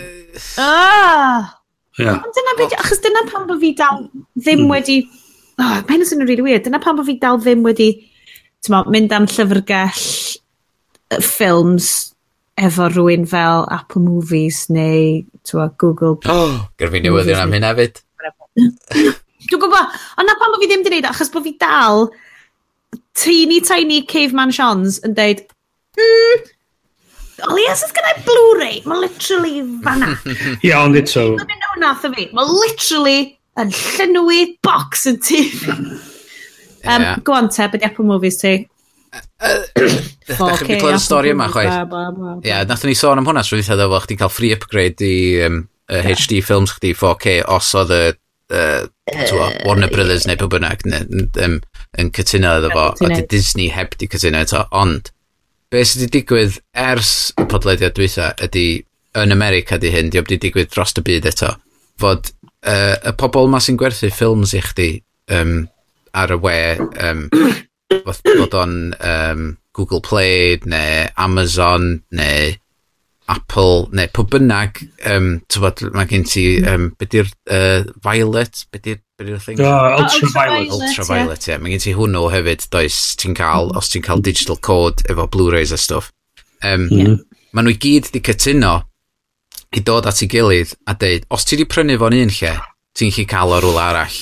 [0.59, 1.53] Ah!
[1.95, 2.19] Yeah.
[2.19, 2.75] Ond dyna beth...
[2.81, 3.61] Achos dyna pan bod hmm.
[3.63, 4.03] fi dal
[4.35, 4.97] ddim wedi...
[5.55, 6.65] Oh, mae'n sy'n yn really weird.
[6.67, 7.89] Dyna pan bod fi dal ddim wedi...
[8.67, 10.03] Mynd am llyfrgell
[11.21, 11.89] ffilms
[12.57, 16.17] efo rhywun fel Apple Movies neu twa, Google...
[16.31, 18.01] Oh, gyda fi newyddion am hyn hefyd.
[18.55, 22.07] Dwi'n gwybod, ond na pan bod fi ddim wedi gwneud, achos bod fi dal
[23.19, 25.43] teeny tiny caveman Sean's yn deud,
[25.99, 26.45] mm,
[27.51, 30.13] o yes, it's gyda'i Blu-ray, mae literally fanna.
[30.65, 31.27] Ie, ond eto...
[31.35, 33.17] Mae'n mynd o'n nath o fi, mae literally
[33.59, 35.43] yn llenwi box yn tu.
[35.75, 37.19] um, yeah.
[37.27, 38.57] Go on te, beth Apple Movies ti?
[40.25, 41.95] Dach chi'n clywed y stori yma chwaith?
[42.45, 45.65] Ie, nath ni sôn am hwnna trwy ddweud ddefo, chdi cael free upgrade i um,
[45.91, 46.01] uh.
[46.05, 48.03] HD films chdi 4K os oedd y
[48.55, 48.87] uh,
[49.65, 51.59] Warner Brothers neu pwy bynnag um,
[51.99, 55.11] yn cytuno iddo fo, a di Disney heb di cytuno eto, ond
[55.73, 58.67] be sydd wedi digwydd ers y podlediad dwytha ydy
[59.17, 61.55] yn America di hyn, di ob digwydd dros y byd eto,
[62.01, 62.31] fod
[62.67, 64.89] uh, y pobol ma sy'n gwerthu ffilms i chdi
[65.33, 65.63] um,
[66.15, 66.59] ar y we
[67.03, 67.27] um,
[67.89, 72.55] fod o'n um, Google Play neu Amazon neu
[73.27, 78.89] Apple neu pwy bynnag um, tywod, mae gen ti um, beth yw'r uh, Violet beth
[78.91, 79.61] yw'r be thing?
[79.61, 81.53] Uh, ultraviolet Ultraviolet, ie.
[81.53, 81.63] Yeah.
[81.63, 85.73] Mae gen ti hwnnw hefyd does ti'n cael os ti'n cael digital code efo Blu-rays
[85.73, 86.11] a stuff
[86.61, 87.17] um, yeah.
[87.55, 88.77] Mae nhw i gyd di cytuno
[89.75, 92.55] i dod at ei gilydd a deud os ti di prynu fo'n un lle
[92.95, 94.21] ti'n chi cael o rhywle arall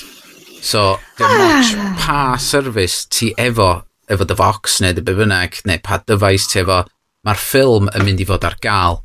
[0.63, 1.95] So, dim ah.
[1.99, 6.85] pa service ti efo, efo dy Vox neu dy bynnag, neu pa dyfais ti efo,
[7.27, 9.01] mae'r ffilm yn mynd i fod ar gael.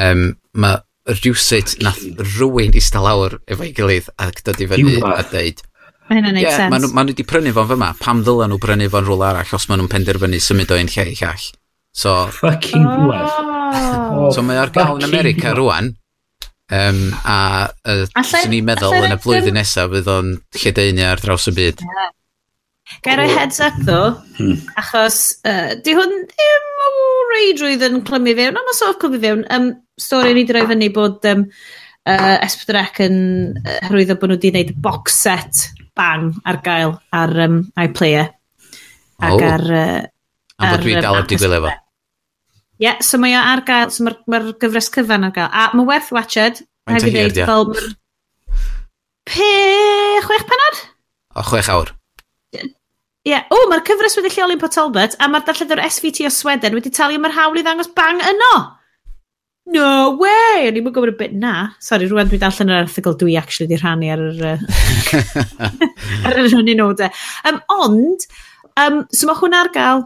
[0.00, 5.24] Um, mae rhywsit nath rhywun i stal awr efo'i gilydd ac dod i fyny a
[5.32, 5.64] dweud.
[6.10, 6.72] Mae hynny'n neud yeah, sens.
[6.72, 7.90] Maen nhw, ma nhw wedi prynu fo'n fyma.
[8.02, 11.06] Pam ddylen nhw brynu fo'n rhywle arall os maen nhw'n penderfynu symud o un lle
[11.06, 11.48] i llall.
[11.96, 14.30] So, Fucking oh.
[14.34, 15.94] so mae ar gael yn America rwan.
[16.70, 21.48] Um, a uh, swn i'n meddwl yn y flwyddyn nesaf fydd o'n lledeini ar draws
[21.50, 21.82] y byd.
[21.82, 22.10] Yeah.
[23.04, 23.98] Gai roi heads up ddo,
[24.36, 24.56] hmm.
[24.80, 26.88] achos uh, di hwn ddim o
[27.30, 30.90] reidrwydd yn clymu fewn, ond mae sof clymu fewn, um, stori ni di roi fyny
[30.94, 31.44] bod um,
[32.10, 33.20] uh, Esbydrec yn
[33.62, 35.62] uh, hyrwyddo bod nhw wedi gwneud box set
[35.98, 38.32] bang ar gael ar um, iPlayer.
[39.22, 39.46] Ac oh.
[39.54, 39.68] ar...
[39.70, 40.00] Uh,
[40.60, 41.76] Am bod dwi dal wedi gwylio fo.
[42.80, 45.50] Ie, yeah, so mae o ar gael, so mae'r ma, gyfres cyfan ar gael.
[45.52, 46.62] A mae werth watched.
[46.88, 47.66] Mae'n te hir, fel...
[49.28, 49.48] Pe...
[50.24, 50.78] Chwech penod?
[51.36, 51.90] O, chwech awr.
[52.56, 52.62] Ie,
[53.28, 53.44] yeah.
[53.52, 56.92] o, mae'r cyfres wedi lleoli'n Port Talbot, a mae'r darllen o'r SVT o Sweden wedi
[56.96, 58.54] talu am yr hawl i ddangos bang yno.
[59.76, 60.70] No way!
[60.70, 61.52] O'n i'n mynd gwybod y bit na.
[61.84, 64.64] Sorry, rwan dwi darllen yr erthigol dwi actually di rhannu ar yr...
[66.30, 67.12] ar yr hynny nodau.
[67.44, 68.24] Um, ond,
[68.80, 70.02] um, so mae hwnna ar gael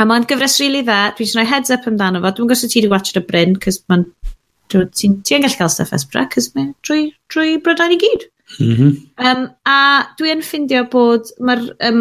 [0.00, 2.30] A mae'n gyfres rili really dda, dwi eisiau rhoi heads up amdano fo.
[2.32, 4.06] Dwi'n gwybod os ti wedi watched y Bryn, cys mae'n...
[4.70, 8.24] Ti'n ti gallu cael stuff Esbra, cys mae'n drwy, drwy Brydain i gyd.
[8.56, 8.94] Mm -hmm.
[9.28, 9.76] um, a
[10.18, 12.00] dwi'n ffindio bod mae'r um,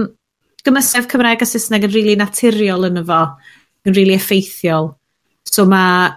[0.66, 3.20] gymysgedd Cymraeg a Saesneg yn rili really naturiol yn efo,
[3.86, 4.94] yn rili really effeithiol.
[5.50, 6.14] So mae,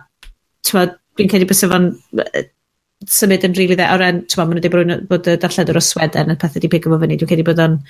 [0.70, 1.90] dwi'n credu bys efo'n
[3.10, 4.72] symud yn rili really dda, o ren, ti'n ma'n wedi
[5.10, 7.80] bod y darlledwr o Sweden yn pethau di pigo fo fyny, dwi'n credu bod o'n,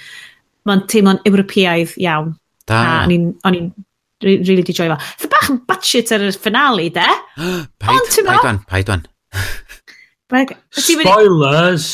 [0.70, 2.32] mae'n teimlo'n Ewropeaidd iawn
[2.68, 2.82] Da.
[2.82, 3.72] A o'n i'n
[4.22, 5.14] really di joio fo.
[5.22, 7.08] Fy bach yn batshit ar y finale, de?
[7.82, 9.06] paid, paid wan, paid wan.
[10.72, 11.86] Spoilers!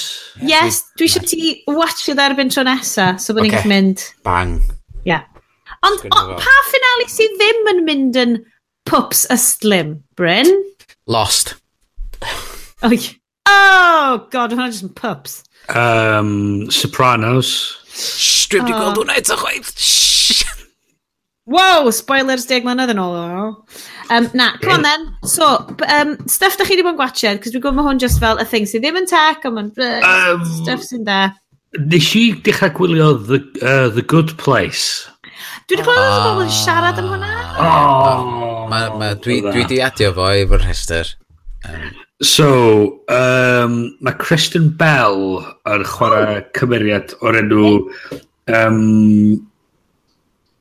[0.47, 3.71] Yes, dwi eisiau ti watch it erbyn tro nesa, so bod ni'n okay.
[3.71, 4.05] mynd...
[4.27, 4.61] Bang.
[5.09, 5.25] Yeah.
[5.87, 8.37] Ond pa finale sydd ddim yn mynd yn
[8.89, 10.51] pups ystlym, Bryn?
[11.11, 11.57] Lost.
[12.83, 12.95] Oh,
[13.51, 15.41] oh god, hwnna just yn pups.
[15.69, 17.51] Um, Sopranos.
[17.91, 18.77] Shh, dwi'n oh.
[18.77, 19.75] gweld hwnna eto chwaith.
[19.75, 20.08] Shh.
[21.49, 23.45] Wow, spoilers deg mlynedd yn ôl o.
[24.13, 25.07] Um, na, come on then.
[25.25, 25.47] So,
[25.89, 28.41] um, stuff da chi wedi bod yn gwachod, cos dwi'n gwybod mae hwn just fel
[28.41, 29.71] y thing sydd ddim yn tech, ond mae'n
[30.05, 31.23] um, stuff sy'n da.
[31.79, 35.09] Nes i dechrau gwylio The, uh, the Good Place.
[35.69, 36.21] Dwi wedi gweld oh.
[36.27, 36.59] bobl yn ah.
[36.61, 37.33] siarad am hwnna.
[37.65, 38.69] Oh.
[38.69, 41.17] Ma, ma, dwi, dwi di adio fo i fod rhestr.
[41.65, 41.91] Um.
[42.21, 42.49] So,
[43.09, 45.39] um, mae Kristen Bell
[45.71, 46.49] yn chwarae oh.
[46.59, 47.69] cymeriad o'r enw
[48.53, 49.39] um,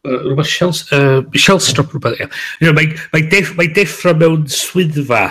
[0.07, 2.19] rhywbeth shells, uh, shellstrop rhywbeth.
[2.19, 2.31] Yeah.
[2.61, 5.25] You know, mae, mae, def, mae deffro mewn swyddfa.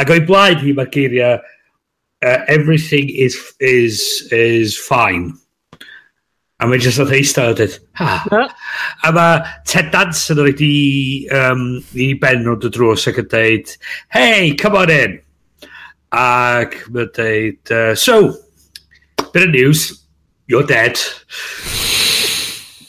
[0.00, 5.32] Ac o'i blaen hi mae geiriau uh, everything is, is, is fine.
[6.62, 8.42] A mae'n jyst oedd eistedd a dweud, ha.
[9.02, 11.64] A mae Ted Danson oedd i, um,
[11.98, 13.72] i ben o'n drws ac yn dweud,
[14.14, 15.18] hey, come on in.
[16.14, 18.36] Ac mae'n dweud, uh, so,
[19.32, 19.88] bit of news,
[20.46, 21.02] you're dead.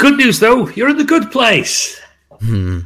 [0.03, 1.97] Good news though, you're in the good place.
[2.41, 2.79] Hmm.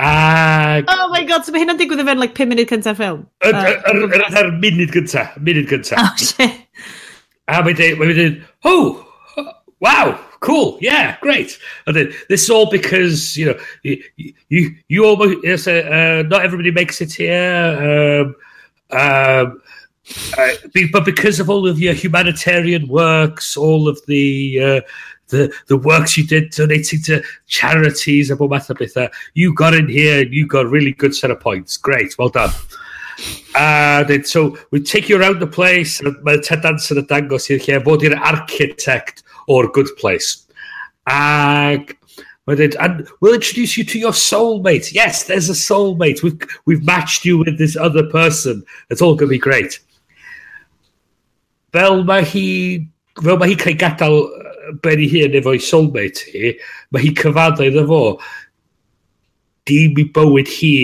[0.00, 0.84] Ag...
[0.88, 3.20] Oh my god, so mae hynna'n digwydd efo'n like 5 munud cyntaf ffilm?
[3.46, 6.02] Yr munud cyntaf, munud cyntaf.
[6.02, 6.56] Oh shit.
[7.46, 9.06] A mae'n dweud, oh,
[9.78, 11.54] wow, cool, yeah, great.
[11.86, 14.02] And then, this is all because, you know, you,
[14.48, 18.26] you, you almost, yes, uh, uh, not everybody makes it here.
[18.26, 18.34] Um,
[18.90, 19.62] um,
[20.36, 20.50] uh,
[20.90, 24.80] but because of all of your humanitarian works, all of the uh,
[25.28, 29.10] the, the works you did donating to charities a bob math o bethau.
[29.34, 31.76] You got in here and you got a really good set of points.
[31.76, 32.50] Great, well done.
[33.56, 37.48] And then, so we take you around the place a mae Ted Danson yn dangos
[37.50, 40.46] i'r lle fod i'r architect o'r good place.
[41.06, 41.96] Ag
[42.48, 44.92] and we'll introduce you to your soulmate.
[44.92, 46.22] Yes, there's a soulmate.
[46.22, 48.64] We've, we've matched you with this other person.
[48.88, 49.80] It's all going to be great.
[51.72, 52.88] Fel mae hi
[53.22, 54.37] fel mae hi cael gadael
[54.84, 56.52] ben i hun efo'i soulmate hi,
[56.92, 58.02] mae hi cyfadda iddo fo,
[59.68, 60.74] dim i bywyd hi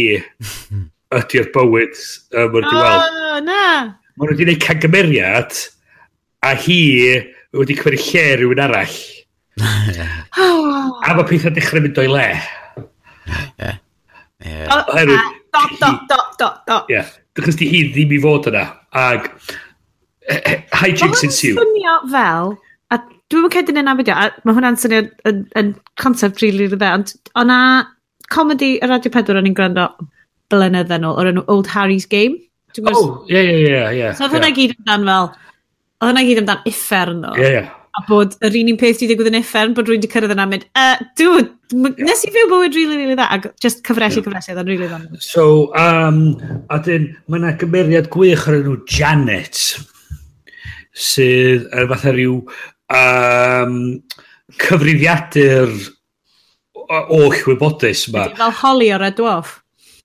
[1.20, 2.00] ydy'r bywyd
[2.34, 3.20] um, mae'r di weld.
[3.34, 3.62] O, na!
[4.14, 5.56] Mae nhw wedi gwneud cangymeriad,
[6.44, 6.80] a hi
[7.54, 8.98] wedi cymryd lle rhywun arall.
[11.06, 12.28] a mae pethau dechrau mynd o'i le.
[13.58, 13.76] Yeah.
[14.44, 14.68] Yeah.
[14.70, 16.90] Oh, Oherwydd, dot, dot, dot, dot, dot.
[16.92, 17.08] Yeah.
[17.34, 18.66] Dychos di hi ddim i fod yna.
[18.94, 19.30] Ag,
[20.80, 21.58] hijinks ensued.
[21.58, 22.54] Mae'n swnio fel
[23.34, 26.90] Dwi'n mynd cedyn yn abedio, a mae hwnna'n syniad yn, yn concept rili really, rydde,
[26.94, 27.08] ond
[27.40, 27.56] o'na
[28.30, 29.88] comedy y Radio 4 o'n i'n gwrando
[30.54, 32.38] blynedd yn ôl, o'r enw Old Harry's Game.
[32.92, 33.80] Oh, ie, ie, ie.
[33.98, 34.12] ie.
[34.14, 35.26] So oedd hwnna gyd amdan fel,
[35.98, 37.32] oedd hwnna gyd amdan uffern o.
[37.40, 37.64] Ie, ie.
[37.94, 40.46] A bod yr un un peth wedi digwydd yn uffern, bod rwy'n wedi cyrraedd yna
[40.50, 44.22] mynd, uh, dude, nes i fyw bywyd rili, really, rili really dda, ac just cyfresu,
[44.22, 44.28] yeah.
[44.28, 45.22] cyfresu, oedd rili really dda.
[45.26, 46.22] So, um,
[46.70, 49.58] a dyn, mae yna gymeriad gwych ar enw Janet,
[50.94, 52.38] sydd er fatha rhyw
[52.92, 53.76] um,
[54.60, 55.72] cyfrifiadur
[56.84, 58.28] oll wybodus yma.
[58.36, 59.60] Fel holi o'r edwof.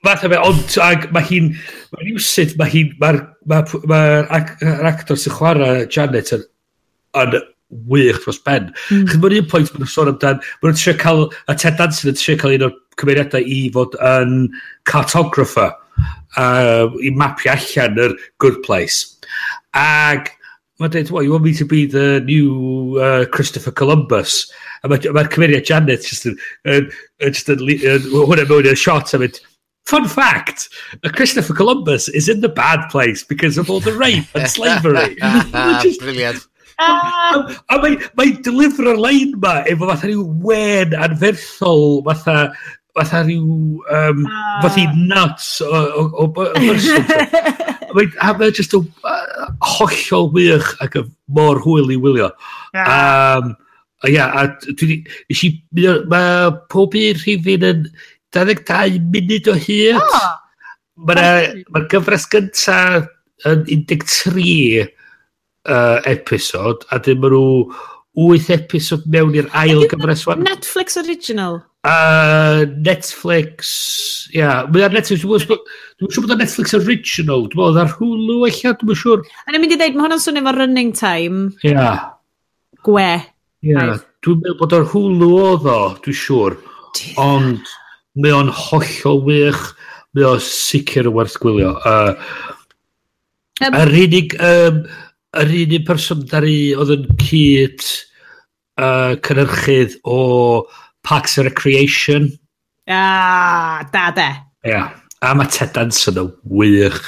[0.05, 1.49] Fath fe, ond ag, mae hi'n,
[1.91, 3.19] mae'n rhywsyd, mae hi'n, mae'r
[3.51, 4.01] ma, ma
[4.87, 6.45] actor sy'n chwarae Janet yn,
[7.19, 7.35] yn
[7.89, 8.71] wych dros ben.
[8.89, 9.09] Mm.
[9.09, 12.39] Chyd mae'n un pwynt mae'n sôn amdan, mae'n trio cael, a Ted Danson yn trio
[12.39, 14.33] cael un o'r cymeriadau i fod yn
[14.89, 15.75] cartographer,
[16.39, 19.19] uh, i mapio allan yr good place.
[19.75, 20.31] Ag
[20.79, 24.45] Mae'n dweud, well, you want me to be the new uh, Christopher Columbus?
[24.83, 26.37] A mae'r ma cymeriad Janet just yn...
[27.19, 27.59] just yn...
[27.59, 29.41] Hwna mewn i'r shot a mynd,
[29.89, 30.69] Fun fact,
[31.15, 35.15] Christopher Columbus is in the bad place because of all the rape and slavery.
[35.81, 36.45] just, Brilliant.
[36.77, 42.53] A, a mae'n mae deliver y lein ma efo fatha rhyw wen anferthol, fatha
[42.95, 44.61] fatha rhyw um, ah.
[44.61, 46.47] fath i nuts o, o, o, o
[47.95, 52.29] a mae just yn uh, hollol wych ac mor hwyl i wylio.
[52.73, 52.89] Yeah.
[52.89, 53.55] Um,
[54.03, 54.47] a ia, a
[54.79, 55.51] dwi wedi...
[56.11, 57.87] Mae pob un rhifin yn
[58.35, 59.99] 22 munud o hyd.
[59.99, 60.29] Oh.
[61.09, 63.07] Mae'r ma gyfres gyntaf
[63.47, 64.89] yn 13
[65.69, 70.43] uh, episod, a dyn maen nhw 8 episod mewn i'r ail gyfres wan.
[70.47, 71.61] Netflix original?
[71.87, 73.69] A Netflix,
[74.33, 75.45] ia, yeah, mae ar Netflix, dwi'n
[76.11, 79.23] siŵr bod ar Netflix original, dwi'n meddwl, ar Hulu eich, dwi'n siŵr.
[79.45, 81.45] A ni'n mynd i ddeud, mae hwnna'n swnio fo running time.
[81.63, 81.71] Ia.
[81.71, 82.01] Yeah.
[82.83, 83.05] Gwe.
[83.63, 84.01] Ia, yeah.
[84.25, 86.57] dwi'n meddwl bod ar Hulu oedd o, dwi'n siŵr.
[87.23, 87.71] Ond
[88.19, 89.63] mae o'n hollol wych,
[90.17, 91.77] mae o'n sicr yn werth gwylio.
[91.87, 92.11] Uh,
[93.63, 94.83] um, yr unig, um,
[95.39, 97.87] yr unig person ddaru oedd yn cyd
[98.83, 100.19] uh, cynhyrchydd o
[101.09, 102.37] Parks and Recreation.
[102.87, 104.21] Ah, da, de.
[104.21, 104.71] Ia.
[104.71, 104.89] Yeah.
[105.21, 106.99] A mae Ted Danson yn wych.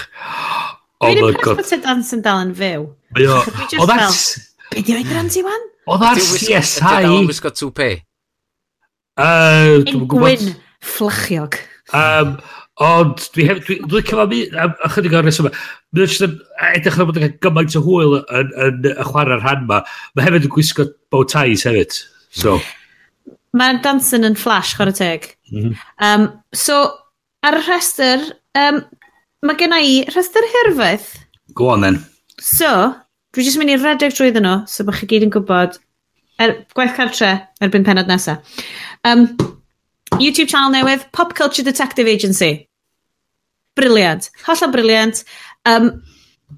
[1.02, 2.88] Oh Dwi'n impressed bod Ted Danson dal yn fyw.
[3.22, 3.38] Ia.
[3.78, 4.24] O, that's...
[4.72, 5.70] Be di oed rhan ti, Wan?
[5.86, 6.82] O, that's CSI...
[6.82, 7.92] Dwi'n dal yn wisgo 2P.
[9.22, 10.52] Yn gwyn
[10.82, 11.62] fflachiog.
[11.94, 12.36] Um,
[12.82, 13.64] ond dwi hef...
[13.70, 14.44] dwi, dwi cyfo mi...
[14.90, 15.54] Ychydig o'r reswm.
[15.94, 16.38] Mae'n jyst yn
[16.74, 19.84] edrych na bod yn gymaint o hwyl yn, yn, y chwarae'r rhan ma.
[20.18, 22.02] Mae hefyd yn gwisgo bow ties hefyd.
[22.34, 22.58] So...
[23.58, 25.28] Mae Danson yn flash, chwarae teg.
[25.52, 25.78] Mm -hmm.
[26.08, 26.80] um, so,
[27.44, 28.82] ar y rhestr, um,
[29.44, 31.08] mae gen i rhestr hirfydd.
[31.54, 32.00] Go on then.
[32.40, 32.72] So,
[33.36, 35.80] dwi jyst mynd i redeg drwy ddyn nhw, so bych chi gyd yn gwybod
[36.42, 38.64] er, gwaith cartre erbyn penod nesaf.
[39.04, 39.28] Um,
[40.20, 42.68] YouTube channel newydd, Pop Culture Detective Agency.
[43.76, 44.30] Briliant.
[44.46, 45.24] Holla briliant.
[45.66, 46.04] Um,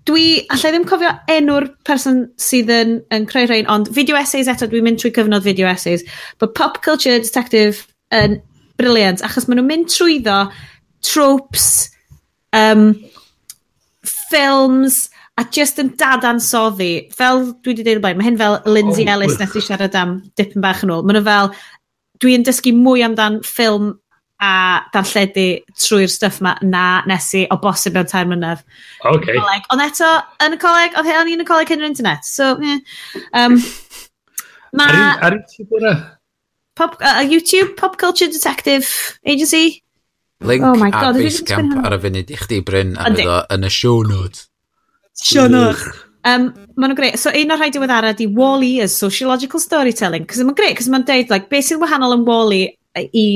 [0.08, 4.68] dwi, allai ddim cofio enw'r person sydd yn, yn creu rhain, ond video essays eto,
[4.70, 6.06] dwi'n mynd trwy cyfnod video essays,
[6.40, 8.40] but pop culture detective yn
[8.80, 10.38] briliant, achos maen nhw'n mynd trwyddo
[11.06, 11.68] tropes,
[12.56, 12.92] um,
[14.08, 15.08] ffilms,
[15.40, 19.16] a just yn dadansoddi, fel dwi wedi dweud yn blaen, mae hyn fel Lindsay oh,
[19.16, 21.54] Ellis nes i siarad am dipyn bach yn ôl, maen nhw fel,
[22.22, 23.96] dwi'n dysgu mwy amdan ffilm
[24.44, 24.50] a
[24.94, 25.46] darlledu
[25.80, 28.64] trwy'r stuff ma na nes i o bosib mewn tair mynydd.
[29.14, 29.38] Okay.
[29.38, 29.70] Coleg.
[29.74, 30.10] Ond eto,
[30.44, 32.28] yn y coleg, oedd hyn yn y coleg hyn yr internet.
[32.28, 32.80] So, ie.
[33.40, 33.58] Um,
[34.80, 34.90] ma...
[35.26, 35.96] Ar YouTube bwra?
[36.76, 39.84] Pop, uh, YouTube, Pop Culture Detective Agency.
[40.44, 43.38] Link oh my God, ar Basecamp ar y funud i chdi Bryn a fydd o
[43.54, 44.50] yn y show notes.
[45.24, 45.86] Show notes.
[46.28, 47.20] Um, maen nhw'n greu.
[47.20, 50.26] So un o'r rhai diweddara di Wall-E is sociological storytelling.
[50.28, 52.64] Cos mae'n greu, cos mae'n deud, like, beth sy'n wahanol yn Wall-E
[53.04, 53.28] i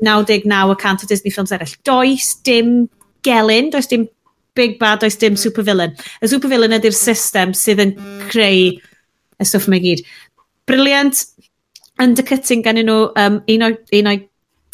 [0.00, 1.76] 99% o Disney films eraill.
[1.86, 2.88] Does dim
[3.26, 4.08] gelyn, does dim
[4.54, 5.42] big bad, does dim hmm.
[5.42, 5.96] supervillain.
[6.22, 7.96] Y supervillain ydy'r system sydd yn
[8.30, 10.04] creu y stwff mae gyd.
[10.68, 11.24] Briliant,
[12.00, 14.02] undercutting gan nhw um, un o'i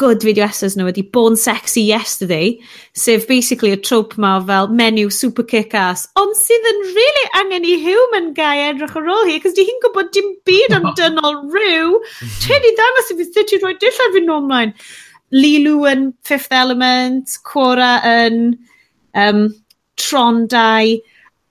[0.01, 2.55] good video essays nhw wedi Born Sexy Yesterday,
[2.97, 7.75] sef basically y trope ma fel menu super kick-ass, ond sydd yn really angen i
[7.83, 12.01] human guy edrych ar ôl hi, cos di hi'n gwybod dim byd am dynol rhyw.
[12.47, 14.75] Te i ddangos i fi sut i roi dillad fi normlaen.
[15.37, 18.41] Lilu yn Fifth Element, Cora yn
[19.13, 19.45] um,
[20.01, 20.97] Tron 2,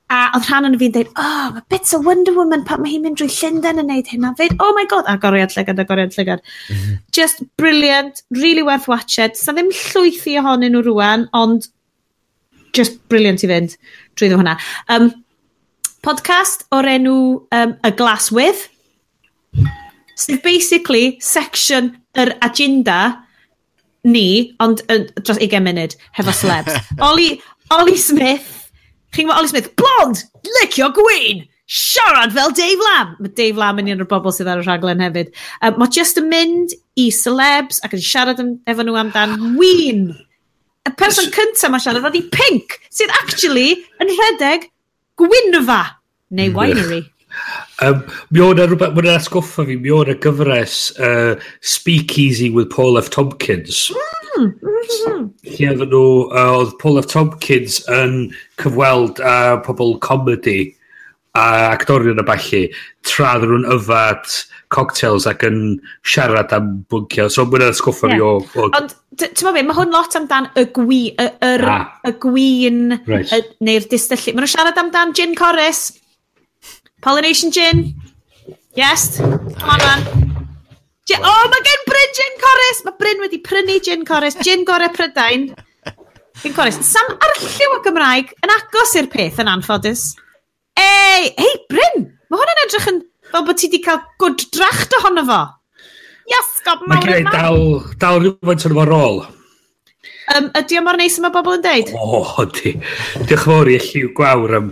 [0.09, 3.03] A oedd rhan o'n fi'n dweud, oh, mae bits o Wonder Woman pan mae hi'n
[3.05, 4.31] mynd drwy Llundain yn neud hynna.
[4.33, 6.41] A oh my god, a goriad llygad, a goriad llygad.
[6.69, 6.95] Mm -hmm.
[7.13, 9.37] Just brilliant, really worth watched.
[9.37, 11.69] Sa ddim llwythi ohonyn nhw rwan, ond
[12.73, 13.77] just brilliant i fynd
[14.17, 14.57] drwy hwnna.
[14.89, 15.11] Um,
[16.05, 17.15] podcast o'r enw
[17.51, 18.67] um, A Glass With.
[20.19, 23.25] Sydd so basically section yr agenda
[24.03, 26.75] ni, ond uh, dros 20 munud, hefo slebs.
[27.09, 27.41] Oli,
[27.75, 28.58] Oli Smith,
[29.15, 30.23] Chi'n gwybod Oli Smith, blond,
[30.59, 33.13] licio gwyn, siarad fel Dave Lam.
[33.19, 35.31] Mae Dave Lam yn un o'r bobl sydd ar y rhaglen hefyd.
[35.65, 40.09] Um, mae just yn mynd i celebs ac yn siarad efo nhw amdan wyn.
[40.87, 44.69] Y person cyntaf mae siarad oedd i Pink, sydd actually yn rhedeg
[45.19, 45.81] Gwynfa,
[46.31, 47.03] neu Winery.
[47.83, 48.01] Um,
[48.33, 53.11] mi o'n rhywbeth, mae'n atgoffa fi, mi o'n gyfres uh, Speakeasy with Paul F.
[53.13, 53.89] Tompkins.
[54.37, 54.53] Mm,
[54.87, 57.09] Lle oedd nhw, uh, oedd Paul F.
[57.11, 58.29] Tompkins yn
[58.61, 60.75] cyfweld uh, pobl comedy
[61.37, 62.61] a actorion y balli
[63.05, 64.31] tra ddyn nhw'n yfad
[64.73, 65.59] cocktails ac yn
[66.07, 67.27] siarad am bwncio.
[67.29, 68.17] So mae'n sgoffa yeah.
[68.49, 68.65] fi o...
[68.65, 68.69] o...
[68.79, 71.85] Ond, ti'n meddwl mae hwn lot amdan y gwi, y, yr, ah.
[72.05, 73.53] y gwin right.
[73.65, 74.35] neu'r distyllu.
[74.35, 75.89] Mae nhw'n siarad amdan gin corus.
[77.05, 77.91] Pollination gin.
[78.77, 79.19] Yes.
[79.19, 80.18] Come on, man.
[81.09, 82.79] Gin, o, mae gen Bryn gin Corus!
[82.85, 84.35] Mae Bryn wedi prynu gin Corus.
[84.45, 85.47] Gin gore Prydain.
[86.43, 86.77] Gin Corus.
[86.85, 90.11] Sam arlliw o Gymraeg yn agos i'r peth yn anffodus.
[90.77, 92.05] Ei, ei, Bryn!
[92.29, 95.39] Mae hwn yn edrych yn fel bod ti wedi cael gwrdd dracht ohono fo.
[96.29, 97.09] Yes, gob mawr yma.
[97.09, 97.59] Mae gen dal,
[98.05, 99.21] dal rhywfaint yn o'r rôl.
[100.29, 101.89] Um, ydy o mor neis yma bobl yn deud?
[101.97, 102.75] O, oh, di.
[103.17, 104.69] Diolch yn fawr i lliw gwawr am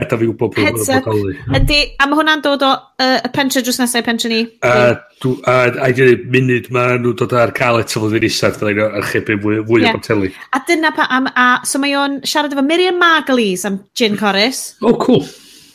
[0.00, 1.34] Gada fi wybod pwy hwn yn bodoli.
[1.44, 1.56] Hmm.
[1.60, 4.40] Ydy, a mae hwnna'n dod o uh, y pentre drws nesau pentre ni.
[4.66, 4.72] A,
[5.20, 8.56] dw, a, a i ddweud munud mae nhw'n dod ar cael eto fod fi'n isad
[8.58, 9.94] dda ni'n archebu fwy, fwy yeah.
[9.94, 10.32] o boteli.
[10.56, 14.62] A dyna pa, am, a, so mae o'n siarad efo Miriam Margulies am gin chorus.
[14.80, 15.26] Oh, cool.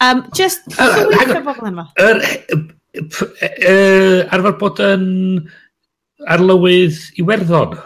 [0.03, 1.87] Um, just, sy'n o bobl yma?
[2.01, 2.23] Yr,
[4.33, 5.05] arfer bod yn
[6.31, 7.77] arlywydd Iwerddon.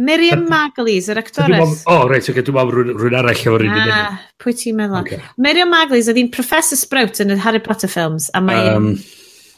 [0.00, 1.82] Miriam Maglis, yr actores.
[1.84, 3.96] O, oh, reit, okay, dwi'n meddwl rhywun arall efo'r un i
[4.40, 5.02] Pwy ti'n meddwl?
[5.02, 5.18] Okay.
[5.44, 8.86] Miriam Maglis, oedd hi'n Professor Sprout yn y Harry Potter films, a mae'n um,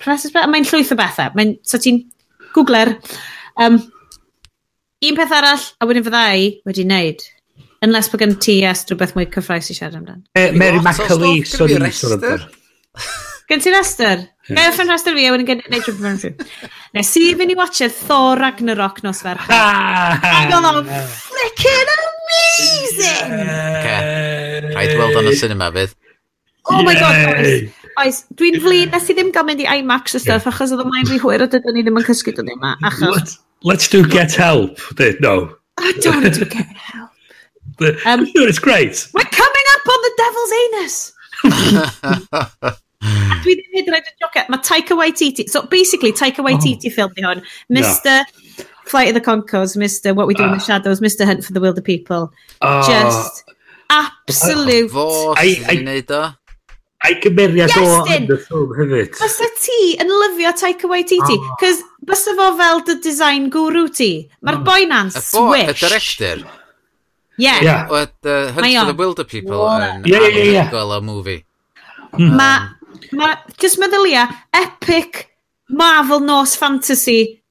[0.03, 1.31] Professor Sprout, a mae'n llwyth o bethau.
[1.39, 2.03] Mae'n, so ti'n
[2.57, 2.97] googler.
[3.63, 3.79] Um,
[5.07, 7.23] un peth arall, a wedyn fydda i wedi wneud.
[7.87, 10.25] Unless bod gen ti yes, rhywbeth mwy cyffroes i siarad amdan.
[10.35, 12.27] Uh, Mary McAlee, sôn i'n sôn.
[13.49, 14.23] Gen ti rester?
[14.49, 16.49] Gael ffyn rhestr fi a wedyn gen i neud rhywbeth rhyw.
[16.97, 19.41] Nes i fynd i watcher Thor Ragnarok nos fer.
[19.49, 23.35] Hang on, flickin' amazing!
[23.37, 24.69] Okay.
[24.75, 25.97] Rhaid weld o'n y cinema fydd.
[26.73, 27.73] Oh my god.
[28.03, 30.93] Oes, dwi'n flin nes i ddim gael mynd i IMAX y stuff achos oedd o'n
[30.93, 32.77] mynd i hwyr a dydyn ni ddim yn cysgu dod yma.
[32.89, 33.39] Achos...
[33.65, 34.81] Let's do get help.
[35.25, 35.57] No.
[35.79, 37.11] I don't want to get help.
[38.05, 39.09] Um, it's great.
[39.15, 40.97] We're coming up on the devil's anus.
[43.05, 44.45] A dwi ddim hyd yn oed yn jocio.
[44.53, 45.49] Mae Taika Waititi...
[45.51, 46.97] So, basically, Taika Waititi oh.
[46.97, 47.45] ffilm hwn.
[47.73, 48.23] Mr...
[48.23, 48.71] No.
[48.85, 50.49] Flight of the Conchords, Mr What We Do uh.
[50.49, 52.33] in the Shadows, Mr Hunt for the Wilder People.
[52.61, 52.87] Uh.
[52.87, 53.45] Just
[53.91, 54.91] absolute...
[54.93, 56.25] Fos, ni'n neud o.
[57.05, 59.17] A'i gymeriad yes, o yn y ffilm hefyd.
[59.19, 61.37] Bysa ti yn lyfio Taika Waititi?
[61.37, 61.57] Oh.
[61.61, 64.13] Cos bysa fo fel dy design guru ti.
[64.45, 64.65] Mae'r oh.
[64.69, 65.69] boi na'n swish.
[65.69, 66.45] Y director.
[67.37, 67.61] Yeah.
[67.65, 67.89] yeah.
[67.91, 70.97] What, uh, Hunt for the Wilder People yn yeah, yeah, yeah, yeah.
[70.97, 71.43] o movie.
[72.15, 72.37] Hmm.
[72.39, 72.69] Mae
[73.13, 75.31] Ma, just meddylia, epic
[75.69, 77.45] Marvel Norse fantasy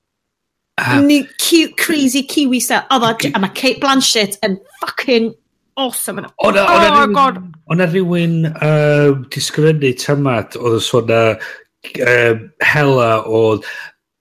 [0.77, 2.85] Uh, Ni, cute, crazy kiwi style.
[2.89, 5.29] Oedd o, a mae Kate Blanchett yn fucking
[5.77, 6.23] awesome.
[6.23, 6.31] Yna.
[6.41, 7.39] Oedd o, oh, rywun, god.
[7.69, 12.33] Oedd o rhywun uh, disgrifennu tamad oedd yn sôn uh,
[12.65, 13.67] Hela oedd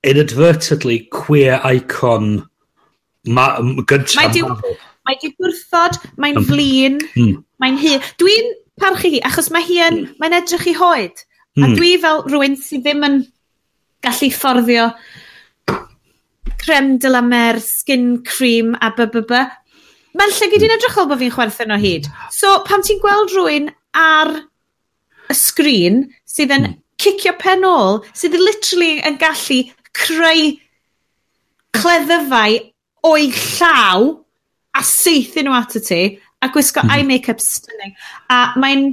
[0.05, 2.43] inadvertently queer icon
[3.25, 3.49] ma,
[3.89, 4.19] gyntaf.
[4.21, 4.45] Mae di,
[5.09, 7.39] mae di gwrthod, mae'n um, flin, mm.
[7.65, 8.13] mae'n hir.
[8.21, 10.17] Dwi'n parchu hi, achos mae hi yn, mm.
[10.23, 11.25] mae'n edrych i hoed.
[11.53, 11.63] Mm.
[11.63, 11.75] A hmm.
[11.77, 13.19] dwi fel rhywun sydd ddim yn
[14.05, 14.87] gallu fforddio
[16.63, 19.43] crem de la mer, skin cream a b b b.
[20.17, 22.09] Mae'n llygyd i'n edrych bod fi'n chwerthin o hyd.
[22.33, 23.69] So, pam ti'n gweld rhywun
[23.99, 24.33] ar
[25.29, 26.81] y sgrin sydd yn mm.
[27.03, 29.63] cicio pen ôl, sydd literally yn gallu
[29.97, 30.53] creu
[31.77, 32.59] cleddyfau
[33.09, 34.13] o'i llaw
[34.73, 36.03] a seithi nhw ato ti,
[36.43, 36.91] A gwisgo mm.
[36.91, 37.95] eye make-up stunning.
[38.31, 38.93] A mae'n...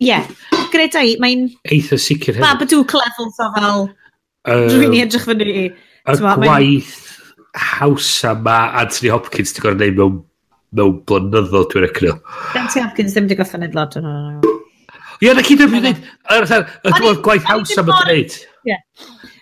[0.00, 0.24] Ie, yeah,
[0.72, 1.48] greda i, mae'n...
[1.74, 2.46] Eitha sicr hefyd.
[2.46, 3.88] Babadook levels o fel...
[4.48, 5.64] Uh, Rwy'n i edrych fyny i.
[6.08, 6.94] Y gwaith
[7.58, 10.16] hawsa ma Anthony Hopkins ti'n gorau neud mewn,
[10.78, 12.16] mewn blynyddo dwi'n recnio.
[12.54, 14.56] Anthony Hopkins ddim wedi goffa neud lot o'n hwnnw.
[15.20, 16.00] Ie, na cyd ymwneud.
[16.32, 18.40] Y gwaith hawsa ma dwi'n.
[18.70, 18.80] Ie.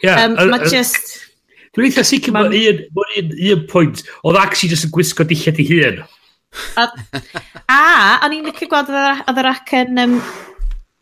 [0.03, 1.19] Mae just...
[1.77, 2.79] Dwi'n eitha sicr mae un,
[3.53, 6.01] un pwynt, oedd actually just yn gwisgo dillad i hun.
[6.79, 6.87] A,
[7.69, 7.81] a
[8.25, 10.17] o'n i'n licio gweld oedd yr ac yn um,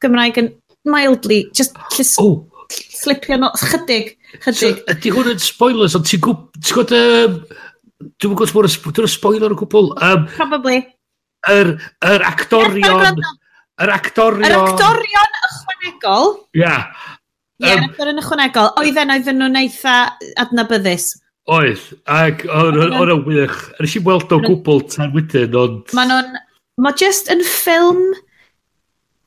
[0.02, 0.50] Gymraeg yn
[0.86, 2.44] mildly, just llys, oh.
[2.70, 4.14] slipio no, chydig,
[4.44, 4.80] chydig.
[4.82, 7.40] So, ydy hwn yn spoilers, ond ti'n gwybod, um,
[8.20, 8.54] dwi'n gwybod
[8.84, 9.92] bod yn spoiler o gwbl.
[9.96, 10.82] Um, Probably.
[11.52, 13.22] Yr, yr actorion...
[13.76, 14.48] Yr actorion...
[14.48, 16.34] Yr actorion ychwanegol.
[16.56, 16.64] Ia.
[16.64, 17.12] Yeah.
[17.56, 18.72] Ie, yeah, um, yn ychwanegol.
[18.82, 19.96] Oedden, oedden nhw'n eitha
[20.42, 21.14] adnabyddus.
[21.46, 23.58] Oedd, ac o'n o'n wych.
[23.78, 25.92] Nes i weld o gwbl tan wedyn, ond...
[25.94, 26.32] Mae nhw'n...
[26.82, 28.02] Mae just yn ffilm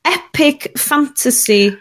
[0.06, 1.72] epic fantasy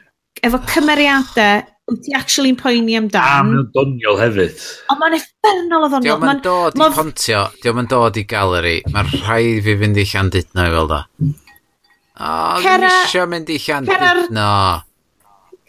[0.42, 1.60] efo cymeriadau
[1.90, 3.22] wyt ti actually'n poeni amdan.
[3.22, 4.64] A mae'n doniol hefyd.
[4.94, 6.08] Ond mae'n effernol o ddoniol.
[6.08, 8.76] Diolch yn dod i pontio, diolch yn dod i galeri.
[8.94, 11.00] Mae'n rhaid fi fynd i Llandudno i fel da.
[11.20, 12.32] O,
[12.64, 14.50] dwi'n eisiau mynd i Llandudno.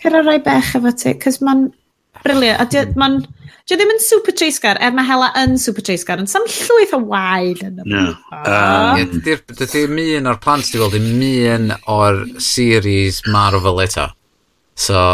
[0.01, 1.66] Cera rai bech efo ti, cys mae'n
[2.24, 2.61] Brilliant.
[2.61, 3.20] A dio, ma'n...
[3.69, 6.99] Dio ddim yn super treisgar, er mae Hela yn super treisgar, ond sam llwyth o
[7.07, 8.05] wael yn y No.
[8.35, 11.20] Um, Dydy'r un o'r plant di weld, dim
[11.53, 14.09] un o'r series Marvel eto.
[14.74, 15.05] So,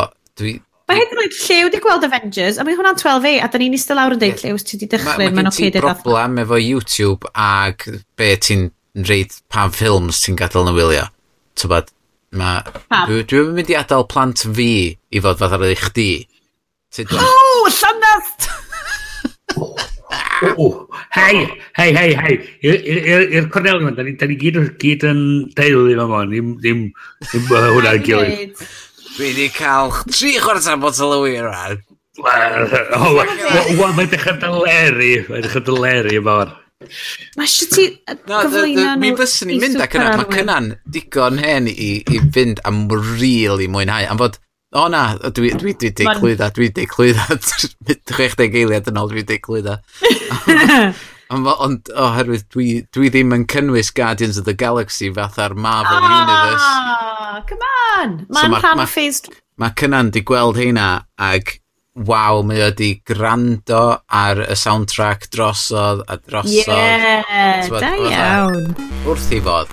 [0.40, 0.54] dwi...
[0.86, 3.74] Mae hyn yn oed lliw di gweld Avengers, a mae hwnna'n 12 a da ni'n
[3.76, 7.84] eistedd lawr yn deud lliw, ti di dychryn, mae'n oce dweud problem efo YouTube ag
[8.16, 8.70] be ti'n
[9.10, 11.04] reid pa ffilms ti'n gadael yn y wylio.
[11.60, 11.92] Tybod,
[12.40, 12.64] mae...
[13.28, 16.08] Dwi'n mynd i adael plant fi i fod fath ar eich di
[17.04, 18.48] O, llanast!
[21.12, 21.36] Hei,
[21.76, 22.36] hei, hei, hei.
[22.64, 25.20] I'r Cornelio, da ni gyd, gyd yn
[25.56, 26.82] deulu yma mo, ddim, ddim,
[27.26, 28.62] ddim hwnna'n gilydd.
[29.16, 31.82] Dwi wedi cael tri chwarter botel o wir rhan.
[32.20, 36.54] Wel, mae'n dechrau dyleri, mae'n dechrau dyleri yma o'r.
[37.36, 41.68] Mae eisiau ti gyflwyno nhw Mi byswn i'n mynd ac yna, mae cynna'n digon hen
[41.72, 44.04] i, i fynd am rili mwynhau.
[44.12, 44.36] Am fod
[44.76, 47.26] O na, dwi dwi dwi deiglwydda, dwi deiglwydda.
[48.16, 49.78] 60 eiliad yn ôl dwi deiglwydda.
[51.34, 56.12] Ond oherwydd dwi, dwi ddim yn cynnwys Guardians of the Galaxy fath ar Marvel oh,
[56.20, 56.68] Universe.
[57.48, 58.18] Come on!
[58.28, 59.32] Mae'n so ma, rhan ma, phase...
[59.56, 61.56] Mae cynnan di gweld heina ag
[61.96, 63.82] waw, mae o di grando
[64.12, 66.72] ar y soundtrack drosodd a drosodd.
[66.76, 68.72] Ie, da iawn.
[69.06, 69.72] Wrth i fod.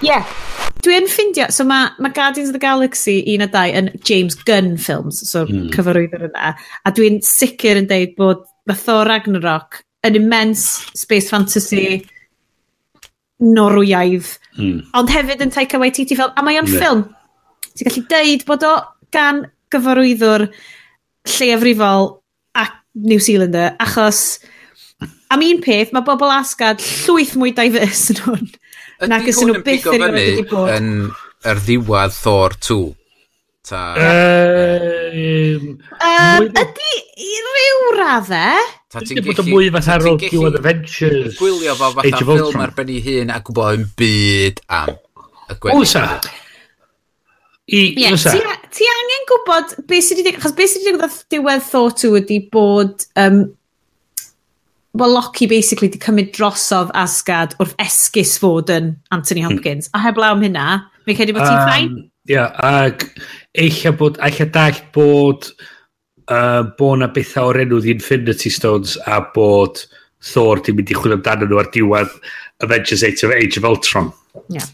[0.00, 0.10] Ie.
[0.10, 0.38] Yeah.
[0.80, 4.78] Dwi'n ffeindio, so mae ma Guardians of the Galaxy un a dau yn James Gunn
[4.80, 5.68] films, so mm.
[5.74, 12.00] cyfarwyddwr yna, a dwi'n sicr yn deud bod the Thor Ragnarok yn immense space fantasy
[13.44, 14.80] norwyaidd, mm.
[14.96, 16.80] ond hefyd yn Taika Waititi film, a mae o'n yeah.
[16.80, 17.04] ffilm,
[17.76, 18.74] ti'n gallu deud bod o
[19.12, 19.44] gan
[19.74, 20.48] gyfarwyddwr
[21.28, 22.08] lleiafrifol
[22.58, 24.40] ac New Zealander, achos
[25.30, 28.48] am un peth, mae bobl asgad llwyth mwy diverse yn hwn.
[29.10, 30.72] Nac ys nhw byth yn ymwneud wedi bod.
[30.74, 30.90] Yn
[31.48, 32.80] yr ddiwedd Thor 2.
[33.70, 33.80] Ta...
[33.94, 35.66] Um,
[36.02, 36.92] um, ydy
[37.22, 38.68] i ryw raddau?
[38.90, 39.46] Ta ti'n gallu...
[39.46, 41.36] mwy fatha ôl Diwedd Adventures.
[41.38, 45.84] Gwylio fo fatha ffilm ar ben ei hun a gwybod yn byd am y gweddill.
[45.84, 46.06] Wsa.
[47.70, 48.34] I, yeah, wsa
[48.74, 53.06] ti angen gwybod beth sydd wedi Chos beth sydd wedi digwydd diwedd thought to bod,
[53.16, 53.42] um,
[54.92, 59.56] well, Loki basically wedi cymryd drosodd asgad wrth esgus fod yn Anthony hmm.
[59.56, 59.90] Hopkins.
[59.90, 59.98] Mm.
[59.98, 60.68] A heblaw am hynna,
[61.06, 61.92] fi'n credu bod ti'n um, ffain.
[62.30, 63.06] Ie, yeah, ac
[63.58, 65.48] eich bod, eich dall bod,
[66.30, 69.82] uh, bod na bethau o'r enw The Infinity Stones a bod
[70.30, 72.12] Thor di mynd i chwilio amdano nhw ar diwedd
[72.60, 74.12] Avengers 8 of Age of Ultron.
[74.36, 74.58] Ie.
[74.58, 74.68] Yeah.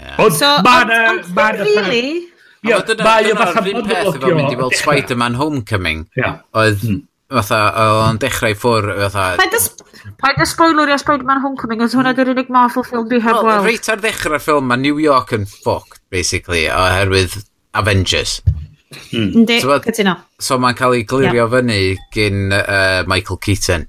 [0.00, 0.20] Yeah.
[0.24, 1.00] Ond so, mae yna...
[1.12, 2.28] Ond really,
[2.60, 6.02] Ie, mae o fatha bod yn peth efo mynd i weld Spider-Man Homecoming.
[6.18, 6.32] Ie.
[6.60, 6.98] Oedd, hmm.
[7.32, 7.60] fatha,
[8.04, 9.28] o'n dechrau ffwr, fatha...
[10.20, 13.64] Paid y spoiler i Spider-Man Homecoming, oedd hwnna dy'r unig Marvel film di heb weld.
[13.64, 17.38] Reit ar ddechrau'r ffilm, mae New York yn fucked, basically, oherwydd
[17.80, 18.40] Avengers.
[18.90, 19.30] Hmm.
[19.40, 20.16] Yndi, cytuno.
[20.42, 21.80] So mae'n cael ei glirio fyny
[22.12, 23.88] gyn uh, Michael Keaton.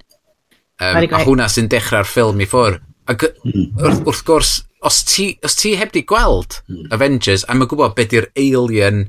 [0.82, 2.80] Um, a hwnna sy'n dechrau'r ffilm i ffwr.
[3.10, 3.72] Ac hmm.
[3.82, 4.52] wrth, wrth gwrs,
[4.86, 6.92] os ti, os ti heb di gweld mm.
[6.94, 9.04] Avengers, a mae'n gwybod beth yw'r alien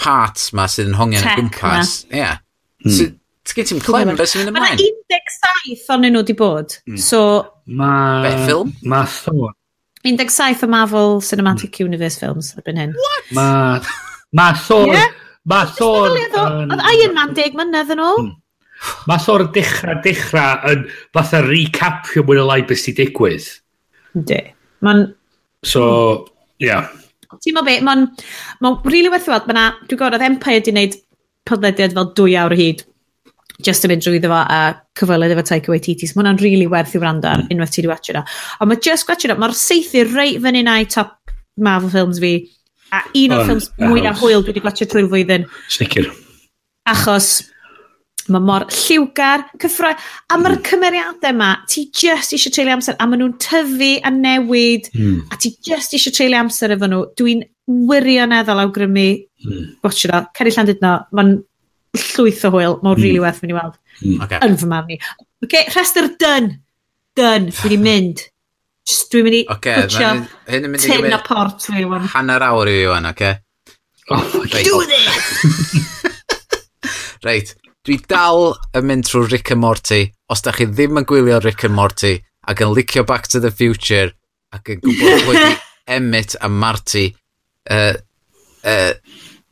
[0.00, 1.96] parts ma sydd yn hongian y gwmpas.
[2.08, 2.22] Ie.
[2.22, 2.44] Yeah.
[2.84, 2.94] Mm.
[2.96, 3.10] So,
[3.50, 4.76] Ti'n gen ti'n clem beth sy'n mynd ymlaen?
[4.76, 5.22] Mae
[5.72, 6.76] 17 o'n nhw wedi bod.
[6.86, 6.98] Mm.
[7.00, 7.20] So...
[7.80, 7.92] Ma...
[8.24, 8.74] Be, ffilm?
[8.90, 9.54] Ma Thor.
[10.04, 11.88] 17 o Marvel Cinematic mm.
[11.88, 12.92] Universe films erbyn hyn.
[13.00, 13.32] What?
[13.36, 13.48] Ma...
[14.36, 14.92] Ma Thor...
[14.92, 15.16] Yeah.
[15.48, 16.12] Ma Thor...
[16.12, 18.20] Oedd Iron Man 10 mynydd yn ôl.
[18.20, 18.36] Hmm.
[19.08, 20.86] Ma Thor dechrau, dechrau yn
[21.16, 23.48] fatha recapio mwy o lai beth sy'n digwydd.
[24.20, 24.40] Ynddi.
[24.86, 25.06] Mae'n...
[25.66, 25.84] So,
[26.62, 26.66] ia.
[26.66, 26.90] Yeah.
[27.40, 28.06] Ti'n mo be, mae'n...
[28.64, 29.66] Mae'n rili werth i weld, mae'na...
[29.86, 30.96] Dwi'n gwybod, oedd Empire wedi gwneud
[31.48, 32.86] podlediad fel dwy awr hyd
[33.64, 34.60] just yn mynd drwy ddefo a
[34.98, 36.08] cyfwelyd efo Taika Waititi.
[36.08, 37.52] So, mae hwnna'n rili really werth i wrando ar mm.
[37.54, 38.24] unwaith ti wedi watch yna.
[38.60, 41.18] Ond mae just watch yna, mae'r seithi reit fyny na i top
[41.60, 42.34] Marvel films fi.
[42.90, 45.46] A un o'r ffilms mwy na hwyl dwi wedi gwachio trwy'r flwyddyn.
[45.70, 46.08] Sicr.
[46.90, 47.30] Achos
[48.28, 49.94] Mae mor lliwgar, cyffroi,
[50.28, 50.64] a mae'r mm.
[50.66, 55.22] cymeriadau yma, ti just eisiau treulio amser, a maen nhw'n tyfu a newid, mm.
[55.32, 57.04] a ti just eisiau treulio amser efo nhw.
[57.18, 57.44] Dwi'n
[57.90, 59.68] wirioneddol awgrymu mm.
[59.84, 60.24] watcher o.
[60.36, 61.36] Ceri Llandudno, mae'n
[62.00, 63.02] llwyth o hwyl, mae'n mm.
[63.02, 63.78] really werth mynd i weld.
[64.02, 64.18] Mm.
[64.26, 64.42] Okay.
[64.46, 64.98] Yn fy marn i.
[65.46, 66.52] Ok, rhestr dyn.
[67.18, 68.26] Dyn, dwi wedi mynd.
[68.90, 70.12] Just, dwi'n mynd i okay, pwtio
[70.82, 71.84] tin o port fi.
[71.88, 72.08] wan.
[72.14, 73.14] Hanner awr i fi wan, oce?
[73.14, 73.46] Okay?
[74.10, 75.26] Oh, do this!
[77.26, 77.52] Reit,
[77.88, 80.02] Dwi dal yn mynd trwy Rick and Morty.
[80.28, 82.18] Os da chi ddim yn gwylio Rick and Morty
[82.50, 84.10] ac yn licio Back to the Future
[84.52, 85.54] ac yn gwybod wedi
[85.96, 87.06] Emmett a Marty
[87.72, 87.94] uh,
[88.68, 88.92] uh,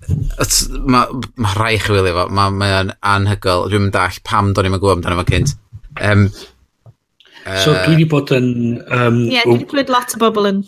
[0.09, 3.67] mae ma rhai chi wylio fo, mae ma o'n anhygol.
[3.73, 5.57] Dwi'n mynd all pam do'n i'n gwybod amdano fo cynt.
[6.05, 6.29] Um,
[7.47, 8.53] uh, so dwi wedi bod yn...
[8.93, 10.63] Um, Ie, yeah, dwi wedi gweld lot o bobl yn...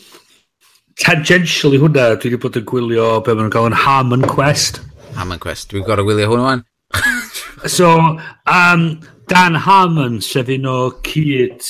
[1.01, 4.83] Tangentially hwnna, dwi wedi bod yn gwylio be maen nhw'n cael yn Harmon Quest.
[5.17, 6.67] Harmon Quest, dwi'n gorau gwylio hwnnw wan.
[7.67, 11.61] So, um, Dan Harmon, sef un o cyd,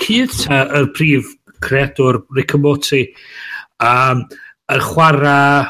[0.00, 1.32] cyd uh, y prif
[1.64, 3.02] creadwr Rick and Morty,
[3.82, 4.24] um,
[4.72, 5.64] yr chwarae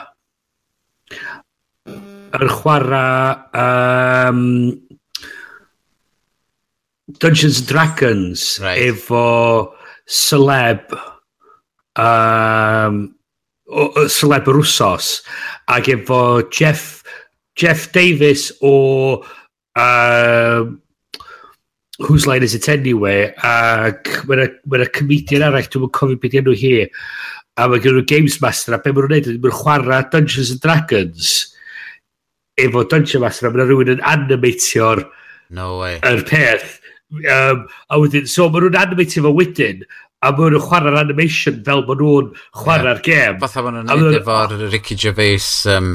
[2.35, 4.43] yr chwarae um,
[7.19, 8.79] Dungeons and Dragons right.
[8.91, 9.75] efo
[10.07, 10.93] celeb
[11.97, 13.15] um,
[13.69, 15.15] o, o, celeb yr wsos
[15.71, 16.21] ac efo
[16.51, 17.03] Jeff
[17.59, 18.75] Jeff Davis o
[19.77, 20.81] um,
[21.99, 26.73] Whose Line Is It Anyway, ac mae'n yna comedian arall, dwi'n cofio beth enw hi,
[27.55, 30.51] a mae gen nhw Games Master, a be maen nhw'n neud, maen nhw'n chwarae Dungeons
[30.55, 31.35] and Dragons,
[32.59, 35.05] efo Dungeon Master, a mae rhywun yn animatio'r
[35.55, 36.01] no way.
[36.03, 36.81] er peth.
[37.15, 39.85] Um, a wedyn, so maen nhw'n animatio fo wedyn,
[40.19, 43.07] a maen nhw'n chwarae'r animation fel maen nhw'n chwarae'r yeah.
[43.07, 43.39] gêm.
[43.45, 45.95] Fatha maen nhw'n neud efo'r Ricky Gervais um,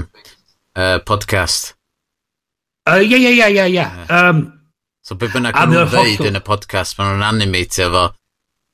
[0.80, 1.74] uh, podcast.
[2.90, 3.86] Uh, ie, ie, ie, ie, ie.
[4.10, 4.42] Um,
[5.06, 6.30] so be bynnag nhw'n ddeud hollol...
[6.32, 8.04] yn y podcast, maen nhw'n animatio fo.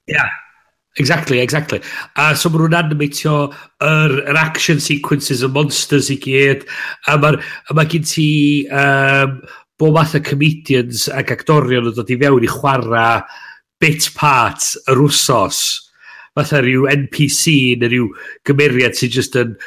[0.08, 0.30] Ie, yeah,
[1.02, 1.82] exactly, exactly.
[2.16, 3.36] A uh, so maen nhw'n animatio
[3.84, 6.64] yr, yr action sequences y monsters i gyd,
[7.12, 7.42] a mae
[7.76, 8.30] ma gen ti
[8.72, 9.42] um,
[9.80, 13.10] bob math o comedians ac actorion yn dod i fewn i chwarae
[13.84, 15.64] bit part yr wsos
[16.36, 18.08] fatha rhyw NPC neu rhyw
[18.48, 19.58] gymeriad sy'n just yn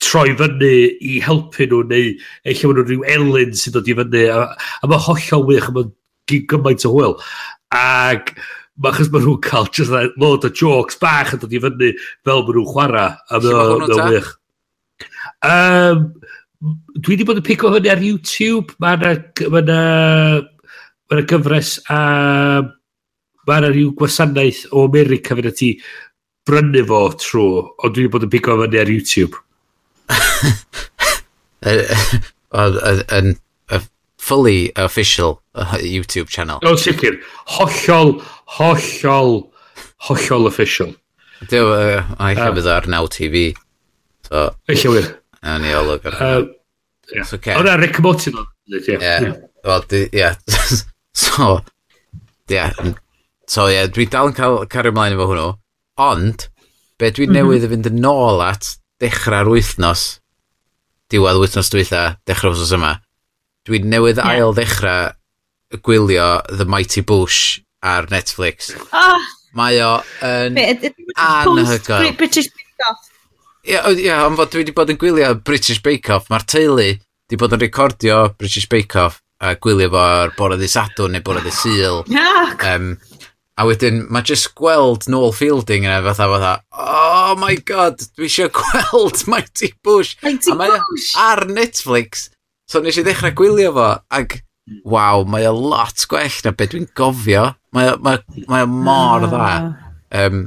[0.00, 0.72] troi fyny
[1.04, 2.12] i helpu nhw neu
[2.48, 5.76] eich bod nhw'n rhyw elin sy'n dod i fyny a, a mae hollol wych a
[5.76, 5.92] mae'n
[6.30, 7.16] gymaint o hwyl.
[7.76, 8.34] Ac
[8.80, 11.90] mae achos mae nhw'n cael just like, load o jokes bach yn dod i fyny
[12.26, 14.30] fel mae nhw'n chwarae a mae'n wych.
[15.46, 16.06] Um,
[16.60, 19.14] dwi wedi bod yn pico hynny ar YouTube mae yna
[19.52, 19.80] ma na,
[21.08, 22.00] ma na gyfres a
[23.48, 25.74] mae yna rhyw gwasanaeth o America fyna ti
[26.48, 29.44] brynu fo trwy ond dwi wedi bod yn pico hynny ar YouTube
[33.18, 33.36] yn
[34.20, 35.42] fully official
[35.80, 36.60] YouTube channel.
[36.62, 37.18] O, sicr,
[37.56, 38.20] hollol,
[38.58, 39.50] hollol,
[40.06, 40.94] hollol official.
[41.48, 43.50] Dyw, uh, a hefyd ar Now TV.
[44.28, 45.08] So, eich wir.
[45.42, 46.50] A ni olwg ar hynny.
[47.56, 50.28] Ond ar Rick Morton o'n Ie, ie.
[51.20, 51.56] So,
[52.52, 52.92] ie.
[53.50, 55.48] So, ie, dwi dal yn cael cario ymlaen efo hwnnw.
[56.00, 56.46] Ond,
[57.00, 57.40] be dwi mhm.
[57.40, 60.20] newydd i fynd yn ôl at dechrau'r wythnos,
[61.10, 62.94] diwedd wythnos dwytha, dechrau'r wythnos yma,
[63.68, 64.30] dwi newydd yeah.
[64.36, 68.74] ail ddechrau gwylio The Mighty Bush ar Netflix.
[68.92, 69.28] Oh.
[69.58, 72.12] Mae o yn anhygoel.
[72.18, 73.08] British Bake Off.
[73.64, 76.76] Ie, yeah, yeah, ond fod dwi wedi bod yn gwylio British Bake Off, mae'r teulu
[76.84, 81.42] wedi bod yn recordio British Bake Off a gwylio fo'r bore ddi sadwn neu bore
[81.42, 82.02] ddi syl.
[82.12, 82.54] Yeah.
[82.70, 82.92] Um,
[83.60, 88.48] A wedyn mae just gweld Noel Fielding yna fatha fatha, oh my god, dwi eisiau
[88.56, 90.14] gweld Mighty Bush.
[90.24, 91.10] Mighty a mae e Bush!
[91.20, 92.30] Ar Netflix.
[92.70, 94.38] So nes i ddechrau gwylio fo, ac
[94.88, 97.50] waw, mae o lot gwell na beth dwi'n gofio.
[97.76, 99.50] Mae o, mae, mae o mor dda.
[100.10, 100.40] Um,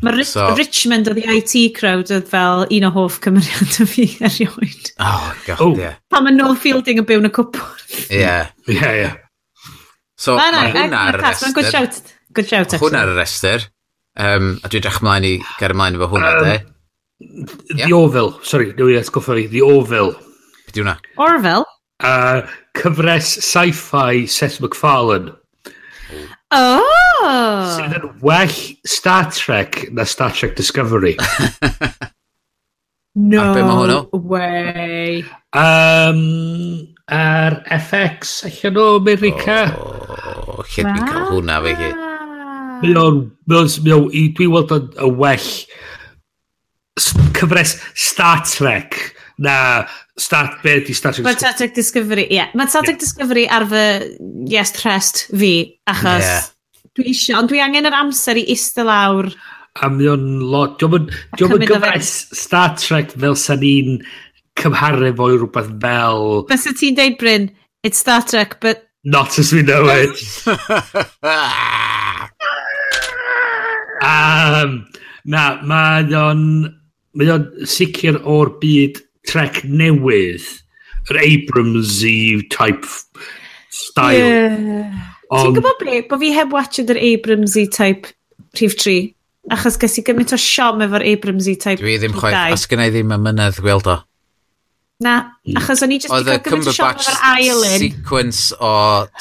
[0.00, 3.88] Mae Rich so, Richmond o the IT crowd oedd fel un o hoff cymeriad o
[3.90, 4.92] fi erioed.
[5.02, 5.74] Oh, god, oh.
[5.76, 5.98] yeah.
[6.14, 7.82] Pan mae Noel Fielding yn byw yn y cwpwr.
[8.14, 8.38] Ie.
[8.78, 9.10] Ie, ie.
[10.20, 12.00] So, mae hwnna ar y Mae'n good shout.
[12.32, 12.90] Good shout, actually.
[12.90, 13.66] Hwna ar y rester.
[14.20, 16.56] Um, a dwi'n drach mlaen i ger ymlaen efo hwnna, um, de.
[17.74, 17.96] The yeah.
[17.96, 18.38] Orville.
[18.42, 19.46] Sorry, no, yes, go fi.
[19.50, 20.14] The Orville.
[20.66, 20.96] Beth yw hwnna?
[21.18, 21.66] Orville?
[22.00, 22.46] Uh,
[22.78, 25.34] cyfres sci-fi Seth MacFarlane.
[26.50, 27.76] Oh!
[27.76, 28.54] Sydd yn well
[28.88, 31.16] Star Trek na Star Trek Discovery.
[33.14, 35.24] no way.
[35.52, 39.60] Um, ar FX allan o America.
[39.78, 39.90] O,
[40.58, 41.90] oh, lle dwi'n cael hwnna fe hi.
[42.82, 43.22] Mae o'n...
[43.50, 45.48] Dwi'n weld o'n y well
[47.00, 49.86] cyfres Star Trek na
[50.18, 52.36] Star, be di Star Trek Mae Star Trek Discovery, ie.
[52.36, 52.50] Yeah.
[52.54, 53.04] Mae Star Trek yeah.
[53.04, 53.84] Discovery ar fy
[54.50, 55.54] yes trust fi,
[55.88, 56.50] achos yeah.
[56.98, 59.30] dwi eisiau, ond dwi angen yr amser i ista lawr.
[59.80, 64.02] A mae o'n lot, diolch yn gyfres Star Trek fel sa'n ni'n
[64.60, 66.44] cymharu fo i rhywbeth fel...
[66.50, 67.48] Fysa ti'n deud, Bryn,
[67.86, 68.86] it's Star Trek, but...
[69.04, 70.12] Not as we know it.
[74.04, 74.82] Um,
[75.24, 76.44] na, mae o'n...
[77.18, 80.44] Mae o'n sicr o'r byd trec newydd.
[81.10, 82.86] Yr Abrams-y type
[83.74, 84.20] style.
[84.20, 85.08] Yeah.
[85.30, 86.02] Ti'n gwybod be?
[86.10, 88.12] Bo fi heb watched yr Abrams-y type
[88.58, 89.10] rhif 3.
[89.54, 92.92] Achos ges i gymaint o siom efo'r Abrams-y type Dwi ddim chwaith, a sgynna i
[92.94, 93.96] ddim y mynydd gweld o.
[95.00, 95.14] Na,
[95.56, 97.72] achos o'n i just wedi cael gymaint o siom efo'r island.
[97.72, 98.74] Oedd y sequence o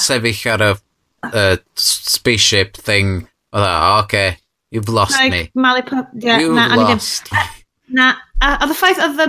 [0.10, 3.23] sefyll ar y uh, spaceship thing.
[3.53, 4.03] Oedd o, oce.
[4.03, 4.38] Okay.
[4.72, 5.50] You've lost no, me.
[5.56, 5.82] Mali,
[6.16, 7.66] yeah, You've na, lost ah, me.
[8.00, 8.14] Na,
[8.46, 9.22] oedd y ffaith oedd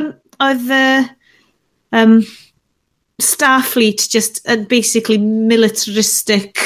[0.45, 0.73] oedd
[1.97, 2.21] um,
[3.21, 6.61] Starfleet just uh, basically militaristic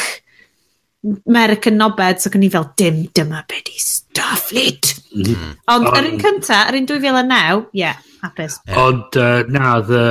[1.26, 5.50] American nobeds ac so o'n i fel dim dyma beth i Starfleet mm.
[5.74, 8.80] ond yr un cynta yr un 2009 ie yeah, hapus yeah.
[8.86, 10.04] ond uh, na the,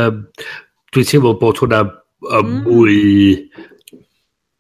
[0.94, 1.82] dwi'n teimlo bod hwnna
[2.30, 3.00] um, mwy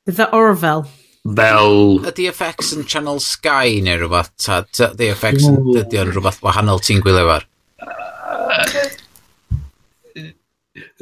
[0.10, 0.90] The Orville
[1.24, 2.04] fel...
[2.10, 4.32] Ydy FX yn Channel Sky neu rhywbeth?
[4.44, 7.44] Ta, ta, ydy FX yn ydy o'n rhywbeth wahanol ti'n gwylio far?
[7.84, 7.88] Uh,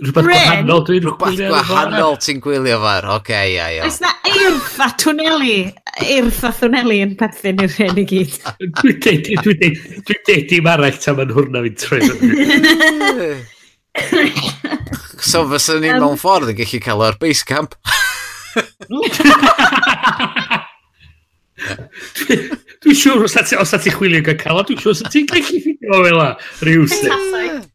[0.02, 3.84] rhywbeth gwahanol dwi'n Rhywbeth gwahanol ti'n gwylio far, oce, okay, ia, ia.
[3.88, 5.58] Oes na eirth a twneli,
[6.04, 8.34] eirth a twneli yn perthyn i'r hyn i gyd.
[8.82, 9.76] Dwi'n deud, dwi'n deud,
[10.10, 12.02] dwi'n deud dim arall tam yn hwrna fi'n troi.
[15.32, 17.72] so fysa ni mewn ffordd yn gallu cael o'r base camp.
[22.82, 25.98] Dwi'n siŵr os ati, os ati chwilio gael cael, dwi'n siŵr os ati gallu ffidio
[25.98, 26.22] o fel
[26.66, 27.68] rhyw sydd.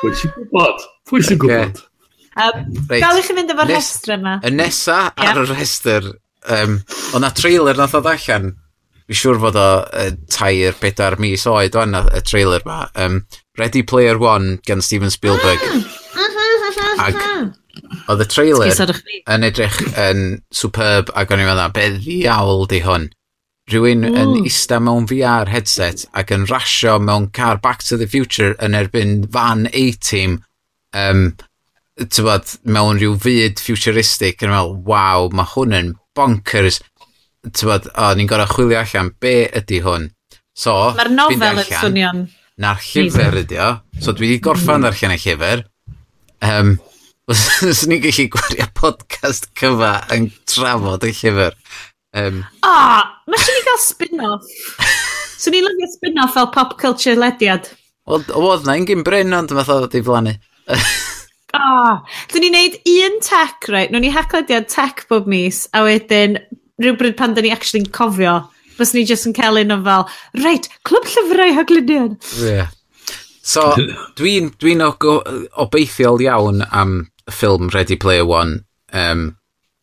[0.00, 0.88] Pwy sy'n gwybod?
[1.10, 1.84] Pwy sy'n gwybod?
[2.38, 4.38] Gael i chi fynd efo'r rhestr yma.
[4.46, 6.10] Y nesa ar y rhestr,
[6.56, 6.80] um,
[7.14, 8.52] ond na trailer nath o allan,
[9.10, 13.24] fi siŵr fod o uh, tair pedair mis oed o'n y trailer ma, um,
[13.58, 15.58] Ready Player One gan Steven Spielberg.
[15.66, 15.88] Ah!
[17.00, 17.16] Ag,
[18.10, 18.92] Oedd y trailer
[19.30, 23.08] yn edrych yn superb ac o'n i'n meddwl, be ddiawl di hwn?
[23.70, 24.16] Rhywun Ooh.
[24.18, 28.74] yn ista mewn VR headset ac yn rasio mewn car Back to the Future yn
[28.74, 30.40] erbyn fan A-team
[30.96, 31.30] um,
[32.08, 36.80] tybod, mewn rhyw fyd futuristic yn meddwl, waw, mae hwn yn bonkers.
[37.46, 40.10] Tybod, o, ni'n gorau chwilio allan, be ydy hwn?
[40.56, 42.22] So, Mae'r nofel yn swnio'n...
[42.60, 43.70] Na'r llyfr ydy o.
[43.96, 44.84] So, dwi wedi gorffan hmm.
[44.84, 45.62] ddarllen y llyfr.
[46.44, 46.74] Um,
[47.30, 51.54] Os ni'n gallu gwario podcast cyfa yn trafod y llyfr.
[52.18, 52.40] Um.
[52.66, 54.48] O, oh, mae swn ni gael spin-off.
[55.38, 57.68] swn i'n lyfio spin-off fel pop culture lediad.
[58.10, 60.32] Oedd na, un Bryn ond math o di flannu.
[61.60, 62.00] oh,
[62.32, 63.94] dyn ni'n neud un tech, right?
[63.94, 66.40] Nw'n ni hacklediad tech bob mis, a wedyn
[66.82, 68.40] rhywbryd pan dyn ni actually'n cofio,
[68.80, 70.10] bys ni jyst yn cael un o fel,
[70.42, 72.18] reit, clwb llyfrau haglediad.
[72.42, 72.74] Yeah.
[73.50, 74.84] So, dwi'n dwi, n, dwi n
[75.62, 76.98] obeithiol iawn am
[77.28, 79.30] ffilm Ready Player One, um,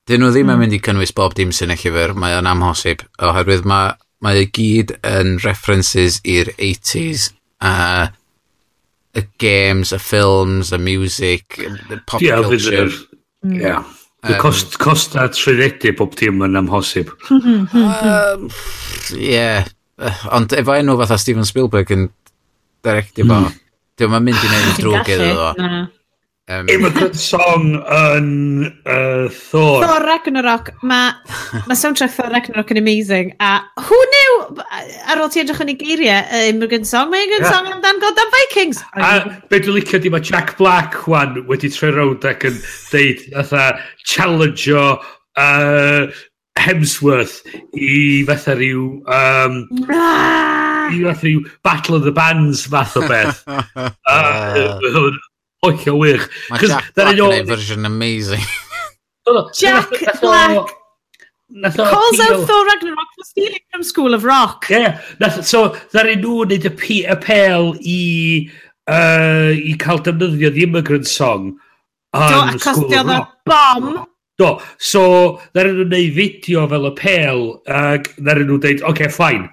[0.08, 0.52] dyn nhw ddim mm.
[0.52, 0.64] yn hmm.
[0.66, 4.48] mynd i cynnwys bob dim sy'n y llyfr, mae o'n amhosib, oherwydd mae, mae y
[4.56, 7.32] gyd yn references i'r 80s
[7.62, 7.76] a
[9.18, 12.90] y games, y films, y music, y pop yeah, culture.
[13.44, 13.54] Mm.
[13.54, 13.84] Ie, yeah.
[14.24, 17.14] Um, cost, cost a trwynedu bob dim yn amhosib.
[17.28, 18.48] Hmm, hmm,
[19.14, 19.68] ie, um, yeah.
[20.36, 22.08] ond efo enw fatha Steven Spielberg yn
[22.86, 23.34] directio mm.
[23.34, 23.54] fo,
[23.98, 25.78] diolch mae'n mynd i wneud drwg iddo fo.
[26.50, 28.28] Um, Immigrant Song yn
[28.88, 29.84] uh, Thor.
[29.84, 31.12] Thor Ragnarok, mae
[31.68, 33.34] ma soundtrack Thor Ragnarok yn amazing.
[33.44, 34.62] A who knew,
[35.12, 37.52] ar ôl ti edrych yn ei geiriau, uh, Immigrant Song, mae Immigrant yeah.
[37.52, 38.80] Song amdan Goddamn Vikings.
[38.96, 39.12] A
[39.52, 42.64] be dwi'n licio di mae Jack Black wan wedi tre rownd ac yn
[42.94, 43.68] deud, ytha
[44.08, 46.08] challenge o uh,
[46.64, 47.42] Hemsworth
[47.76, 48.90] i fatha rhyw...
[49.04, 50.88] Um, ah!
[50.88, 53.44] i fatha rhyw Battle of the Bands fath o beth.
[54.08, 55.12] uh,
[55.66, 56.28] hollio wych.
[56.50, 58.44] Mae Jack Black yn ei version amazing.
[59.58, 59.90] Jack
[60.22, 60.76] Black!
[61.76, 64.66] Calls out Thor Ragnarok for stealing from School of Rock.
[64.70, 65.00] Yeah,
[65.42, 68.02] so ddari nhw wneud y apel i,
[68.92, 71.54] uh, i cael defnyddio The Immigrant Song
[72.14, 73.38] am School of Rock.
[73.48, 74.06] bom.
[74.38, 75.06] Do, so
[75.56, 77.46] ddari nhw wneud fideo fel apel
[77.78, 79.48] ac ddari nhw dweud, oce, okay, fine.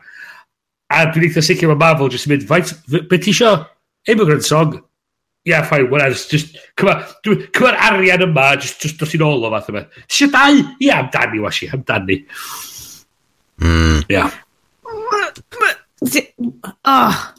[0.90, 3.55] A dwi'n eitha sicr mae Marvel jyst yn mynd, beth ti isio?
[4.10, 4.81] Immigrant Song
[5.45, 9.69] yeah, fine, whatever, just, cyma'r cyma arian yma, just, just dos i'n ôl o fath
[9.73, 9.85] yma.
[9.93, 10.55] Ti eisiau dau?
[10.57, 12.23] Ie, yeah, amdani, wasi, amdani.
[13.61, 14.05] Mm.
[14.09, 14.31] Yeah.
[16.85, 17.35] Oh,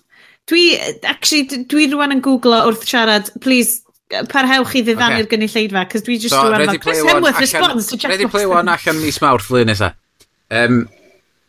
[0.49, 0.67] dwi,
[1.03, 3.81] actually, dwi rwan yn googlo wrth siarad, please,
[4.29, 5.31] parhewch i ddiddanu'r okay.
[5.33, 8.69] gynulleidfa, cos dwi just so, rwan fel, Chris Hemworth responds to Jack Ready Play One
[8.69, 9.97] allan mis mawrth flwyddyn nesaf.
[10.53, 10.83] Um,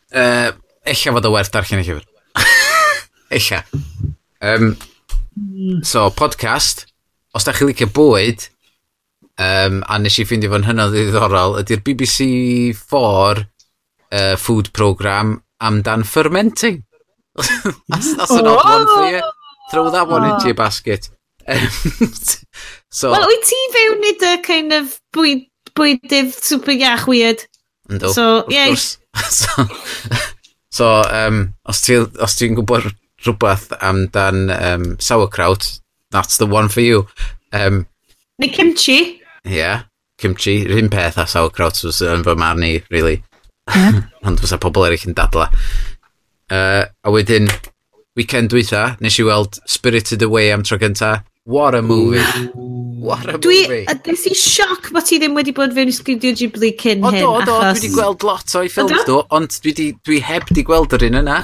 [0.09, 0.51] uh,
[0.87, 2.05] Ella fod o werth darllen i llyfr.
[3.37, 3.61] Ella.
[4.41, 4.71] Um,
[5.37, 5.83] Hmm.
[5.83, 6.87] So, podcast,
[7.37, 8.47] os da chi licio bwyd,
[9.37, 12.27] um, a nes i ffeindio fo'n hynod ddiddorol, ydy'r BBC
[12.79, 16.83] 4 uh, food program amdan fermenting.
[17.37, 19.21] that's, that's an odd one for you.
[19.69, 20.63] Throw that one into your oh.
[20.63, 21.09] basket.
[22.89, 25.45] so, Wel, wyt ti fewn nid y kind of bwyd,
[25.77, 27.45] bwydydd super iach weird?
[27.91, 28.09] Ynddo.
[28.11, 28.55] So, ie.
[28.57, 28.73] Yeah.
[29.41, 29.67] so,
[30.73, 32.89] so um, os ti'n ti gwybod
[33.25, 35.79] rhywbeth amdan um, sauerkraut,
[36.11, 37.07] that's the one for you.
[37.51, 37.87] Um,
[38.41, 39.21] Neu kimchi.
[39.43, 39.83] Yeah,
[40.17, 40.65] kimchi.
[40.67, 43.23] Rhyn peth a sauerkraut was yn fy marn i, really.
[43.73, 44.03] Yeah.
[44.27, 45.49] Ond fysa pobl eraill yn dadla.
[46.47, 47.49] Uh, a wedyn,
[48.15, 51.23] weekend dwytha, nes i weld Spirited Away am tro gynta.
[51.47, 52.21] What a movie.
[52.99, 53.85] What a dwi, movie.
[54.03, 57.23] Dwi, i sioc bod ti ddim wedi bod fewn i Studio Ghibli cyn o, hyn.
[57.23, 57.79] O, do, do, achos...
[57.79, 61.07] dwi wedi gweld lot o'i ffilms, do, ond dwi, di, dwi heb di gweld yr
[61.07, 61.37] un yna.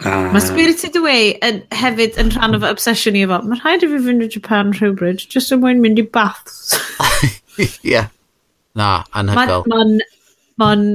[0.00, 0.30] Ah.
[0.32, 3.42] Mae Spirited Away yn, hefyd yn rhan o fy obsesiwn i efo.
[3.44, 6.72] Mae'n rhaid i fi fynd i Japan rhywbryd, just yn mwyn mynd i baths.
[7.60, 7.68] Ie.
[7.84, 8.08] yeah.
[8.78, 9.66] Na, anhygol.
[9.68, 9.98] Mae'n...
[10.62, 10.86] Mae'n...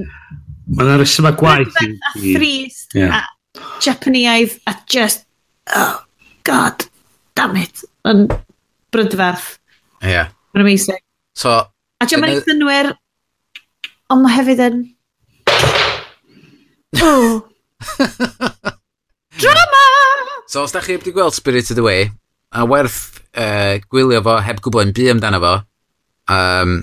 [0.78, 1.78] Mae'n ar ysma gwaith.
[1.78, 2.98] A thrist.
[2.98, 3.22] Yeah.
[3.22, 4.58] A Japaneaidd.
[4.68, 5.28] A just...
[5.76, 6.02] Oh,
[6.48, 6.88] god.
[7.38, 7.86] Damn it.
[8.10, 8.26] Yn
[8.96, 9.54] brydferth.
[10.02, 10.16] Ie.
[10.16, 10.34] Yeah.
[10.56, 11.04] Mae'n amazing.
[11.38, 11.60] So...
[12.02, 12.96] A ti'n mynd i synwyr...
[14.10, 14.86] Ond mae hefyd yn...
[17.04, 17.44] Oh.
[19.38, 19.86] Drama!
[20.48, 22.12] So, os da chi wedi gweld Spirited Away,
[22.56, 25.56] a werth uh, gwylio fo heb gwybod yn bu amdano fo,
[26.34, 26.78] um,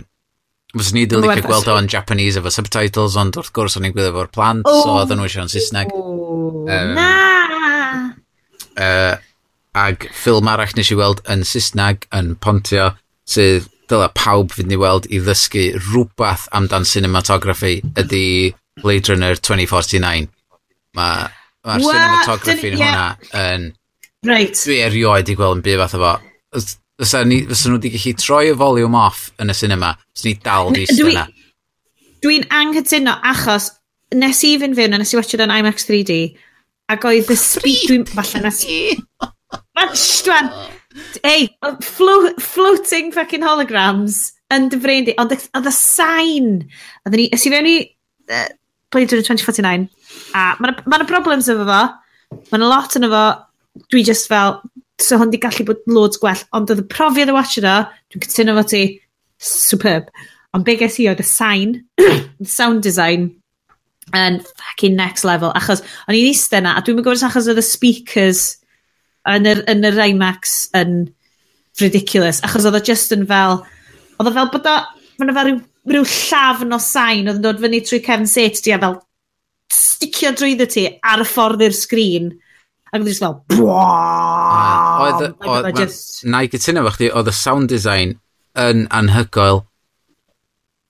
[0.75, 4.11] Fos ni dylid cael gweld o'n Japanese efo subtitles, ond wrth gwrs o'n i'n gwylio
[4.17, 5.93] fo'r plant, oh, so oedden nhw eisiau yn Saesneg.
[5.95, 7.11] Um, na!
[8.75, 9.15] Uh,
[9.79, 12.91] ag ffilm arall nes i weld yn Saesneg, yn Pontio,
[13.31, 18.27] sydd dyla pawb fynd i weld i ddysgu rhywbeth amdan cinematography ydy
[18.83, 20.27] Blade Runner 2049.
[20.99, 21.31] Mae
[21.65, 23.05] Mae'r cinematography yn hwnna
[23.41, 23.69] yn...
[24.25, 24.57] Right.
[24.57, 26.13] Dwi erioed i gweld yn byd fath o fo.
[27.01, 30.85] Fysa nhw wedi gallu troi y volume off yn y cinema, fysa ni dal di
[30.95, 31.27] yna.
[32.25, 33.73] Dwi'n anghytuno achos
[34.15, 36.19] nes i fynd fewn a nes i watch it on IMAX 3D
[36.93, 37.89] ac oedd y speed...
[37.91, 38.63] Dwi'n falle nes...
[38.69, 38.97] i...
[40.25, 40.51] Dwan!
[41.27, 41.49] Ei,
[41.83, 46.51] flo floating fucking holograms yn dy frendi, ond oedd y sain,
[47.05, 47.79] oedd ni, ys i fewn i,
[48.31, 48.47] uh,
[48.95, 49.89] Blade Runner 2049,
[50.35, 51.83] A mae yna ma problems efo fo.
[52.51, 53.25] Mae yna lot yn efo.
[53.91, 54.61] Dwi just fel,
[55.03, 56.43] so hwn di gallu bod loads gwell.
[56.55, 57.79] Ond oedd y profiad y watch yna,
[58.13, 58.85] dwi'n cytuno fo ti,
[59.43, 60.11] superb.
[60.55, 63.33] Ond be ges i oedd y sain, the sound design,
[64.15, 65.53] yn fucking next level.
[65.59, 68.45] Achos, o'n i'n eistedd yna, a dwi'n gwybod achos oedd y speakers
[69.31, 70.99] yn yr, yn yr IMAX yn
[71.81, 72.43] ridiculous.
[72.47, 73.63] Achos oedd o just yn fel,
[74.19, 74.77] oedd o fel bod o,
[75.19, 75.59] mae'n fel rhyw,
[75.91, 79.01] rhyw llafn o sain oedd yn dod fyny trwy cefn set, di a fel
[79.73, 82.33] sticio drwyddo ti ar y ffordd i'r sgrin.
[82.95, 83.39] Ac oedd e jyst fel...
[85.51, 85.97] Oedd...
[86.31, 88.17] Na i gytuno fo chdi, oedd y sound design
[88.61, 89.65] yn anhygoel,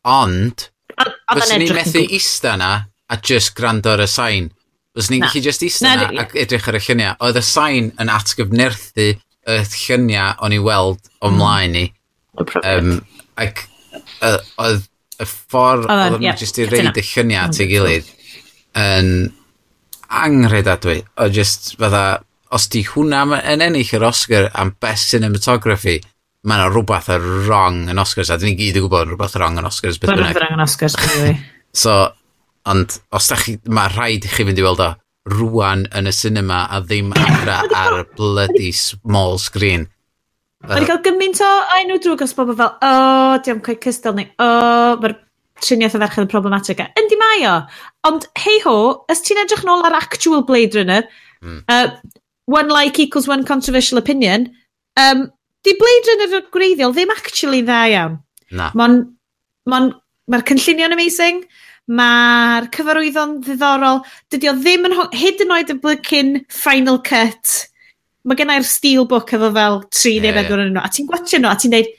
[0.05, 0.69] ond...
[0.95, 2.73] Fyswn ni'n methu ista na
[3.11, 4.51] a just gwrando ar y sain.
[4.95, 7.17] Fyswn ni'n gallu just ista na, ac edrych ar y lluniau.
[7.25, 11.87] Oedd y sain yn atgyfnerthu y lluniau o'n i weld o'mlaen ni.
[12.61, 12.99] Um,
[13.41, 13.65] ac
[14.21, 14.85] oedd
[15.23, 18.13] y ffordd oedd nhw'n just i reid y lluniau at ei gilydd
[18.79, 19.11] yn
[20.15, 21.03] angredadwy.
[21.21, 22.05] O just fydda,
[22.55, 26.01] os di hwnna yn ennill yr Oscar am Best Cinematography,
[26.45, 29.57] mae yna rhywbeth ar wrong yn Oscars, a dyn ni gyd yn gwybod rhywbeth wrong
[29.61, 30.01] yn Oscars.
[30.03, 30.99] Mae rhywbeth wrong yn Oscars,
[31.75, 31.95] So,
[32.71, 34.93] ond os da chi, mae rhaid i chi fynd i weld o
[35.33, 39.89] rwan yn y cinema a ddim adra ar y bloody small screen.
[40.65, 43.81] Mae wedi cael gymaint o enw drwg os bobl fel, o, oh, diolch yn cael
[43.85, 45.17] cystal ni, o, oh, mae'r
[45.65, 46.85] triniaeth o ferched yn problematic.
[47.01, 47.57] Yndi, mae o.
[48.09, 48.77] Ond hei ho,
[49.13, 51.05] ys ti'n edrych nôl ar actual Blade Runner,
[51.43, 51.63] mm.
[51.69, 54.49] uh, one like equals one controversial opinion,
[55.01, 55.29] um,
[55.65, 58.17] di Blade Runner gwreiddiol ddim actually dda iawn.
[58.55, 58.71] Na.
[58.77, 59.03] Mae'n
[59.69, 59.85] ma
[60.33, 61.43] Mae'r cynllunio'n amazing,
[61.93, 63.99] mae'r cyfarwyddo'n ddiddorol,
[64.33, 67.53] dydy o ddim yn hyd yn oed y blycyn final cut.
[68.25, 71.61] Mae gennau'r steelbook efo fel tri neu bedwar yn nhw, a ti'n gwachio nhw, a
[71.61, 71.91] ti'n deud,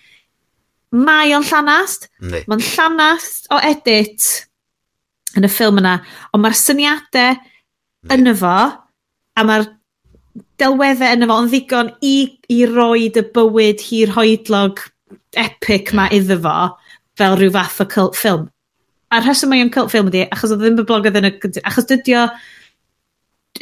[1.06, 4.26] mae o'n llanast, mae'n llanast o edit,
[5.36, 5.98] yn y ffilm yna,
[6.34, 7.38] ond mae'r syniadau
[8.16, 8.56] yn y fo,
[9.36, 9.68] a mae'r
[10.62, 12.16] delweddau yn y fo, ond ddigon i,
[12.52, 14.84] i roed y bywyd hi'r hoedlog
[15.40, 16.58] epic ma iddo fo,
[17.20, 18.50] fel rhyw fath o cult ffilm.
[19.14, 21.34] A'r rheswm mae o'n cult ffilm ydi, achos oedd ddim y boblogaeth yn y...
[21.64, 22.56] Achos dydio, o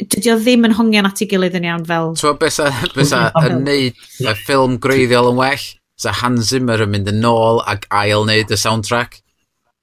[0.02, 2.14] dydy o ddim yn hongian at ei gilydd yn iawn fel...
[2.18, 5.66] Twa, besa, besa, yn neud y ffilm greiddiol yn well,
[6.00, 9.20] sa Hans Zimmer yn mynd yn ôl ac ail neud y soundtrack.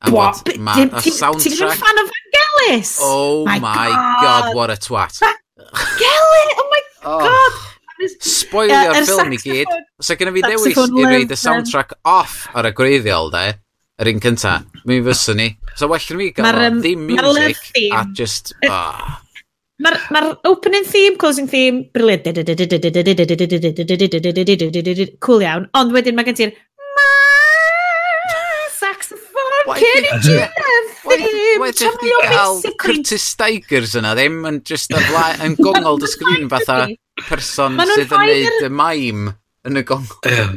[0.10, 0.41] What?
[0.45, 0.65] Ti'n
[1.14, 2.98] fan o Vangelis?
[3.02, 4.22] Oh my, my god.
[4.23, 4.56] god.
[4.56, 5.19] what a twat.
[5.22, 7.19] Vangelis, oh my oh.
[7.19, 7.52] god.
[7.53, 7.68] Oh.
[8.02, 9.73] Spoilio'r uh, er ffilm i gyd.
[10.02, 13.44] Os so, gynnu fi dewis i reid y soundtrack off ar y gwreiddiol, de,
[14.02, 14.56] yr un cynta,
[14.90, 15.49] mi fyswn ni.
[15.78, 17.61] So well mi gael um, ddim music
[17.94, 18.56] a just...
[18.65, 19.19] Oh.
[19.82, 22.28] Mae'r ma opening theme, closing theme, briliant.
[25.26, 25.65] Cool iawn.
[25.78, 26.52] Ond wedyn mae gen ti'r...
[29.80, 30.91] Cer i ti ddim!
[31.61, 34.93] Wedyn chi gael Curtis Stigers yna, ddim yn just
[35.45, 36.85] yn gongol dy sgrin fatha
[37.27, 39.27] person sydd yn neud y maim
[39.68, 40.56] yn y gongol.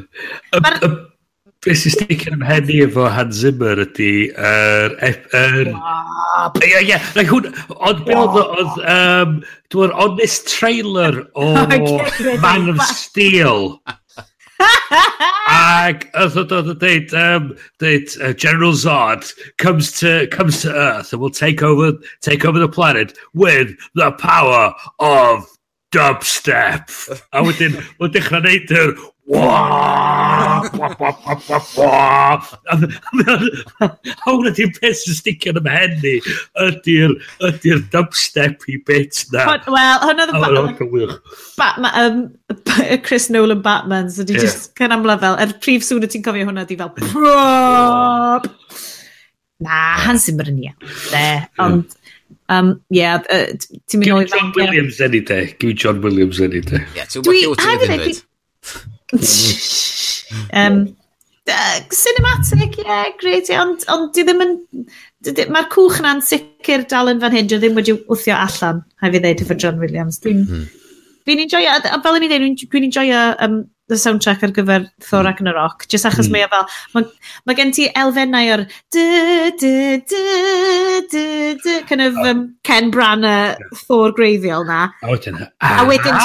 [1.65, 4.97] Beth sy'n sticio yn heddi efo Hans Zimmer ydy yr...
[6.61, 9.39] Ie, ie, like ond be oedd, oedd,
[9.73, 11.55] dwi'n honest trailer o
[12.43, 13.79] Man of Steel.
[14.61, 17.51] Ac oedd oedd oedd dweud, um,
[17.83, 22.59] dweud uh, General Zod comes to, comes to Earth and will take over, take over
[22.59, 25.47] the planet with the power of
[25.95, 26.91] dubstep.
[27.33, 28.95] A wedyn, mae'n dechrau neud yr
[29.25, 30.61] A
[34.29, 36.13] hwnna di'r peth sy'n sticio yn ymhen ni,
[36.61, 37.15] ydy'r
[37.49, 39.47] ydy dubstep i bit na.
[39.65, 41.15] Wel, hwnna ddim...
[41.57, 42.21] Batman,
[43.07, 44.45] Chris Nolan Batmans, ydy yeah.
[44.45, 46.93] just can amla fel, er prif sŵn y ti'n cofio hwnna di fel...
[47.01, 48.45] Prop!
[49.65, 51.49] Na, Hans Zimmer yn iawn.
[51.65, 52.01] Ond,
[52.53, 53.57] Um, yeah, uh,
[53.89, 54.51] ti'n mynd o'i fan...
[54.53, 55.57] Give John Williams any day.
[55.57, 56.85] Give John Williams any day.
[56.93, 58.21] Yeah, ti'n wedi wyt ti'n
[60.61, 60.79] um,
[61.49, 64.57] uh, cinematic, ie, yeah, great, ond, on, di ddim yn...
[65.25, 69.21] Mae'r cwch yna'n sicr dal yn fan hyn, dwi ddim wedi wthio allan, hai fi
[69.21, 70.21] ddeud efo John Williams.
[70.25, 70.67] Dwi'n mm.
[71.25, 75.27] dwi enjoyo, a fel yn ei ddeud, dwi'n enjoyo um, the soundtrack ar gyfer Thor
[75.29, 76.37] ac yn y Rock, jyst achos mm.
[76.37, 76.65] mae fel,
[76.95, 77.03] mae,
[77.45, 78.63] ma gen ti elfennau o'r
[78.95, 79.05] dy,
[79.61, 79.73] dy,
[80.13, 80.23] dy,
[81.13, 81.25] dy,
[81.65, 84.87] dy, kind of um, Ken Branagh Thor greiddiol na.
[85.05, 86.17] A wedyn, a wedyn,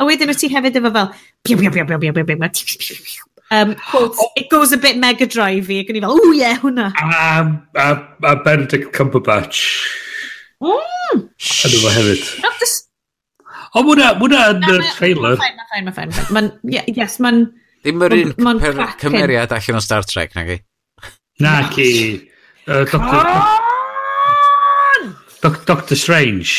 [0.00, 1.10] A wedyn wyt ti hefyd efo fel...
[1.44, 3.20] Biw, biw, biw, biw, biw, biw, biw,
[3.52, 4.30] Um, quotes, oh.
[4.36, 6.84] it goes a bit mega drive i, Ac yn i fel, ww, ie, hwnna.
[6.94, 7.22] A,
[7.82, 7.86] a,
[8.30, 9.64] a Benedict Cumberbatch.
[10.62, 11.24] Mm.
[11.26, 12.22] Yn efo hefyd.
[13.74, 15.34] O, mwna, mwna yn y trailer.
[15.34, 16.94] Mae'n ffain, mae'n ffain, mae'n ffain.
[16.94, 17.42] Yes, mae'n...
[17.82, 18.62] Ddim yr un
[19.02, 20.60] cymeriad allan o Star Trek, na gi.
[21.42, 21.90] Na, ki.
[25.42, 26.54] Doctor Strange.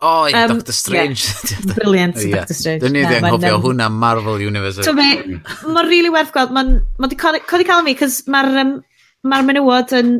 [0.00, 1.24] O, oh, um, Doctor Strange.
[1.24, 1.74] Yeah.
[1.74, 2.36] Brilliant, yeah.
[2.36, 2.82] Doctor Strange.
[2.84, 4.84] Dyn ni ddim wedi anghofio hwnna Marvel Universe.
[4.92, 6.52] Mae'n really werth gweld.
[6.52, 8.74] Mae'n ma di codi cael mi, cos mae'r um,
[9.24, 10.12] ma menywod yn,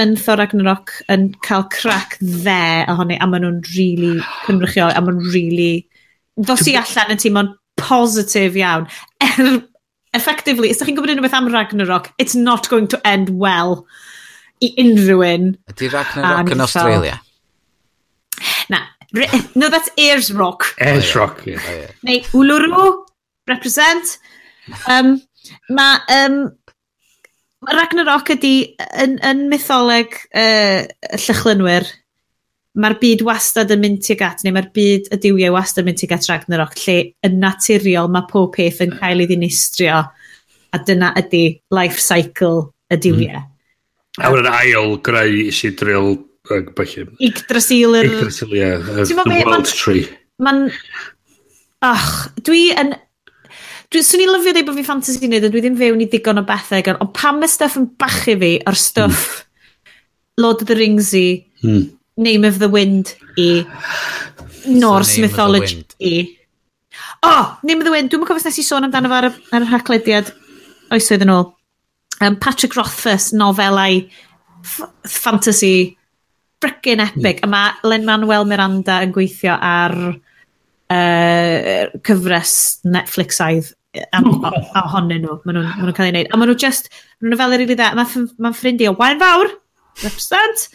[0.00, 2.60] yn Thor Ragnarok yn cael crack dde
[2.92, 5.86] ohoni, a maen nhw'n really cynrychio, a maen nhw'n really...
[6.34, 8.88] Dos i allan yn teimlo'n positif iawn.
[9.24, 9.62] Er,
[10.18, 13.86] effectively, os da chi'n gwybod unrhyw am Ragnarok, it's not going to end well
[14.60, 15.54] i unrhyw un.
[15.72, 17.20] Ydy Ragnarok yn Australia?
[18.72, 18.80] Na,
[19.54, 20.74] No, that's Ayers Rock.
[20.80, 21.44] Ayers oh, Rock.
[21.46, 21.62] Oh, yeah.
[21.68, 21.92] Oh, yeah.
[22.02, 23.04] Neu Uluru,
[23.46, 24.18] represent.
[24.88, 25.20] Um,
[25.74, 26.38] Mae um,
[27.64, 28.54] Ragnarok ydy
[29.00, 30.84] yn, yn mytholeg uh,
[31.16, 31.88] llychlynwyr.
[32.74, 36.00] Mae'r byd wastad yn mynd tuag at, neu mae'r byd y diwiau wastad yn mynd
[36.00, 36.96] tuag at Ragnarok, lle
[37.26, 40.00] yn naturiol mae pob peth yn cael ei ddinistrio,
[40.74, 41.44] a dyna ydy
[41.76, 43.44] life cycle y diwiau.
[43.44, 43.50] Mm.
[44.24, 46.16] A wna'n ail greu sy'n dril
[46.52, 47.14] Ac bachyn.
[47.24, 48.10] Yggdrasil yr...
[48.10, 48.68] Yggdrasil, ie.
[49.08, 50.04] The World Tree.
[50.44, 50.68] Mae'n...
[51.84, 52.10] Ach,
[52.44, 52.92] dwi yn...
[53.92, 56.40] Dwi, swn i'n lyfio dweud bod fi fantasy wneud, e, dwi ddim fewn i digon
[56.40, 59.90] o bethau, ond pam mae stuff yn bachu fi ar stuff mm.
[60.42, 61.84] Lord of the Rings i, mm.
[62.20, 63.64] Name of the Wind i,
[64.66, 66.14] Norse Mythology i.
[67.22, 69.70] Oh, Name of the Wind, dwi'n cofio nes i sôn amdano fo ar, ar y
[69.70, 70.32] rhaglediad
[70.92, 71.50] oesoedd yn ôl.
[72.20, 74.02] Um, Patrick Rothfuss, nofelau
[75.08, 75.94] fantasy
[76.64, 77.20] frickin hmm.
[77.20, 77.42] epic.
[77.42, 77.44] Mm.
[77.44, 82.54] A mae Lin-Manuel Miranda yn gweithio ar uh, cyfres
[82.88, 83.72] Netflixaidd
[84.16, 84.30] am,
[84.82, 85.38] ohonyn nhw.
[85.44, 86.30] Maen nhw'n ma nhw cael ei wneud.
[86.32, 87.92] A maen nhw just, maen nhw fel yr really dda.
[87.98, 89.52] Mae'n ma ffrindio, wain fawr,
[90.02, 90.68] represent,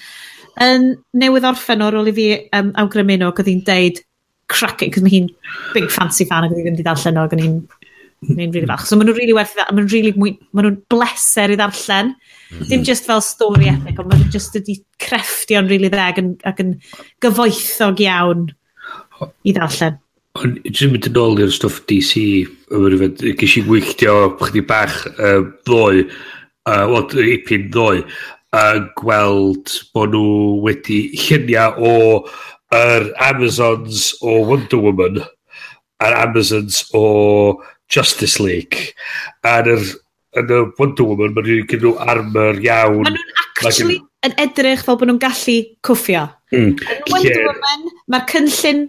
[0.64, 4.02] yn newydd orffen o'r ôl i fi um, awgrymu nhw, gyda hi'n deud
[4.50, 5.30] cracking, cos mae hi'n
[5.76, 7.60] big fancy fan ac ddim wedi darllen o, ac hi'n
[8.28, 8.88] i'n rili fach.
[8.88, 12.16] So maen nhw'n rili really werth, maen nhw'n really, ma nhw'n bleser i ddarllen.
[12.50, 12.70] Mm -hmm.
[12.70, 16.62] Dim just fel stori epic, ond mae'n just ydi crefftio'n rili really ddeg yn, ac
[16.64, 16.76] yn
[17.22, 18.48] gyfoethog iawn
[19.44, 20.00] i ddarllen.
[20.40, 22.24] Ond dwi'n mynd yn ôl i'r stwff DC,
[23.38, 26.06] ges i gwylltio chdi bach uh, ddoe,
[26.70, 27.08] uh, wel,
[27.38, 28.04] ipyn ddoe,
[28.56, 31.96] a gweld bod nhw wedi lluniau o
[32.74, 35.20] yr er Amazons o Wonder Woman
[36.02, 37.62] a'r Amazons o
[37.94, 38.94] Justice League
[39.46, 39.86] a'r er,
[40.38, 43.02] yn y Wonder Woman, mae nhw'n gyda nhw armor iawn.
[43.08, 43.98] Mae nhw'n actually
[44.28, 46.26] yn edrych fel bod nhw'n gallu cwffio.
[46.54, 46.76] Mm.
[46.76, 47.48] Yn Wonder yeah.
[47.48, 48.84] Woman, mae'r cynllun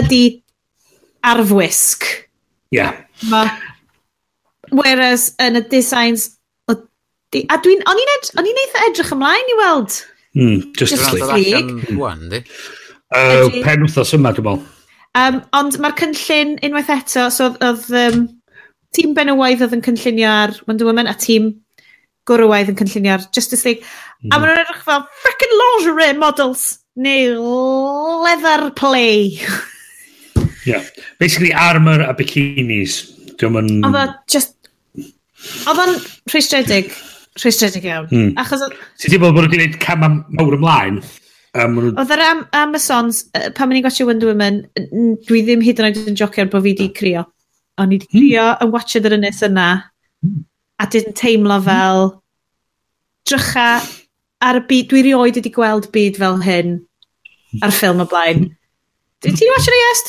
[0.00, 0.22] ydy
[1.26, 2.06] arfwisg.
[2.72, 2.80] Ie.
[2.80, 2.96] Yeah.
[3.30, 3.44] Ma,
[4.72, 6.32] whereas yn y designs...
[7.34, 7.80] Di, a dwi'n...
[7.90, 9.94] O'n i'n ed, eitha edrych ymlaen i weld.
[10.38, 11.96] Mm, Justice, Justice League.
[11.98, 12.38] Wan, di.
[13.10, 14.62] Uh, pen wrthos yma, dwi'n meddwl.
[15.16, 17.88] Um, ond mae'r cynllun unwaith eto, so oedd...
[17.90, 18.26] Um,
[18.96, 21.52] tîm Benywaidd oedd yn cynllunio ar Wonder Woman a tîm
[22.26, 23.84] gwrwaidd yn cynllunio ar Justice League.
[24.24, 24.32] Mm.
[24.32, 24.42] A hmm.
[24.42, 26.64] maen nhw'n edrych fel frickin' lingerie models
[26.96, 27.36] neu
[28.24, 29.36] leather play.
[30.70, 30.84] yeah.
[31.20, 33.04] Basically armor a bikinis.
[33.36, 33.84] Yn...
[33.84, 34.56] Oedd o just...
[35.68, 35.94] Oedd o'n
[36.32, 36.90] rhwystredig.
[37.36, 38.08] Rhwystredig iawn.
[38.10, 38.34] Mm.
[38.40, 38.64] Achos...
[38.96, 40.04] Ti'n teimlo bod nhw wedi gwneud cam
[40.40, 41.00] mawr ymlaen?
[41.56, 43.22] Um, Oedd yr am Amazons,
[43.56, 44.60] pan o'n i'n gotio Wonder Woman,
[45.28, 47.24] dwi ddim hyd yn oed yn jocio bod fi wedi crio.
[47.76, 48.52] O'n i wedi crio hmm.
[48.56, 48.64] mm.
[48.64, 49.68] yn watched yr ynys yna,
[50.24, 50.44] hmm.
[50.80, 51.66] a dyn teimlo hmm.
[51.68, 52.12] fel
[53.28, 53.68] drycha
[54.46, 56.78] ar y byd, dwi rioed wedi gweld byd fel hyn
[57.64, 58.46] ar ffilm y blaen.
[59.24, 60.02] Did you watch it yes?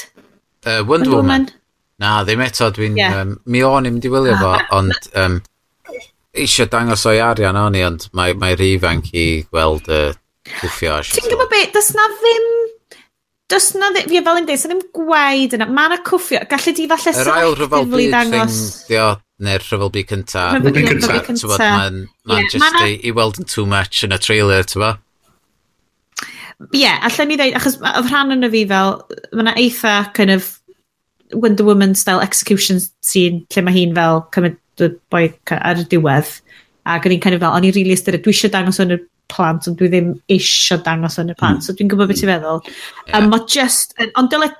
[0.65, 1.47] Uh, Wonder, Wonder Woman.
[1.47, 1.51] Woman.
[1.97, 2.97] Na, ddim eto, dwi'n...
[2.99, 3.21] Yeah.
[3.23, 5.39] Um, mi o'n i'n diwylio fo, ond um,
[6.37, 10.17] eisiau dangos o'i arian o'n i, ond mae, mae rhi ifanc i gweld y uh,
[10.59, 10.99] cwffio.
[11.15, 12.51] Ti'n gwybod beth, dys na ddim
[13.51, 16.73] does na ddim, fi fel yn dweud, so ddim gwaed yna, mae yna cwffio, gallu
[16.75, 18.59] di falle Yr ail rhyfel byd ddangos...
[18.89, 20.45] thing, neu'r rhyfel byd cynta.
[20.57, 21.57] Rhyfel byd cynta.
[21.63, 25.03] Mae'n ma yeah, just i, i weld yn too much yn y trailer, tywod?
[26.73, 28.95] Ie, yeah, allan ni ddeud, achos oedd rhan yn y fi fel,
[29.31, 30.55] mae yna eitha kind of
[31.35, 36.29] Wonder Woman style execution scene lle mae hi'n fel cymryd y boi ar y diwedd
[36.87, 38.95] ac o'n i'n kind of fel, o'n i'n rili really ystyried, dwi eisiau dangos yn
[38.95, 38.99] y
[39.31, 41.65] plant, ond dwi ddim eisiau dangos yn y plant, mm.
[41.65, 42.35] so dwi'n gwybod beth ti'n mm.
[42.35, 42.61] feddwl.
[43.07, 43.17] Yeah.
[43.19, 44.51] Um, just, ond dyle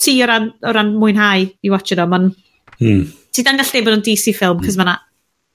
[0.00, 2.30] ti o ran, o ran mwynhau i watch it o, ma'n...
[2.80, 3.06] Mm.
[3.30, 4.66] Ti dan gallu bod yn DC film, hmm.
[4.66, 4.82] cos mm.
[4.82, 4.98] mae'na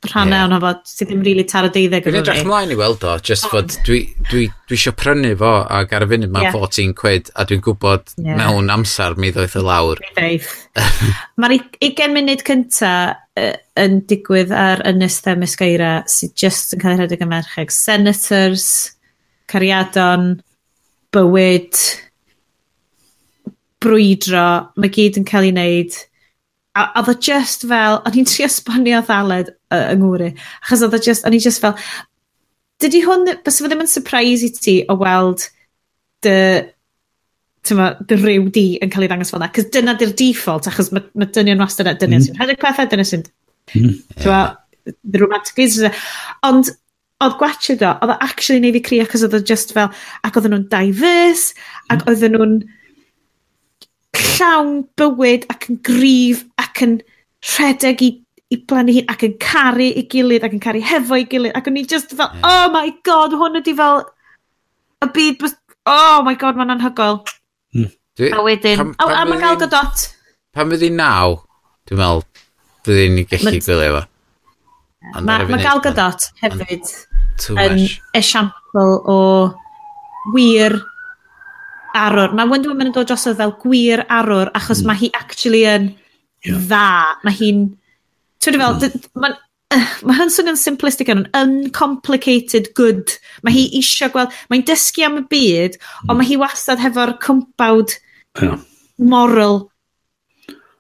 [0.06, 0.46] rhannau yeah.
[0.48, 3.48] ono fo sydd ddim rili tar o deuddeg Dwi'n edrych ymlaen i weld o, just
[3.52, 6.56] fod dwi, dwi, dwi eisiau prynu fo ac ar y funud mae yeah.
[6.56, 8.38] 14 quid a dwi'n gwybod yeah.
[8.40, 10.02] mewn amser mi ddoeth y lawr.
[11.42, 12.92] Mae'r 20 munud cynta
[13.36, 17.74] yn digwydd ar ynys Themis Geira sydd just yn cael ei rhedeg yn mercheg.
[17.74, 18.68] Senators,
[19.52, 20.38] cariadon,
[21.16, 21.80] bywyd,
[23.84, 24.48] brwydro,
[24.80, 25.98] mae gyd yn cael ei wneud.
[26.76, 30.32] A oedd o just fel, o'n i'n trio sbonio ddaled uh, yng Ngwri,
[30.64, 31.76] achos oedd o just, o'n i just fel,
[32.84, 35.48] dydy hwn, bys fo ddim yn surprise i ti o weld
[36.26, 36.36] dy
[37.66, 39.52] tyma, dy rhyw di yn cael ei ddangos fel yna.
[39.56, 42.30] Cys dyna di'r default, achos mae ma dynion wastad yna, dynion mm.
[42.30, 43.28] sy'n rhedeg pethau, dynion sy'n...
[43.74, 43.94] Mm.
[44.22, 44.42] Tyma,
[45.04, 46.06] the romantic reasons.
[46.46, 46.72] Ond,
[47.24, 49.92] oedd gwachio do, oedd o actually neu fi cri achos oedd o just fel,
[50.28, 51.56] ac oedden nhw'n diverse,
[51.90, 52.10] ac mm.
[52.12, 52.58] oedden nhw'n
[54.36, 56.98] llawn bywyd ac yn grif ac yn
[57.56, 58.10] rhedeg i,
[58.54, 61.70] i blannu hun ac yn caru i gilydd ac yn caru hefo i gilydd ac
[61.72, 62.50] o'n i just fel, yeah.
[62.52, 64.04] oh my god, hwn ydi fel
[65.04, 65.48] y byd,
[65.92, 67.22] oh my god, mae'n anhygoel.
[68.16, 70.10] Dwi, a wedyn, pam, pam a, a mae gael Gadot.
[70.56, 71.38] Pan fydd hi'n naw,
[71.90, 72.22] dwi'n meddwl,
[72.88, 74.04] bydd i'n gallu gwylio efo.
[75.14, 76.92] Mae ma Gal Gadot hefyd
[77.62, 77.82] yn
[78.18, 79.20] esiampl o
[80.34, 80.78] wir
[81.96, 82.34] arwr.
[82.36, 84.90] Mae Wonder Woman yn dod drosodd fel gwir arwr, achos mm.
[84.90, 85.90] mae hi actually yn
[86.46, 86.56] yeah.
[86.56, 86.88] dda.
[87.28, 87.66] Mae hi'n...
[88.44, 89.12] Ti'n fel, mm.
[89.20, 89.38] mae'n
[89.76, 93.16] mae eh, hyn swnio'n simplistic yn uncomplicated good.
[93.44, 93.80] Mae hi hmm.
[93.82, 96.10] eisiau gweld, mae'n dysgu am y byd, mm.
[96.10, 97.98] ond mae hi wastad hefo'r cwmpawd
[98.42, 98.58] Yeah.
[98.98, 99.70] Moral.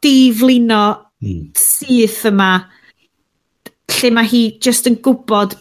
[0.03, 0.84] Diflino
[1.23, 1.52] mm.
[1.57, 2.53] syth yma.
[3.95, 5.56] Lle mae hi just yn gwybod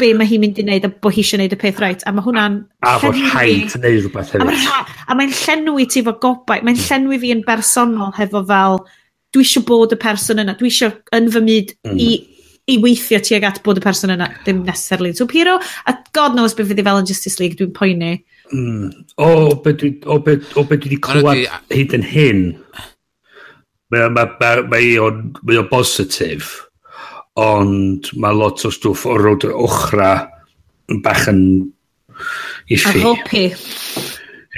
[0.00, 2.02] be mae hi'n mynd i wneud a bod hi eisiau wneud y peth rhaid.
[2.08, 2.58] A mae hwnna'n...
[2.88, 4.90] A bod rhaid yn wneud rhywbeth hefyd.
[5.06, 6.64] A mae'n llenwi ti fo gobau.
[6.64, 6.88] Mae'n hmm.
[6.88, 8.80] llenwi fi yn bersonol hefo fel
[9.32, 10.56] dwi eisiau bod y person yna.
[10.58, 12.00] Dwi eisiau yn fy myd mm.
[12.00, 12.08] i,
[12.72, 14.30] i weithio ti ag at bod y person yna.
[14.46, 17.76] Dim necessarily So Piro, A god knows beth fydd i fel yn Justice League dwi'n
[17.76, 18.14] poeni.
[18.52, 18.90] Mm.
[19.16, 22.42] O, be dwi, be, be wedi clywed hyd yn hyn,
[23.92, 26.58] mae ma, ma, ma, ma o'n positif,
[27.40, 30.10] ond mae lot o stwff o roed yr ochra
[30.92, 31.40] yn bach yn
[32.68, 33.00] iffy.
[33.00, 33.44] A hopi.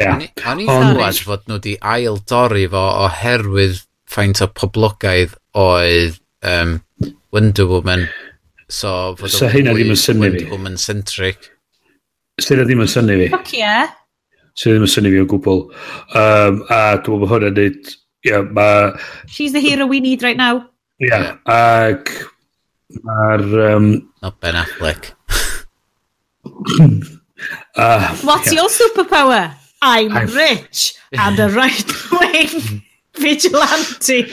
[0.02, 0.16] Ia.
[0.50, 6.80] O'n i ddarwad fod nhw wedi ail dorri fo oherwydd faint o poblogaidd oedd um,
[7.34, 8.08] Wonder Woman.
[8.66, 10.30] So, fod so hynna ddim yn syni fi.
[10.32, 11.53] Wonder Woman centric.
[12.42, 13.26] Sydd ddim yn syni fi.
[13.30, 13.92] Fuck yeah.
[14.58, 15.60] Sydd ddim yn syni fi o gwbl.
[16.18, 17.92] Um, a dwi'n meddwl hwnna'n neud...
[18.26, 18.66] Yeah, ma...
[19.28, 20.64] She's the hero we need right now.
[20.98, 22.10] Yeah, ac...
[23.06, 23.44] Mae'r...
[23.68, 23.86] Um,
[24.22, 25.12] Not Ben Affleck.
[27.76, 28.62] uh, What's yeah.
[28.62, 29.54] your superpower?
[29.82, 32.82] I'm, I'm rich and a right-wing
[33.14, 34.24] vigilante.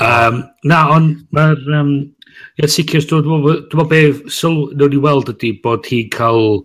[0.00, 1.62] um, na, ond mae'r...
[1.78, 1.94] Um,
[2.54, 6.60] Ie sicr, dwi'n meddwl dwi be' sylw newn ni weld ydy bod hi'n cael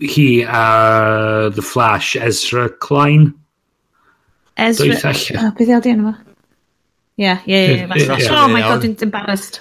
[0.00, 3.34] hi a The Flash Ezra Klein.
[4.56, 4.96] Ezra
[5.42, 6.14] o be' 'di o enw fo?
[7.20, 8.30] Ie ie ie.
[8.32, 9.60] Oh my God dwi'n embarrassed.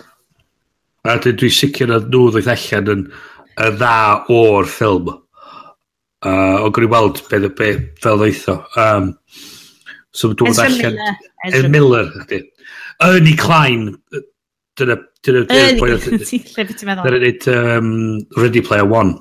[1.03, 3.99] A dwi'n sicr nath nhw ddweud allan yn y dda
[4.31, 5.11] o'r ffilm.
[6.23, 8.61] Uh, o'n gwn i weld beth be' fel ddeitho.
[8.79, 9.11] Um,
[10.15, 10.95] so ma' dod allan...
[11.03, 11.19] Ezra Miller.
[11.51, 12.43] Ezra Miller ydi.
[13.03, 13.89] Ernie Klein.
[14.77, 14.97] Dyna...
[15.25, 15.45] Dyna...
[15.49, 17.07] dyna dyna ti'n meddwl?
[17.07, 17.89] Dyna nid um,
[18.37, 19.17] Ready Player One.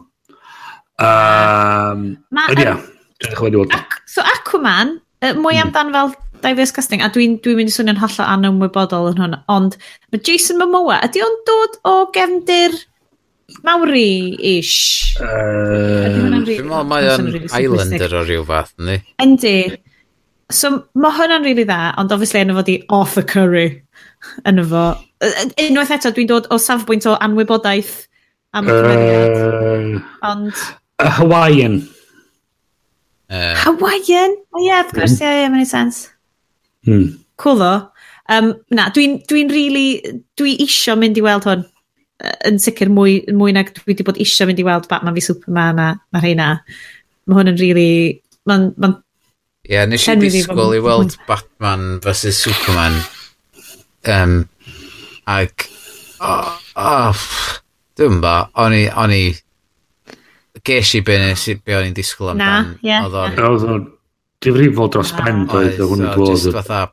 [0.96, 5.68] Um, Ma, yn ia, um, ac, So Aquaman, uh, mwy hmm.
[5.68, 6.14] amdan fel
[6.44, 9.78] diverse casting, a dwi'n dwi mynd i swnio'n hollol anymwybodol yn hwn, ond
[10.12, 12.76] mae Jason Momoa, ydy o'n dod o gefndir
[13.64, 15.16] Mawri-ish?
[15.22, 18.98] Uh, dwi'n meddwl mae o'n islander o ryw fath, ni?
[19.22, 19.56] Yndi.
[20.52, 23.66] So mae hwnna'n rili really dda, ond obviously enw fod i Arthur y curry.
[24.46, 24.84] Enw fo,
[25.66, 27.94] Unwaith eto, dwi'n dod o safbwynt o anwybodaeth
[28.57, 29.36] am y cymeriad.
[29.36, 30.01] Uh,
[30.31, 30.65] Ond...
[31.03, 31.81] A Hawaiian.
[33.28, 34.36] Uh, Hawaiian?
[34.55, 35.27] O oh, ie, yeah, of course, ie, mm.
[35.27, 36.03] yeah, yeah, mae'n sens.
[36.86, 37.16] Hmm.
[37.43, 37.73] Cool ddo.
[38.32, 39.89] Um, na, dwi'n dwi really,
[40.39, 41.65] dwi isio mynd i weld hwn.
[42.48, 45.82] Yn sicr mwy, mwy nag dwi wedi bod isio mynd i weld Batman fi Superman
[45.82, 46.53] a mae rheina.
[47.27, 47.90] Mae hwn yn really,
[48.48, 48.97] mae'n ma
[49.66, 53.01] Ie, yeah, nes i disgwyl i weld Batman vs Superman
[54.07, 54.44] um,
[55.27, 55.66] Ac,
[56.23, 57.23] oh, oh,
[57.98, 59.24] dwi'n ba, o'n i, o'n i,
[60.66, 61.16] ges i be
[61.66, 62.77] be o'n i'n disgwyl amdan.
[62.77, 63.01] Na, ie.
[63.09, 63.86] Oedd o'n,
[64.44, 66.93] difrifol dros ben oedd hwn yn gwybod.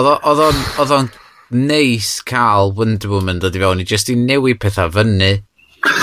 [0.00, 1.10] Oedd o'n
[1.52, 5.34] neis cael Wonder Woman dod i fewn i just i newid pethau fyny.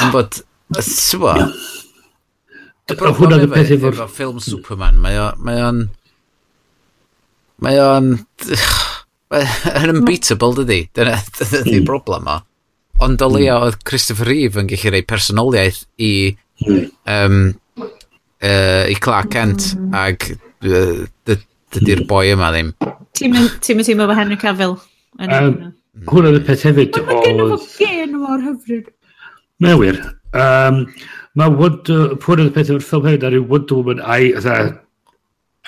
[0.04, 0.42] ond bod,
[0.86, 1.34] swa...
[2.90, 3.98] Hwna'n y peth efo'r...
[3.98, 5.84] Efo ffilm Superman, mae o'n...
[7.66, 8.14] Mae o'n
[9.30, 10.84] yn unbeatable dydy.
[10.98, 11.88] Dyna dydy hmm.
[11.88, 12.38] broblem o.
[13.06, 13.38] Ond o hmm.
[13.38, 16.14] leia oedd Christopher Reeve yn gallu rei personoliaeth i,
[16.68, 17.42] um,
[17.80, 21.06] uh, i Clark Kent ag uh,
[21.76, 22.74] dydy'r boi yma ddim.
[23.20, 24.80] Ti'n mynd teimlo fo Henry Cavill?
[25.20, 25.76] Um,
[26.10, 27.10] Hwn oedd y peth hefyd oedd...
[27.10, 28.92] Mae gen o gen o'r hyfryd.
[29.64, 29.98] Mae wir.
[30.38, 30.84] Um,
[31.38, 31.90] mae Wood...
[32.24, 34.34] Hwn oedd y peth o'r ffilm hefyd ar yw Wonder Woman a'i...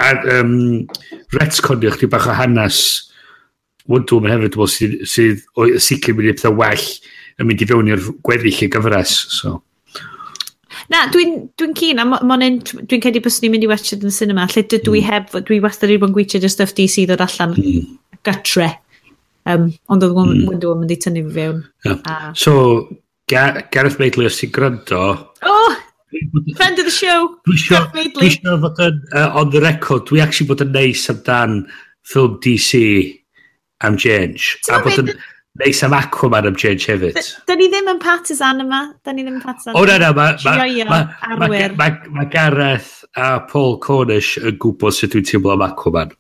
[0.02, 0.88] Um,
[1.36, 3.11] retconio chdi bach o hanes
[3.90, 6.88] Wonder Woman hefyd, wel, sydd, sydd o, sicr mynd i pethau well
[7.42, 9.16] yn mynd i fewn i'r gweddill y gyfres.
[9.34, 9.60] So.
[10.92, 14.14] Na, dwi'n dwi cyn, a mo'n dwi'n cedi bys ni'n mynd i watch it yn
[14.14, 15.08] cinema, lle dwi mm.
[15.08, 17.86] heb, dwi wastad i bod yn gweithio dy stuff DC ddod allan mm.
[18.28, 18.74] gytre.
[19.50, 20.44] Um, ond oedd mm.
[20.50, 21.64] Wonder Woman wedi tynnu fi fewn.
[21.86, 22.02] Yeah.
[22.06, 22.34] A...
[22.38, 22.90] So,
[23.32, 25.06] Ga Gareth Maidley os ti'n gwrando...
[25.48, 25.80] Oh!
[26.58, 27.38] Friend of the show!
[27.48, 31.62] Dwi eisiau fod yn uh, on the record, dwi actually bod yn neis amdan
[32.04, 32.82] ffilm DC
[33.82, 34.58] am change.
[34.72, 35.12] A bod yn
[35.62, 37.20] neis am Aquaman am change hefyd.
[37.48, 38.82] Da ni ddim yn partisan yma.
[39.06, 39.76] Da ni ddim yn partisan.
[39.76, 41.04] O, na, na.
[41.42, 46.14] Mae Gareth a Paul Cornish yn gwybod sut dwi'n teimlo am Aquaman.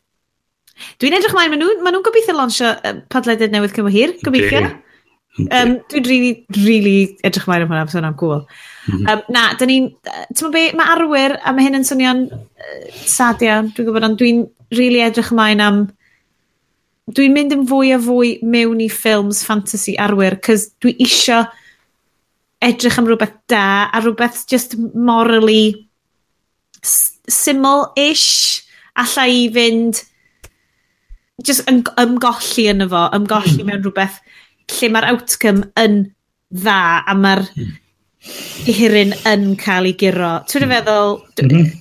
[1.01, 2.71] Dwi'n edrych mlaen, maen nhw'n ma nhw gobeithio lansio
[3.13, 4.63] podlediad newydd cymwy hir, gobeithio.
[5.39, 6.31] Um, dwi'n really,
[6.65, 8.41] really edrych mlaen am hwnna, so hwnna'n cool.
[8.89, 9.21] Um, mhm.
[9.31, 9.91] na, da ni'n...
[10.33, 14.43] Ti'n be, mae arwyr, a mae hyn yn swnio'n uh, sad dwi'n gwybod, ond dwi'n
[14.75, 15.83] really edrych mlaen am
[17.17, 21.43] dwi'n mynd yn fwy a fwy mewn i ffilms fantasy arwyr, cys dwi isio
[22.61, 25.87] edrych am rhywbeth da, a rhywbeth just morally
[26.81, 28.61] syml-ish,
[29.01, 30.03] alla i fynd
[31.45, 33.69] just yn, ymgolli yno fo, ymgolli mm.
[33.69, 34.19] mewn rhywbeth
[34.77, 36.01] lle mae'r outcome yn
[36.53, 37.71] dda a mae'r mm.
[38.69, 40.35] hirin yn cael ei giro.
[40.51, 40.75] Dwi'n mm.
[40.75, 41.61] feddwl, mm -hmm.
[41.61, 41.77] Mhm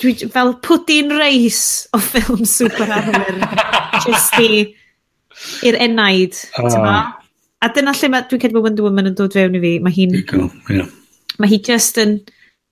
[0.00, 1.62] dwi, fel pwdin reis
[1.96, 3.40] o ffilm super arwyr.
[4.06, 4.66] just i,
[5.68, 7.08] i'r enaid, uh.
[7.60, 9.72] A dyna lle mae, dwi'n cedw bod Wonder Woman yn dod fewn i fi.
[9.84, 10.14] Mae hi'n...
[10.72, 10.86] Yeah.
[11.40, 12.20] Mae hi just yn...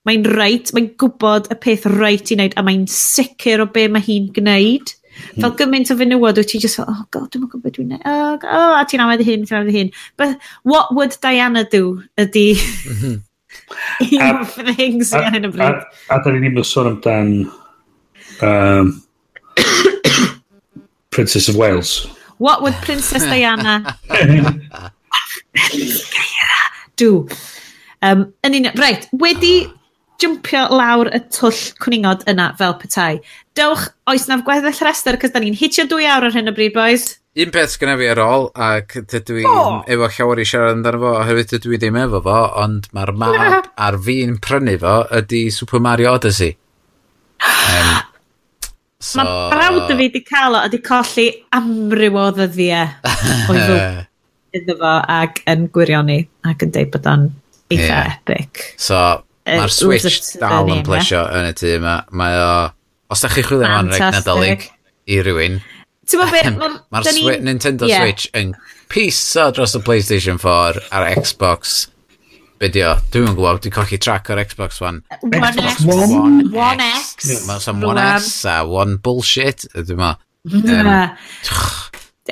[0.07, 4.01] Mae'n reit, mae'n gwybod y peth reit i wneud, a mae'n sicr o be mae
[4.01, 4.95] hi'n gwneud.
[5.35, 8.07] Fel gymaint o fenywod, wyt ti just fel, oh god, dwi'n gwybod beth dwi'n gwneud,
[8.09, 9.91] oh, oh, a ti'n amedd hyn, ti'n amedd hyn.
[10.17, 13.19] But what would Diana do ydy mhm.
[14.21, 14.45] um,
[14.75, 15.83] things fi hyn o bryd.
[16.09, 17.33] A, da ni ddim yn sôn amdan
[18.45, 18.93] um,
[21.15, 22.07] Princess of Wales.
[22.37, 23.99] What would Princess Diana
[26.95, 27.27] do?
[28.01, 29.67] Um, yn un, right, wedi
[30.19, 33.21] jumpio lawr y twll cwningod yna fel petai.
[33.57, 36.75] Dewch, oes na'f gweddill rester, cys da ni'n hitio dwy awr ar hyn o bryd,
[36.75, 37.15] boys.
[37.39, 39.79] Un peth gyda fi ar ôl, ac dydw i oh.
[39.87, 43.69] efo llawer i siarad amdano fo, oherwydd dydw i ddim efo fo, ond mae'r map
[43.87, 46.57] ar fi'n prynu fo ydy Super Mario Odyssey.
[47.45, 47.93] um,
[49.11, 49.23] so...
[49.23, 52.91] Mae brawd y fi wedi cael o, ydy colli amryw o ddyddiau
[53.53, 54.05] o'i fwyd
[54.59, 56.19] iddo fo ac yn gwirioni
[56.49, 57.25] ac yn deud bod o'n
[57.69, 58.15] eitha yeah.
[58.17, 58.63] epic.
[58.81, 59.21] So,
[59.57, 61.99] Mae'r Switch dal yn plesio yn y tu yma.
[62.15, 62.53] Mae o...
[63.09, 64.67] Os da chi chwilio am reit nadolig
[65.09, 65.59] i rywun.
[66.93, 68.03] Mae'r Nintendo yeah.
[68.03, 68.53] Switch yn
[68.89, 71.87] piso dros y PlayStation 4 a'r Xbox.
[72.59, 72.93] Bydio, di o?
[73.13, 74.99] Dwi'n gwybod, dwi'n cochi track o'r Xbox One.
[75.23, 76.49] Xbox One.
[76.51, 77.29] One X.
[77.47, 79.63] Mae sam One X a One Bullshit.
[79.77, 80.15] Dwi'n ma.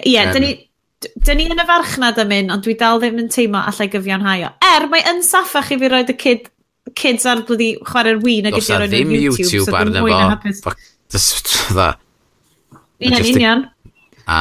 [0.04, 0.56] Ie, dyn ni...
[0.98, 4.48] Dyn ni yn y farchnad am un, ond dwi dal ddim yn teimlo allai gyfiawnhau
[4.48, 4.52] o.
[4.66, 6.48] Er, mae yn saffach i fi roed y kid
[6.96, 9.32] kids ar blwyddi chwarae'r win a gyda'r yn YouTube.
[9.32, 10.76] Os ddim YouTube arno fo,
[11.74, 11.90] dda.
[13.00, 13.66] Ie, union.
[14.28, 14.40] A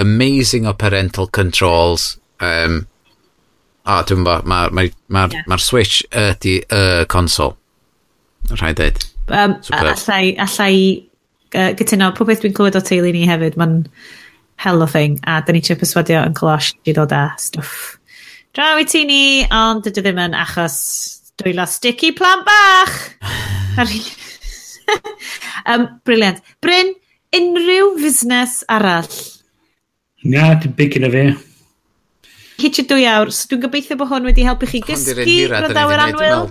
[0.00, 2.16] amazing o parental controls.
[2.40, 2.86] Um,
[3.88, 5.46] a dwi'n bo, mae'r ma, ma, yeah.
[5.48, 7.56] ma Switch ydi y uh, console.
[8.50, 9.04] Rhaid dweud.
[9.30, 10.74] Um, allai, allai
[11.54, 13.84] uh, gytuno, pob beth dwi'n clywed o teulu ni hefyd, mae'n
[14.60, 17.96] hell o thing, a da ni ti'n perswadio yn colosh i ddod â stwff
[18.56, 20.76] draw i ti ni, ond dydw ddim yn achos
[21.40, 22.96] dwylo sticky plant bach.
[25.66, 26.40] um, Briliant.
[26.62, 26.94] Bryn,
[27.36, 29.10] unrhyw fusnes arall?
[30.24, 31.26] Na, dim big yn y fi.
[32.60, 36.50] Hitio dwy awr, so dwi'n gobeithio bod hwn wedi helpu chi gysgu rydawr anwyl.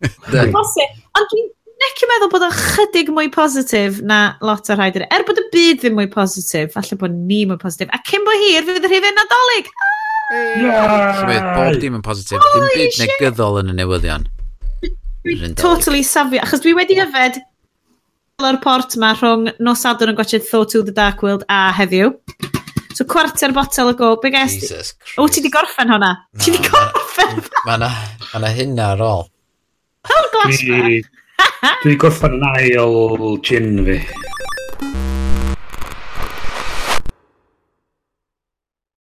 [0.00, 1.48] Ond dwi'n
[1.80, 5.00] necio meddwl bod o'n chydig mwy positif na lot o rhaid.
[5.10, 7.90] Er bod y byd ddim mwy positif, falle bod ni mwy positif.
[7.90, 9.72] A cyn bo hir, fydd yr hyfen nadolig.
[9.74, 9.99] Ah!
[10.30, 12.42] Llywydd, bob dim yn positif.
[12.54, 14.26] Dim byd negyddol yn y newyddion.
[15.58, 17.40] Totally safio, achos dwi wedi yfed
[18.40, 22.14] o'r port ma rhwng nos adwn yn gwachod Thor to the Dark World a heddiw.
[22.94, 24.62] So cwarter botel o go, be gest?
[24.62, 26.14] Jesus O, ti di gorffen hwnna?
[26.40, 27.42] Ti di gorffen?
[27.66, 27.90] Mae na,
[28.32, 29.26] ma na hynna ar ôl.
[30.10, 31.02] Hel glas Dwi,
[31.84, 34.00] dwi gorffen yn ail gin fi.